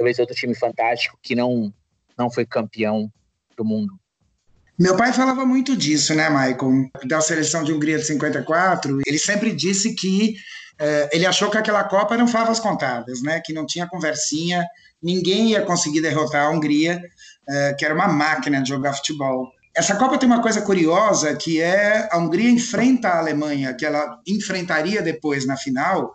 esse 0.00 0.20
outro 0.20 0.36
time 0.36 0.54
fantástico 0.54 1.18
que 1.22 1.34
não, 1.34 1.72
não 2.16 2.30
foi 2.30 2.44
campeão 2.44 3.10
do 3.56 3.64
mundo? 3.64 3.98
Meu 4.78 4.94
pai 4.94 5.10
falava 5.12 5.46
muito 5.46 5.74
disso, 5.74 6.14
né, 6.14 6.28
Michael? 6.28 6.90
Da 7.06 7.22
seleção 7.22 7.64
de 7.64 7.72
Hungria 7.72 7.96
de 7.96 8.04
54. 8.04 9.00
Ele 9.06 9.18
sempre 9.18 9.54
disse 9.54 9.94
que 9.94 10.36
ele 11.12 11.26
achou 11.26 11.50
que 11.50 11.58
aquela 11.58 11.84
Copa 11.84 12.14
eram 12.14 12.28
favas 12.28 12.60
contadas, 12.60 13.22
né? 13.22 13.40
Que 13.44 13.52
não 13.52 13.66
tinha 13.66 13.86
conversinha, 13.86 14.66
ninguém 15.02 15.50
ia 15.50 15.62
conseguir 15.62 16.00
derrotar 16.00 16.46
a 16.46 16.50
Hungria, 16.50 17.02
eh, 17.48 17.74
que 17.78 17.84
era 17.84 17.94
uma 17.94 18.08
máquina 18.08 18.62
de 18.62 18.68
jogar 18.68 18.92
futebol. 18.94 19.50
Essa 19.74 19.96
Copa 19.96 20.18
tem 20.18 20.28
uma 20.28 20.42
coisa 20.42 20.60
curiosa, 20.60 21.34
que 21.36 21.60
é 21.60 22.08
a 22.10 22.18
Hungria 22.18 22.50
enfrenta 22.50 23.08
a 23.08 23.18
Alemanha, 23.18 23.74
que 23.74 23.86
ela 23.86 24.20
enfrentaria 24.26 25.00
depois 25.00 25.46
na 25.46 25.56
final, 25.56 26.12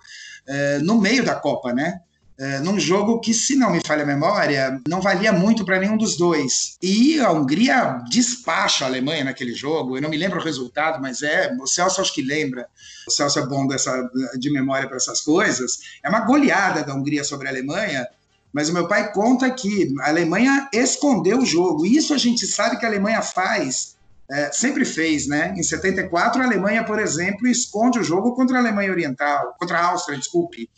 eh, 0.47 0.79
no 0.81 0.99
meio 0.99 1.23
da 1.23 1.35
Copa, 1.35 1.73
né? 1.73 1.99
É, 2.37 2.59
num 2.59 2.79
jogo 2.79 3.19
que, 3.19 3.33
se 3.33 3.55
não 3.55 3.71
me 3.71 3.79
falha 3.85 4.03
a 4.03 4.07
memória, 4.07 4.81
não 4.87 4.99
valia 4.99 5.31
muito 5.31 5.63
para 5.63 5.79
nenhum 5.79 5.95
dos 5.95 6.17
dois. 6.17 6.77
E 6.81 7.19
a 7.19 7.31
Hungria 7.31 8.01
despacha 8.09 8.85
a 8.85 8.87
Alemanha 8.87 9.23
naquele 9.23 9.53
jogo. 9.53 9.95
Eu 9.95 10.01
não 10.01 10.09
me 10.09 10.17
lembro 10.17 10.39
o 10.39 10.43
resultado, 10.43 10.99
mas 10.99 11.21
é. 11.21 11.55
O 11.61 11.67
Celso 11.67 12.01
acho 12.01 12.13
que 12.13 12.23
lembra. 12.23 12.67
O 13.07 13.11
Celso 13.11 13.37
é 13.37 13.45
bom 13.45 13.67
dessa, 13.67 14.09
de 14.39 14.51
memória 14.51 14.87
para 14.87 14.97
essas 14.97 15.21
coisas. 15.21 15.79
É 16.03 16.09
uma 16.09 16.21
goleada 16.21 16.83
da 16.83 16.95
Hungria 16.95 17.23
sobre 17.23 17.47
a 17.47 17.51
Alemanha. 17.51 18.07
Mas 18.51 18.69
o 18.69 18.73
meu 18.73 18.87
pai 18.87 19.11
conta 19.11 19.49
que 19.51 19.93
a 20.01 20.09
Alemanha 20.09 20.69
escondeu 20.73 21.39
o 21.39 21.45
jogo. 21.45 21.85
Isso 21.85 22.13
a 22.13 22.17
gente 22.17 22.47
sabe 22.47 22.77
que 22.77 22.85
a 22.85 22.89
Alemanha 22.89 23.21
faz 23.21 23.95
é, 24.31 24.51
sempre 24.51 24.85
fez, 24.85 25.27
né? 25.27 25.53
Em 25.57 25.61
74, 25.61 26.41
a 26.41 26.45
Alemanha, 26.45 26.83
por 26.83 26.97
exemplo, 26.97 27.47
esconde 27.47 27.99
o 27.99 28.03
jogo 28.03 28.33
contra 28.35 28.57
a 28.57 28.59
Alemanha 28.59 28.91
Oriental, 28.91 29.55
contra 29.59 29.77
a 29.77 29.85
Áustria, 29.87 30.17
desculpe 30.17 30.69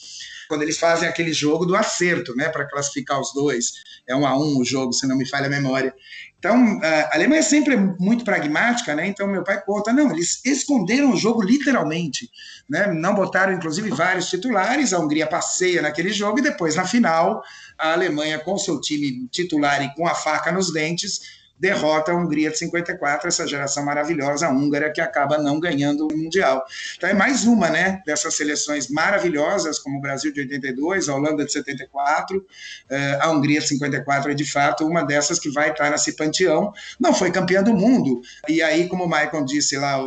quando 0.47 0.61
eles 0.61 0.77
fazem 0.77 1.07
aquele 1.07 1.33
jogo 1.33 1.65
do 1.65 1.75
acerto, 1.75 2.35
né, 2.35 2.49
para 2.49 2.67
classificar 2.67 3.19
os 3.19 3.33
dois. 3.33 3.73
É 4.07 4.15
um 4.15 4.25
a 4.25 4.37
um 4.37 4.59
o 4.59 4.65
jogo, 4.65 4.93
se 4.93 5.07
não 5.07 5.17
me 5.17 5.27
falha 5.27 5.47
a 5.47 5.49
memória. 5.49 5.93
Então, 6.37 6.79
a 6.83 7.15
Alemanha 7.15 7.39
é 7.39 7.43
sempre 7.43 7.75
muito 7.75 8.23
pragmática, 8.23 8.93
né? 8.93 9.07
Então, 9.07 9.27
meu 9.27 9.43
pai 9.43 9.59
conta, 9.65 9.91
não, 9.91 10.11
eles 10.11 10.45
esconderam 10.45 11.11
o 11.11 11.17
jogo 11.17 11.41
literalmente, 11.41 12.29
né? 12.69 12.85
Não 12.93 13.15
botaram, 13.15 13.51
inclusive, 13.51 13.89
vários 13.89 14.29
titulares. 14.29 14.93
A 14.93 14.99
Hungria 14.99 15.25
passeia 15.25 15.81
naquele 15.81 16.13
jogo 16.13 16.37
e 16.37 16.43
depois, 16.43 16.75
na 16.75 16.85
final, 16.85 17.41
a 17.79 17.93
Alemanha, 17.93 18.37
com 18.37 18.59
seu 18.59 18.79
time 18.79 19.27
titular 19.29 19.83
e 19.83 19.95
com 19.95 20.07
a 20.07 20.13
faca 20.13 20.51
nos 20.51 20.71
dentes, 20.71 21.44
derrota 21.57 22.11
a 22.11 22.15
Hungria 22.15 22.51
de 22.51 22.57
54, 22.57 23.27
essa 23.27 23.47
geração 23.47 23.83
maravilhosa 23.85 24.49
húngara 24.49 24.91
que 24.91 24.99
acaba 24.99 25.37
não 25.37 25.59
ganhando 25.59 26.07
o 26.07 26.17
Mundial. 26.17 26.63
Então 26.97 27.09
é 27.09 27.13
mais 27.13 27.45
uma, 27.45 27.69
né, 27.69 28.01
dessas 28.05 28.35
seleções 28.35 28.89
maravilhosas, 28.89 29.79
como 29.79 29.97
o 29.97 30.01
Brasil 30.01 30.33
de 30.33 30.41
82, 30.41 31.07
a 31.07 31.15
Holanda 31.15 31.45
de 31.45 31.51
74, 31.51 32.45
eh, 32.89 33.19
a 33.21 33.31
Hungria 33.31 33.59
de 33.59 33.67
54 33.67 34.31
é 34.31 34.33
de 34.33 34.49
fato 34.49 34.85
uma 34.85 35.03
dessas 35.03 35.39
que 35.39 35.49
vai 35.49 35.71
estar 35.71 35.89
nesse 35.89 36.15
panteão. 36.15 36.73
Não 36.99 37.13
foi 37.13 37.31
campeã 37.31 37.63
do 37.63 37.73
mundo, 37.73 38.21
e 38.47 38.61
aí, 38.61 38.87
como 38.87 39.05
o 39.05 39.09
Michael 39.09 39.45
disse 39.45 39.77
lá 39.77 39.97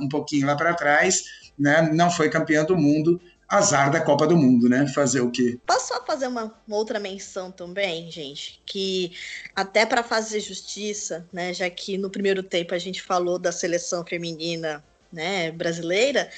um 0.00 0.08
pouquinho 0.08 0.46
lá 0.46 0.56
para 0.56 0.74
trás, 0.74 1.24
né, 1.58 1.88
não 1.92 2.10
foi 2.10 2.28
campeã 2.28 2.64
do 2.64 2.76
mundo, 2.76 3.20
azar 3.54 3.90
da 3.90 4.00
Copa 4.00 4.26
do 4.26 4.36
Mundo, 4.36 4.68
né? 4.68 4.86
Fazer 4.88 5.20
o 5.20 5.30
quê? 5.30 5.58
Posso 5.66 5.88
só 5.88 6.04
fazer 6.04 6.26
uma, 6.26 6.54
uma 6.66 6.76
outra 6.76 6.98
menção 6.98 7.50
também, 7.50 8.10
gente? 8.10 8.60
Que 8.66 9.12
até 9.54 9.86
para 9.86 10.02
fazer 10.02 10.40
justiça, 10.40 11.26
né? 11.32 11.52
Já 11.52 11.68
que 11.70 11.96
no 11.96 12.10
primeiro 12.10 12.42
tempo 12.42 12.74
a 12.74 12.78
gente 12.78 13.02
falou 13.02 13.38
da 13.38 13.52
seleção 13.52 14.04
feminina 14.04 14.84
né, 15.12 15.52
brasileira, 15.52 16.28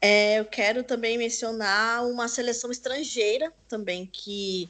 é, 0.00 0.38
eu 0.40 0.44
quero 0.44 0.82
também 0.82 1.16
mencionar 1.18 2.06
uma 2.06 2.28
seleção 2.28 2.70
estrangeira 2.70 3.52
também 3.68 4.08
que 4.10 4.68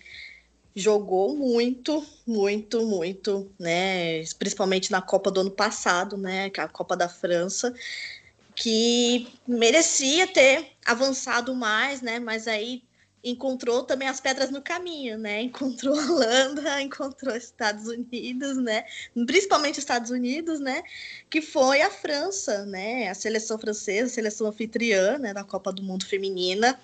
jogou 0.77 1.37
muito, 1.37 2.05
muito, 2.27 2.85
muito, 2.85 3.51
né? 3.59 4.23
Principalmente 4.39 4.91
na 4.91 5.01
Copa 5.01 5.31
do 5.31 5.41
ano 5.41 5.51
passado, 5.51 6.17
né? 6.17 6.51
É 6.55 6.61
a 6.61 6.69
Copa 6.69 6.97
da 6.97 7.09
França 7.09 7.73
que 8.55 9.29
merecia 9.47 10.27
ter 10.27 10.74
avançado 10.85 11.55
mais, 11.55 12.01
né? 12.03 12.19
Mas 12.19 12.47
aí 12.47 12.83
encontrou 13.25 13.85
também 13.85 14.07
as 14.07 14.21
pedras 14.21 14.51
no 14.51 14.61
caminho, 14.61 15.17
né? 15.17 15.41
Encontrou 15.43 15.99
a 15.99 16.05
Holanda, 16.05 16.81
encontrou 16.83 17.35
Estados 17.35 17.87
Unidos, 17.89 18.57
né? 18.59 18.85
Principalmente 19.27 19.79
Estados 19.79 20.11
Unidos, 20.11 20.61
né? 20.61 20.83
Que 21.31 21.41
foi 21.41 21.81
a 21.81 21.91
França, 21.91 22.67
né? 22.67 23.09
A 23.09 23.15
seleção 23.15 23.59
francesa, 23.59 24.11
a 24.11 24.15
seleção 24.15 24.47
anfitriã, 24.47 25.19
né? 25.19 25.33
Da 25.33 25.43
Copa 25.43 25.73
do 25.73 25.83
Mundo 25.83 26.07
Feminina. 26.07 26.79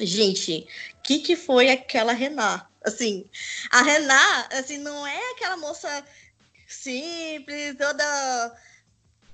Gente, 0.00 0.66
que, 1.02 1.18
que 1.18 1.36
foi 1.36 1.68
aquela 1.68 2.12
Renat? 2.12 2.66
Assim, 2.84 3.26
a 3.70 3.82
Renat, 3.82 4.54
assim, 4.54 4.78
não 4.78 5.06
é 5.06 5.32
aquela 5.32 5.56
moça 5.56 6.04
simples, 6.66 7.76
toda 7.76 8.56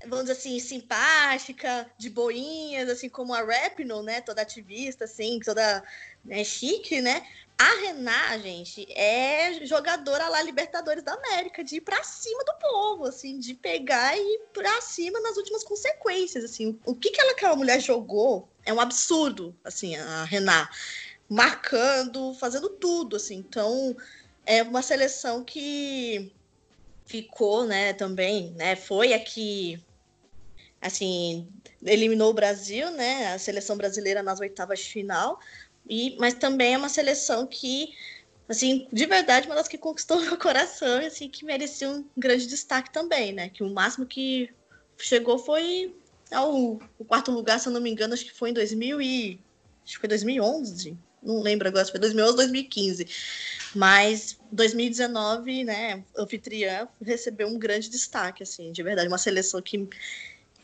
vamos 0.07 0.27
dizer 0.27 0.33
assim, 0.33 0.61
simpática, 0.61 1.91
de 1.99 2.09
boinhas, 2.09 2.89
assim 2.89 3.09
como 3.09 3.35
a 3.35 3.43
Rapino, 3.43 4.03
né? 4.03 4.21
Toda 4.21 4.43
ativista, 4.43 5.05
assim, 5.05 5.41
toda 5.41 5.83
né, 6.25 6.45
chique, 6.45 7.01
né? 7.01 7.27
A 7.59 7.75
Renan, 7.81 8.41
gente, 8.41 8.87
é 8.93 9.65
jogadora 9.67 10.29
lá 10.29 10.41
Libertadores 10.43 11.03
da 11.03 11.15
América, 11.15 11.65
de 11.65 11.77
ir 11.77 11.81
pra 11.81 12.05
cima 12.05 12.45
do 12.45 12.53
povo, 12.61 13.07
assim, 13.07 13.41
de 13.41 13.53
pegar 13.53 14.17
e 14.17 14.21
ir 14.21 14.41
pra 14.53 14.81
cima 14.81 15.19
nas 15.21 15.37
últimas 15.37 15.65
consequências, 15.65 16.45
assim. 16.45 16.79
O 16.87 16.95
que 16.95 17.11
que 17.11 17.21
ela, 17.21 17.33
aquela 17.33 17.57
mulher 17.57 17.81
jogou 17.81 18.49
é 18.65 18.73
um 18.73 18.81
absurdo, 18.81 19.57
assim, 19.65 19.97
a 19.97 20.25
Renan. 20.25 20.69
Marcando, 21.29 22.33
fazendo 22.35 22.69
tudo, 22.71 23.17
assim. 23.17 23.39
Então, 23.39 23.97
é 24.47 24.63
uma 24.63 24.81
seleção 24.81 25.43
que 25.43 26.33
ficou, 27.05 27.67
né, 27.67 27.93
também, 27.93 28.53
né, 28.53 28.77
foi 28.77 29.15
aqui 29.15 29.83
assim, 30.81 31.49
eliminou 31.85 32.31
o 32.31 32.35
Brasil, 32.35 32.91
né? 32.91 33.33
A 33.33 33.39
seleção 33.39 33.77
brasileira 33.77 34.23
nas 34.23 34.41
oitavas 34.41 34.81
de 34.81 34.87
final. 34.87 35.41
E, 35.89 36.17
mas 36.19 36.35
também 36.35 36.75
é 36.75 36.79
uma 36.79 36.89
seleção 36.89 37.47
que, 37.47 37.95
assim, 38.49 38.87
de 38.93 39.07
verdade, 39.07 39.47
uma 39.47 39.57
das 39.57 39.69
que 39.69 39.79
conquistou 39.79 40.21
meu 40.23 40.37
coração, 40.37 40.99
assim, 41.05 41.29
que 41.29 41.45
merecia 41.45 41.89
um 41.89 42.05
grande 42.17 42.47
destaque 42.47 42.93
também, 42.93 43.33
né? 43.33 43.49
Que 43.49 43.63
o 43.63 43.73
máximo 43.73 44.07
que 44.07 44.51
chegou 44.99 45.39
foi 45.39 45.95
ao 46.31 46.79
o 46.99 47.05
quarto 47.07 47.31
lugar, 47.31 47.59
se 47.59 47.69
eu 47.69 47.73
não 47.73 47.81
me 47.81 47.91
engano, 47.91 48.15
acho 48.15 48.25
que 48.25 48.35
foi 48.35 48.51
em 48.51 48.55
2000 48.55 49.01
e 49.01 49.41
acho 49.85 49.95
que 49.95 50.01
foi 50.01 50.09
2011, 50.09 50.97
não 51.23 51.41
lembro 51.41 51.69
agora 51.69 51.85
se 51.85 51.91
foi 51.91 52.01
2011 52.01 52.31
ou 52.33 52.37
2015. 52.37 53.07
Mas 53.75 54.39
2019, 54.53 55.65
né, 55.65 56.05
anfitriã 56.17 56.89
recebeu 57.03 57.49
um 57.49 57.59
grande 57.59 57.89
destaque, 57.89 58.43
assim, 58.43 58.73
de 58.73 58.83
verdade, 58.83 59.09
uma 59.09 59.19
seleção 59.19 59.61
que 59.61 59.89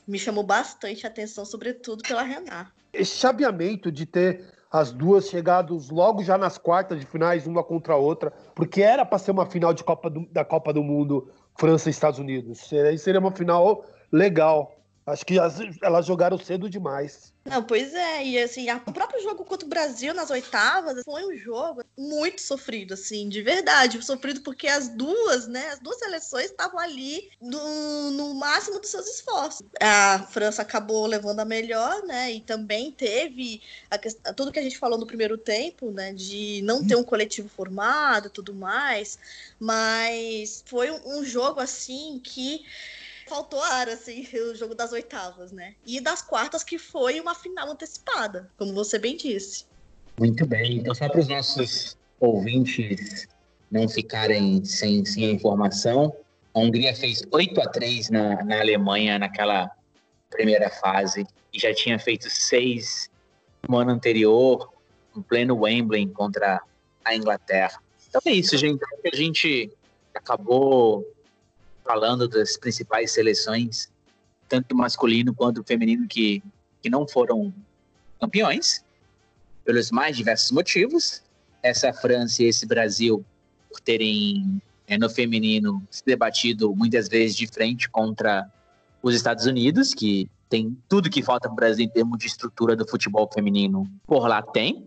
me 0.07 0.18
chamou 0.18 0.44
bastante 0.44 1.07
a 1.07 1.09
atenção, 1.09 1.44
sobretudo 1.44 2.02
pela 2.02 2.22
Renata. 2.22 2.70
Esse 2.92 3.16
chaveamento 3.16 3.90
de 3.90 4.07
ter 4.07 4.44
as 4.70 4.90
duas 4.90 5.28
chegados 5.28 5.88
logo 5.88 6.22
já 6.22 6.36
nas 6.36 6.59
quartas 6.59 6.98
de 6.98 7.07
finais, 7.07 7.46
uma 7.46 7.62
contra 7.62 7.94
a 7.94 7.96
outra, 7.96 8.32
porque 8.55 8.82
era 8.82 9.05
para 9.05 9.18
ser 9.18 9.30
uma 9.30 9.46
final 9.46 9.72
de 9.72 9.84
Copa 9.84 10.11
do, 10.11 10.26
da 10.32 10.44
Copa 10.44 10.72
do 10.72 10.82
Mundo 10.82 11.30
França 11.57 11.88
e 11.88 11.92
Estados 11.92 12.18
Unidos. 12.18 12.59
Seria 12.98 13.20
uma 13.20 13.30
final 13.30 13.84
legal. 14.11 14.76
Acho 15.07 15.26
que 15.26 15.38
as, 15.38 15.57
elas 15.82 16.07
jogaram 16.07 16.38
cedo 16.38 16.68
demais. 16.68 17.32
Não, 17.44 17.62
pois 17.62 17.92
é, 17.92 18.24
e 18.24 18.38
assim, 18.38 18.70
a- 18.70 18.80
o 18.86 18.92
próprio 18.92 19.22
jogo 19.22 19.44
contra 19.44 19.66
o 19.66 19.68
Brasil 19.68 20.14
nas 20.14 20.30
oitavas 20.30 21.02
foi 21.05 21.26
um 21.26 21.36
jogo 21.36 21.84
muito 21.98 22.40
sofrido, 22.40 22.94
assim, 22.94 23.28
de 23.28 23.42
verdade. 23.42 24.02
Sofrido 24.02 24.40
porque 24.40 24.66
as 24.66 24.88
duas, 24.88 25.46
né, 25.46 25.68
as 25.68 25.78
duas 25.78 25.98
seleções 25.98 26.46
estavam 26.46 26.78
ali 26.78 27.28
no, 27.38 28.11
no 28.12 28.34
máximo 28.34 28.80
dos 28.80 28.88
seus 28.90 29.07
esforços. 29.07 29.66
A 29.78 30.26
França 30.30 30.62
acabou 30.62 31.07
levando 31.07 31.40
a 31.40 31.44
melhor, 31.44 32.02
né, 32.07 32.32
e 32.32 32.40
também 32.40 32.90
teve 32.90 33.61
a 33.90 34.32
tudo 34.32 34.50
que 34.50 34.59
a 34.59 34.62
gente 34.62 34.78
falou 34.78 34.98
no 34.98 35.07
primeiro 35.07 35.36
tempo, 35.36 35.90
né, 35.90 36.14
de 36.14 36.62
não 36.64 36.82
ter 36.86 36.96
um 36.96 37.05
coletivo 37.05 37.50
formado 37.50 38.28
e 38.28 38.30
tudo 38.30 38.55
mais, 38.55 39.18
mas 39.61 40.64
foi 40.66 40.90
um, 40.90 41.18
um 41.18 41.24
jogo, 41.24 41.61
assim, 41.61 42.18
que 42.24 42.64
faltou 43.27 43.62
ar, 43.62 43.89
assim, 43.89 44.27
o 44.51 44.55
jogo 44.55 44.75
das 44.75 44.93
oitavas, 44.93 45.53
né? 45.53 45.75
E 45.87 46.01
das 46.01 46.22
quartas, 46.22 46.64
que 46.64 46.79
foi 46.79 47.20
uma 47.20 47.35
final 47.35 47.70
antecipada, 47.70 48.51
como 48.57 48.72
você 48.72 48.99
bem 48.99 49.16
disse. 49.16 49.66
Muito 50.18 50.47
bem. 50.47 50.79
Então, 50.79 50.95
só 50.95 51.09
para 51.09 51.20
os 51.20 51.29
nossos 51.29 51.97
ouvintes 52.20 53.27
não 53.70 53.89
ficarem 53.89 54.64
sem, 54.64 55.05
sem 55.05 55.33
informação, 55.33 56.14
a 56.55 56.61
Hungria 56.61 56.95
fez 56.95 57.22
8 57.33 57.61
a 57.61 57.68
3 57.68 58.11
na, 58.11 58.45
na 58.45 58.61
Alemanha 58.61 59.18
naquela 59.18 59.70
primeira 60.31 60.70
fase 60.70 61.27
e 61.53 61.59
já 61.59 61.75
tinha 61.75 61.99
feito 61.99 62.31
6 62.31 63.11
no 63.68 63.79
ano 63.79 63.91
anterior, 63.91 64.72
em 65.16 65.22
pleno 65.22 65.61
Wembley 65.61 66.07
contra 66.09 66.61
a 67.05 67.14
Inglaterra. 67.14 67.83
Então 68.09 68.20
é 68.25 68.33
isso, 68.33 68.57
gente. 68.57 68.81
A 69.12 69.16
gente 69.16 69.70
acabou 70.14 71.05
falando 71.85 72.26
das 72.26 72.57
principais 72.57 73.12
seleções, 73.12 73.91
tanto 74.49 74.74
masculino 74.74 75.35
quanto 75.35 75.62
feminino, 75.62 76.09
que, 76.09 76.43
que 76.82 76.89
não 76.89 77.07
foram 77.07 77.53
campeões 78.20 78.85
pelos 79.64 79.91
mais 79.91 80.16
diversos 80.16 80.51
motivos. 80.51 81.22
Essa 81.62 81.93
França 81.93 82.43
e 82.43 82.47
esse 82.47 82.66
Brasil, 82.66 83.24
por 83.70 83.80
terem 83.80 84.61
eh, 84.87 84.99
no 84.99 85.09
feminino 85.09 85.82
se 85.91 86.05
debatido 86.05 86.74
muitas 86.74 87.09
vezes 87.09 87.35
de 87.37 87.47
frente 87.47 87.89
contra 87.89 88.51
os 89.03 89.14
Estados 89.14 89.47
Unidos, 89.47 89.95
que 89.95 90.28
tem 90.49 90.76
tudo 90.89 91.11
que 91.11 91.22
falta 91.22 91.49
para 91.49 91.53
o 91.53 91.57
Brasil 91.57 91.85
em 91.85 91.89
termos 91.89 92.18
de 92.18 92.26
estrutura 92.26 92.76
do 92.76 92.87
futebol 92.87 93.28
feminino, 93.32 93.91
por 94.07 94.26
lá 94.28 94.43
tem. 94.43 94.87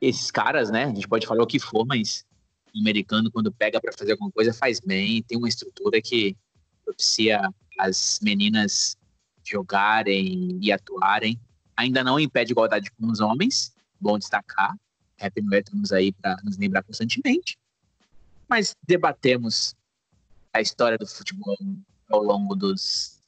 Esses 0.00 0.30
caras, 0.30 0.70
né? 0.70 0.84
A 0.84 0.88
gente 0.88 1.08
pode 1.08 1.26
falar 1.26 1.42
o 1.42 1.46
que 1.46 1.58
for, 1.58 1.86
mas 1.86 2.26
o 2.74 2.80
americano, 2.80 3.30
quando 3.30 3.52
pega 3.52 3.80
para 3.80 3.92
fazer 3.92 4.12
alguma 4.12 4.30
coisa, 4.30 4.52
faz 4.52 4.80
bem, 4.80 5.22
tem 5.22 5.38
uma 5.38 5.48
estrutura 5.48 6.00
que 6.02 6.36
propicia 6.84 7.40
as 7.78 8.18
meninas 8.22 8.96
jogarem 9.42 10.58
e 10.60 10.72
atuarem. 10.72 11.38
Ainda 11.76 12.02
não 12.02 12.18
impede 12.18 12.52
igualdade 12.52 12.90
com 12.92 13.06
os 13.06 13.20
homens, 13.20 13.74
bom 14.00 14.18
destacar. 14.18 14.76
Happy 15.20 15.40
New 15.40 15.52
Year 15.52 15.62
estamos 15.62 15.92
aí 15.92 16.12
para 16.12 16.36
nos 16.44 16.56
lembrar 16.56 16.82
constantemente. 16.82 17.58
Mas 18.48 18.74
debatemos 18.86 19.74
a 20.52 20.60
história 20.60 20.98
do 20.98 21.06
futebol 21.06 21.56
ao 22.10 22.22
longo 22.22 22.54
dos 22.54 23.20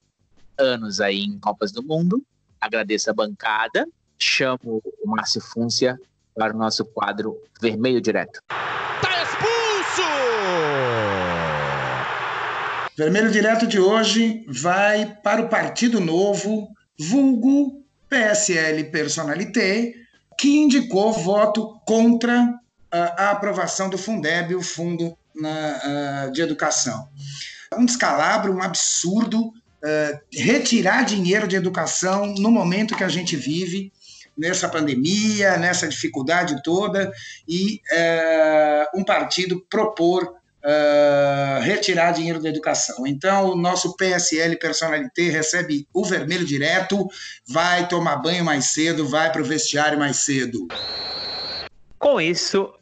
anos 0.59 1.01
aí 1.01 1.21
em 1.25 1.39
Copas 1.39 1.73
do 1.73 1.83
Mundo. 1.83 2.25
Agradeço 2.61 3.11
a 3.11 3.15
bancada. 3.15 3.87
Chamo 4.19 4.83
o 5.03 5.09
Márcio 5.09 5.41
Fúncia 5.41 5.99
para 6.35 6.55
o 6.55 6.59
nosso 6.59 6.85
quadro 6.85 7.41
Vermelho 7.61 8.01
Direto. 8.01 8.41
Vermelho 12.97 13.31
direto 13.31 13.67
de 13.67 13.79
hoje 13.79 14.43
vai 14.49 15.19
para 15.23 15.43
o 15.43 15.51
Partido 15.51 16.01
Novo, 16.01 16.67
vulgo 16.99 17.85
PSL 18.09 18.85
Personalité, 18.85 19.93
que 20.39 20.57
indicou 20.57 21.13
voto 21.13 21.79
contra 21.87 22.55
ah, 22.91 23.15
a 23.19 23.31
aprovação 23.33 23.91
do 23.91 23.99
Fundeb, 23.99 24.55
o 24.55 24.63
Fundo 24.63 25.15
ah, 25.45 26.31
de 26.33 26.41
Educação. 26.41 27.07
Um 27.77 27.85
descalabro, 27.85 28.55
um 28.55 28.63
absurdo, 28.63 29.53
ah, 29.85 30.19
retirar 30.33 31.05
dinheiro 31.05 31.47
de 31.47 31.55
educação 31.55 32.25
no 32.39 32.51
momento 32.51 32.97
que 32.97 33.05
a 33.05 33.09
gente 33.09 33.37
vive, 33.37 33.93
nessa 34.35 34.71
pandemia, 34.71 35.59
nessa 35.59 35.87
dificuldade 35.87 36.63
toda, 36.63 37.13
e 37.47 37.81
um 38.95 39.05
partido 39.05 39.61
propor 39.69 40.36
Uh, 40.67 41.61
retirar 41.63 42.11
dinheiro 42.11 42.43
da 42.43 42.49
educação. 42.49 43.07
Então, 43.07 43.51
o 43.51 43.57
nosso 43.57 43.97
PSL 43.97 44.57
Personalité 44.57 45.31
recebe 45.31 45.87
o 45.95 46.05
vermelho 46.05 46.45
direto, 46.45 47.07
vai 47.49 47.87
tomar 47.87 48.17
banho 48.17 48.45
mais 48.45 48.65
cedo, 48.65 49.07
vai 49.07 49.31
para 49.31 49.41
o 49.41 49.45
vestiário 49.45 49.97
mais 49.97 50.17
cedo. 50.17 50.67
Com 52.01 52.21
isso, 52.21 52.75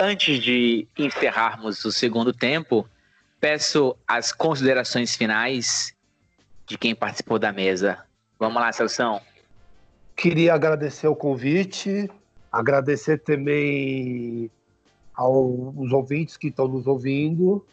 antes 0.00 0.42
de 0.42 0.88
encerrarmos 0.98 1.84
o 1.84 1.92
segundo 1.92 2.32
tempo, 2.32 2.88
peço 3.40 3.96
as 4.06 4.32
considerações 4.32 5.14
finais 5.14 5.92
de 6.66 6.76
quem 6.76 6.94
participou 6.94 7.38
da 7.38 7.52
mesa. 7.52 7.98
Vamos 8.38 8.60
lá, 8.60 8.72
Celção. 8.72 9.20
Queria 10.16 10.54
agradecer 10.54 11.06
o 11.06 11.14
convite, 11.14 12.10
agradecer 12.50 13.18
também 13.18 14.50
aos 15.18 15.90
ouvintes 15.90 16.36
que 16.36 16.46
estão 16.46 16.68
nos 16.68 16.86
ouvindo 16.86 17.66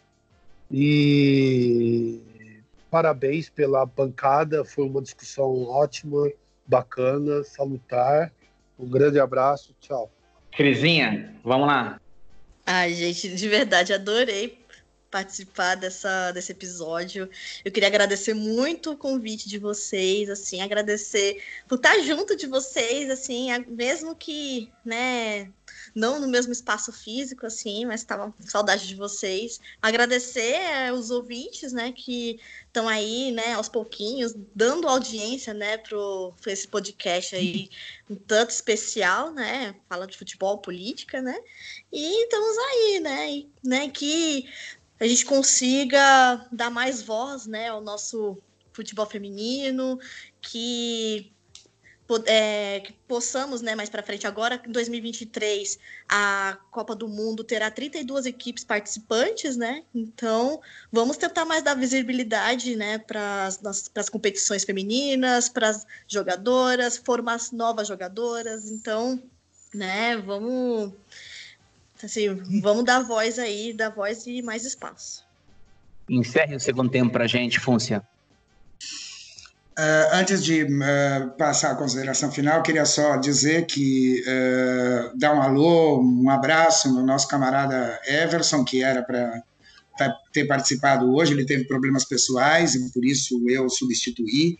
e 0.71 2.19
parabéns 2.89 3.49
pela 3.49 3.85
bancada, 3.85 4.65
foi 4.65 4.83
uma 4.83 4.99
discussão 4.99 5.65
ótima, 5.65 6.31
bacana, 6.65 7.43
salutar. 7.43 8.33
Um 8.79 8.89
grande 8.89 9.19
abraço, 9.19 9.75
tchau. 9.79 10.11
Crisinha, 10.51 11.35
vamos 11.43 11.67
lá. 11.67 12.01
Ai, 12.65 12.95
gente, 12.95 13.35
de 13.35 13.47
verdade, 13.47 13.93
adorei 13.93 14.57
participar 15.11 15.75
dessa, 15.75 16.31
desse 16.31 16.51
episódio. 16.51 17.29
Eu 17.63 17.71
queria 17.71 17.87
agradecer 17.87 18.33
muito 18.33 18.91
o 18.93 18.97
convite 18.97 19.47
de 19.47 19.59
vocês, 19.59 20.31
assim, 20.31 20.61
agradecer 20.61 21.43
por 21.67 21.75
estar 21.75 21.99
junto 21.99 22.35
de 22.35 22.47
vocês, 22.47 23.09
assim, 23.11 23.49
mesmo 23.67 24.15
que, 24.15 24.69
né, 24.83 25.51
não 25.95 26.19
no 26.19 26.27
mesmo 26.27 26.51
espaço 26.51 26.91
físico, 26.91 27.45
assim, 27.45 27.85
mas 27.85 28.01
estava 28.01 28.29
com 28.29 28.43
saudade 28.43 28.85
de 28.85 28.95
vocês. 28.95 29.61
Agradecer 29.81 30.55
eh, 30.55 30.91
os 30.91 31.09
ouvintes, 31.09 31.71
né, 31.71 31.93
que 31.93 32.37
estão 32.67 32.89
aí, 32.89 33.31
né, 33.31 33.53
aos 33.53 33.69
pouquinhos, 33.69 34.33
dando 34.53 34.89
audiência, 34.89 35.53
né, 35.53 35.77
pro, 35.77 36.33
esse 36.45 36.67
podcast 36.67 37.33
aí, 37.33 37.69
um 38.09 38.15
tanto 38.27 38.49
especial, 38.49 39.31
né, 39.31 39.73
fala 39.87 40.05
de 40.05 40.17
futebol, 40.17 40.57
política, 40.57 41.21
né, 41.21 41.39
e 41.91 42.23
estamos 42.23 42.57
aí, 42.57 42.99
né, 42.99 43.31
e, 43.31 43.49
né, 43.63 43.89
que 43.89 44.49
a 44.99 45.07
gente 45.07 45.25
consiga 45.25 46.45
dar 46.51 46.69
mais 46.69 47.01
voz, 47.01 47.45
né, 47.45 47.69
ao 47.69 47.79
nosso 47.79 48.37
futebol 48.73 49.05
feminino, 49.05 49.97
que, 50.41 51.31
é, 52.28 52.82
que 52.82 52.93
possamos, 53.08 53.62
né, 53.62 53.76
mais 53.76 53.89
para 53.89 54.03
frente 54.03 54.28
agora, 54.28 54.62
em 54.68 54.72
2023, 54.72 55.80
a 56.08 56.58
Copa 56.70 56.95
do 56.95 57.08
Mundo 57.08 57.43
terá 57.43 57.72
32 57.72 58.26
equipes 58.26 58.64
participantes, 58.64 59.58
né? 59.58 59.84
Então, 59.93 60.62
vamos 60.91 61.18
tentar 61.18 61.45
mais 61.45 61.64
dar 61.64 61.74
visibilidade, 61.74 62.76
né, 62.76 62.99
para 62.99 63.47
as 63.47 64.10
competições 64.10 64.64
femininas, 64.64 65.49
para 65.49 65.70
as 65.70 65.86
jogadoras, 66.08 66.97
formar 66.97 67.36
as 67.36 67.51
novas 67.51 67.88
jogadoras. 67.88 68.70
Então, 68.70 69.22
né, 69.74 70.16
vamos 70.18 70.93
assim, 72.03 72.36
vamos 72.62 72.84
dar 72.84 72.99
voz 72.99 73.39
aí, 73.39 73.74
dar 73.74 73.89
voz 73.89 74.28
e 74.28 74.43
mais 74.43 74.64
espaço. 74.64 75.26
Encerre 76.08 76.56
o 76.56 76.60
segundo 76.60 76.91
tempo 76.91 77.12
pra 77.12 77.26
gente, 77.26 77.60
Fúncia. 77.60 78.06
Uh, 79.78 80.07
antes 80.13 80.41
de 80.41 80.63
uh, 80.63 81.38
passar 81.38 81.71
a 81.71 81.76
consideração 81.76 82.32
final, 82.32 82.63
queria 82.63 82.86
só 82.86 83.17
dizer 83.17 83.65
que 83.65 84.23
uh, 84.26 85.17
dar 85.17 85.36
um 85.36 85.41
alô, 85.41 86.01
um 86.01 86.30
abraço 86.30 86.88
no 86.93 87.05
nosso 87.05 87.28
camarada 87.28 87.99
Everson, 88.07 88.63
que 88.63 88.82
era 88.82 89.03
para 89.03 89.43
ter 90.32 90.45
participado 90.45 91.13
hoje, 91.13 91.34
ele 91.34 91.45
teve 91.45 91.65
problemas 91.67 92.05
pessoais 92.05 92.73
e 92.73 92.89
por 92.93 93.03
isso 93.03 93.38
eu 93.49 93.69
substituí. 93.69 94.57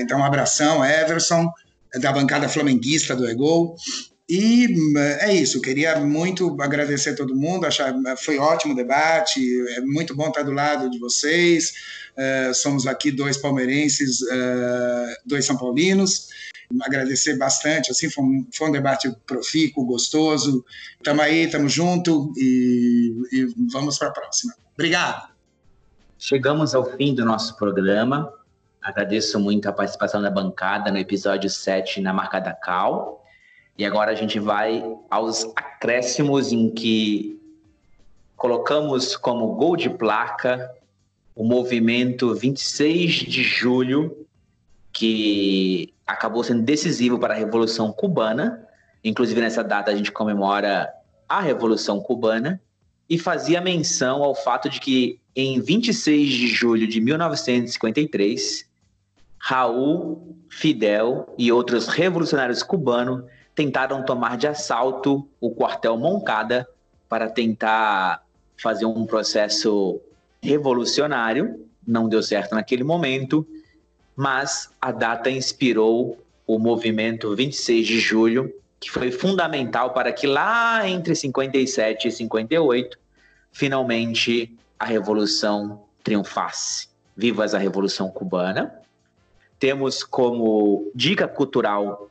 Então, 0.00 0.20
um 0.20 0.24
abração, 0.24 0.84
Everson, 0.84 1.48
da 2.00 2.10
bancada 2.10 2.48
flamenguista 2.48 3.14
do 3.14 3.28
Egol. 3.28 3.76
E 4.28 4.66
uh, 4.66 4.98
é 5.20 5.34
isso, 5.34 5.60
queria 5.60 5.98
muito 6.00 6.54
agradecer 6.60 7.10
a 7.10 7.16
todo 7.16 7.34
mundo, 7.34 7.64
achar, 7.64 7.94
foi 8.18 8.38
ótimo 8.38 8.74
o 8.74 8.76
debate, 8.76 9.40
é 9.70 9.80
muito 9.80 10.14
bom 10.14 10.28
estar 10.28 10.42
do 10.42 10.52
lado 10.52 10.90
de 10.90 10.98
vocês. 10.98 11.72
Uh, 12.12 12.52
somos 12.52 12.86
aqui 12.86 13.10
dois 13.10 13.38
palmeirenses, 13.38 14.20
uh, 14.20 15.16
dois 15.24 15.46
são 15.46 15.56
paulinos. 15.56 16.28
Agradecer 16.82 17.38
bastante, 17.38 17.90
assim, 17.90 18.10
foi 18.10 18.22
um, 18.22 18.46
foi 18.52 18.68
um 18.68 18.72
debate 18.72 19.10
profícuo, 19.26 19.86
gostoso. 19.86 20.62
Estamos 20.98 21.24
aí, 21.24 21.44
estamos 21.44 21.72
junto 21.72 22.30
e, 22.36 23.14
e 23.32 23.46
vamos 23.72 23.98
para 23.98 24.08
a 24.08 24.12
próxima. 24.12 24.52
Obrigado. 24.74 25.30
Chegamos 26.18 26.74
ao 26.74 26.84
fim 26.96 27.14
do 27.14 27.24
nosso 27.24 27.56
programa. 27.56 28.30
Agradeço 28.82 29.40
muito 29.40 29.66
a 29.66 29.72
participação 29.72 30.20
da 30.20 30.30
bancada 30.30 30.90
no 30.90 30.98
episódio 30.98 31.48
7 31.48 32.02
na 32.02 32.12
marca 32.12 32.38
da 32.38 32.52
Cal. 32.52 33.24
E 33.78 33.86
agora 33.86 34.10
a 34.10 34.14
gente 34.14 34.40
vai 34.40 34.84
aos 35.08 35.44
acréscimos 35.54 36.50
em 36.50 36.68
que 36.68 37.40
colocamos 38.36 39.16
como 39.16 39.54
gol 39.54 39.76
de 39.76 39.88
placa 39.88 40.68
o 41.32 41.44
movimento 41.44 42.34
26 42.34 43.12
de 43.12 43.44
julho, 43.44 44.26
que 44.92 45.94
acabou 46.04 46.42
sendo 46.42 46.62
decisivo 46.62 47.20
para 47.20 47.34
a 47.34 47.36
Revolução 47.36 47.92
Cubana. 47.92 48.66
Inclusive, 49.04 49.40
nessa 49.40 49.62
data, 49.62 49.92
a 49.92 49.94
gente 49.94 50.10
comemora 50.10 50.92
a 51.28 51.40
Revolução 51.40 52.00
Cubana 52.00 52.60
e 53.08 53.16
fazia 53.16 53.60
menção 53.60 54.24
ao 54.24 54.34
fato 54.34 54.68
de 54.68 54.80
que, 54.80 55.20
em 55.36 55.60
26 55.60 56.28
de 56.28 56.48
julho 56.48 56.88
de 56.88 57.00
1953, 57.00 58.68
Raul, 59.38 60.36
Fidel 60.50 61.32
e 61.38 61.52
outros 61.52 61.86
revolucionários 61.86 62.64
cubanos 62.64 63.22
tentaram 63.58 64.04
tomar 64.04 64.36
de 64.36 64.46
assalto 64.46 65.28
o 65.40 65.50
quartel 65.50 65.98
Moncada 65.98 66.68
para 67.08 67.28
tentar 67.28 68.22
fazer 68.56 68.84
um 68.84 69.04
processo 69.04 70.00
revolucionário. 70.40 71.66
Não 71.84 72.08
deu 72.08 72.22
certo 72.22 72.54
naquele 72.54 72.84
momento, 72.84 73.44
mas 74.14 74.70
a 74.80 74.92
data 74.92 75.28
inspirou 75.28 76.24
o 76.46 76.56
movimento 76.56 77.34
26 77.34 77.84
de 77.84 77.98
julho, 77.98 78.54
que 78.78 78.92
foi 78.92 79.10
fundamental 79.10 79.92
para 79.92 80.12
que 80.12 80.28
lá 80.28 80.88
entre 80.88 81.16
57 81.16 82.06
e 82.06 82.12
58, 82.12 82.96
finalmente 83.50 84.56
a 84.78 84.84
revolução 84.84 85.82
triunfasse. 86.04 86.86
Vivas 87.16 87.56
a 87.56 87.58
Revolução 87.58 88.08
Cubana! 88.08 88.72
Temos 89.58 90.04
como 90.04 90.92
dica 90.94 91.26
cultural 91.26 92.08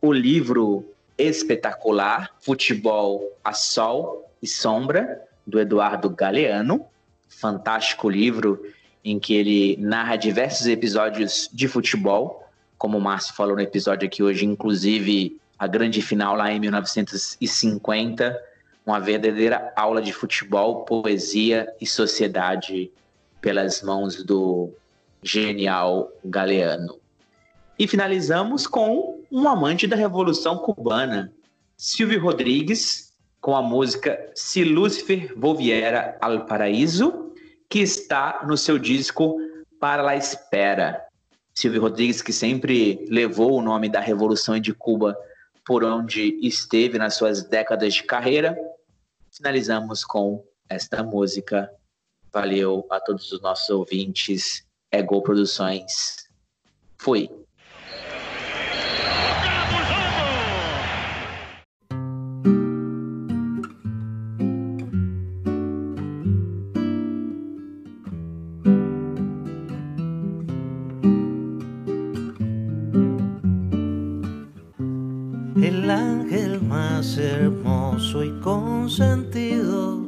o 0.00 0.12
livro 0.12 0.84
espetacular 1.18 2.30
Futebol 2.40 3.36
a 3.44 3.52
Sol 3.52 4.30
e 4.42 4.46
Sombra, 4.46 5.22
do 5.46 5.60
Eduardo 5.60 6.08
Galeano. 6.08 6.86
Fantástico 7.28 8.08
livro 8.08 8.64
em 9.04 9.18
que 9.18 9.34
ele 9.34 9.76
narra 9.78 10.16
diversos 10.16 10.66
episódios 10.66 11.48
de 11.52 11.68
futebol, 11.68 12.46
como 12.76 12.98
o 12.98 13.00
Márcio 13.00 13.34
falou 13.34 13.54
no 13.54 13.62
episódio 13.62 14.06
aqui 14.06 14.22
hoje, 14.22 14.44
inclusive 14.44 15.38
a 15.58 15.66
grande 15.66 16.00
final 16.00 16.34
lá 16.34 16.50
em 16.50 16.58
1950, 16.60 18.40
uma 18.84 18.98
verdadeira 18.98 19.72
aula 19.76 20.00
de 20.00 20.12
futebol, 20.12 20.84
poesia 20.84 21.70
e 21.80 21.86
sociedade 21.86 22.90
pelas 23.40 23.82
mãos 23.82 24.22
do 24.24 24.70
genial 25.22 26.10
Galeano. 26.24 26.98
E 27.78 27.86
finalizamos 27.86 28.66
com 28.66 29.19
um 29.30 29.48
amante 29.48 29.86
da 29.86 29.96
Revolução 29.96 30.58
Cubana, 30.58 31.32
Silvio 31.76 32.20
Rodrigues, 32.20 33.12
com 33.40 33.56
a 33.56 33.62
música 33.62 34.30
Se 34.34 34.64
Lúcifer 34.64 35.32
Volviera 35.36 36.18
al 36.20 36.46
Paraíso, 36.46 37.32
que 37.68 37.80
está 37.80 38.44
no 38.46 38.56
seu 38.56 38.78
disco 38.78 39.38
Para 39.78 40.02
la 40.02 40.16
Espera. 40.16 41.06
Silvio 41.54 41.82
Rodrigues, 41.82 42.22
que 42.22 42.32
sempre 42.32 43.06
levou 43.08 43.52
o 43.52 43.62
nome 43.62 43.88
da 43.88 44.00
Revolução 44.00 44.58
de 44.58 44.74
Cuba 44.74 45.16
por 45.64 45.84
onde 45.84 46.38
esteve 46.42 46.98
nas 46.98 47.14
suas 47.14 47.44
décadas 47.44 47.94
de 47.94 48.02
carreira. 48.02 48.58
Finalizamos 49.30 50.04
com 50.04 50.44
esta 50.68 51.02
música. 51.02 51.70
Valeu 52.32 52.86
a 52.90 53.00
todos 53.00 53.30
os 53.32 53.40
nossos 53.40 53.70
ouvintes 53.70 54.64
é 54.90 55.02
Gol 55.02 55.22
Produções. 55.22 56.28
Fui. 56.98 57.39
El 75.62 75.90
ángel 75.90 76.62
más 76.62 77.18
hermoso 77.18 78.24
y 78.24 78.30
consentido 78.40 80.06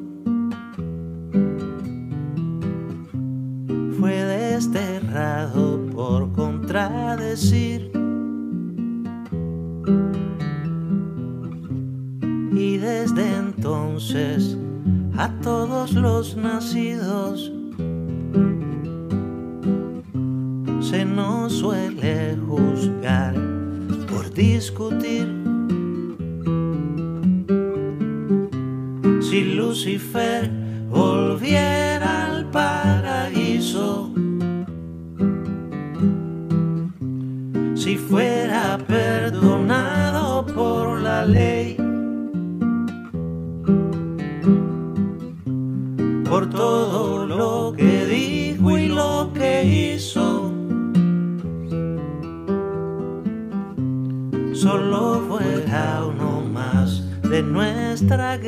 fue 4.00 4.14
desterrado 4.14 5.78
por 5.94 6.32
contradecir. 6.32 7.92
Y 12.52 12.78
desde 12.78 13.36
entonces 13.36 14.56
a 15.18 15.28
todos 15.42 15.92
los 15.92 16.34
nacidos 16.34 17.52
se 20.80 21.04
nos 21.04 21.52
suele 21.52 22.38
juzgar 22.48 23.34
por 24.08 24.32
discutir. 24.32 25.31
Lucifer 29.84 30.48
volviera 30.90 32.26
al 32.26 32.48
paraíso, 32.52 34.12
si 37.74 37.96
fuera 37.96 38.78
perdonado 38.86 40.46
por 40.46 41.00
la 41.00 41.26
ley, 41.26 41.76
por 46.30 46.48
todo 46.48 47.26
lo 47.26 47.74
que 47.76 48.06
dijo 48.06 48.78
y 48.78 48.86
lo 48.86 49.32
que 49.34 49.64
hizo. 49.64 50.52
Solo 54.52 55.22
fuera 55.28 56.04
uno 56.06 56.40
más 56.52 57.02
de 57.28 57.42
nuestra. 57.42 58.38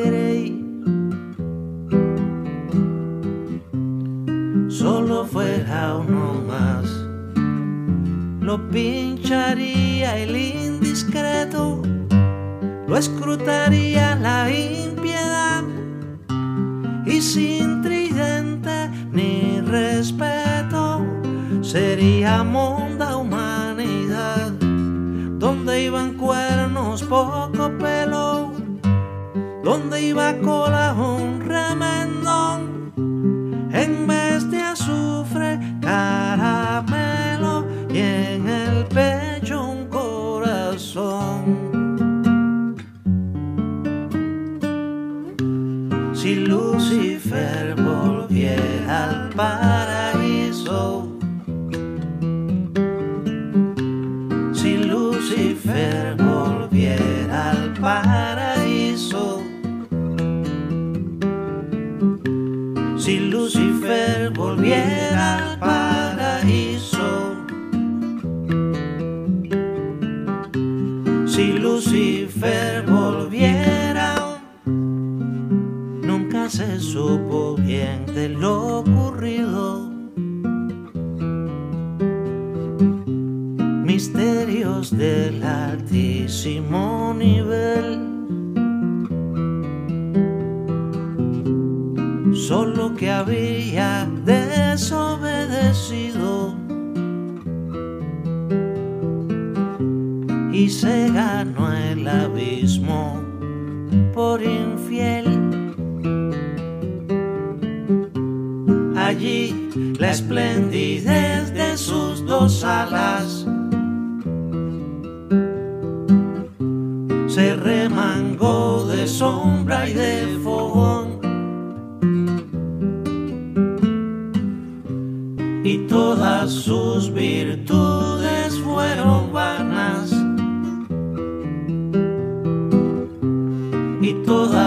Lo 8.55 8.71
pincharía 8.71 10.17
el 10.17 10.37
indiscreto, 10.37 11.83
lo 12.87 12.97
escrutaría 12.97 14.15
la 14.15 14.49
impiedad. 14.49 15.65
Y 17.05 17.21
sin 17.21 17.83
tridente 17.83 18.89
ni 19.11 19.61
respeto 19.61 21.05
sería 21.63 22.45
monda 22.45 23.17
humanidad 23.17 24.53
donde 25.41 25.87
iban 25.87 26.15
cuernos 26.15 27.03
poco 27.03 27.73
pelo 27.77 28.53
donde 29.65 30.01
iba 30.01 30.33
cola 30.39 30.95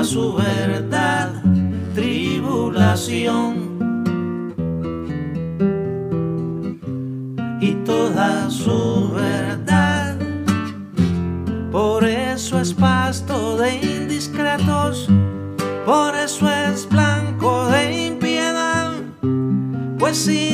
su 0.08 0.34
verdad, 0.36 1.30
tribulación. 1.93 3.68
Y 7.60 7.74
toda 7.84 8.49
su 8.49 9.12
verdad, 9.12 10.18
por 11.74 12.05
eso 12.05 12.62
es 12.62 12.74
pasto 12.74 13.58
de 13.58 13.76
indiscretos, 13.76 15.10
por 15.86 16.16
eso 16.16 16.49
es 16.49 16.88
blanco 16.88 17.68
de 17.68 18.08
impiedad, 18.08 18.93
pues 19.99 20.16
si 20.16 20.47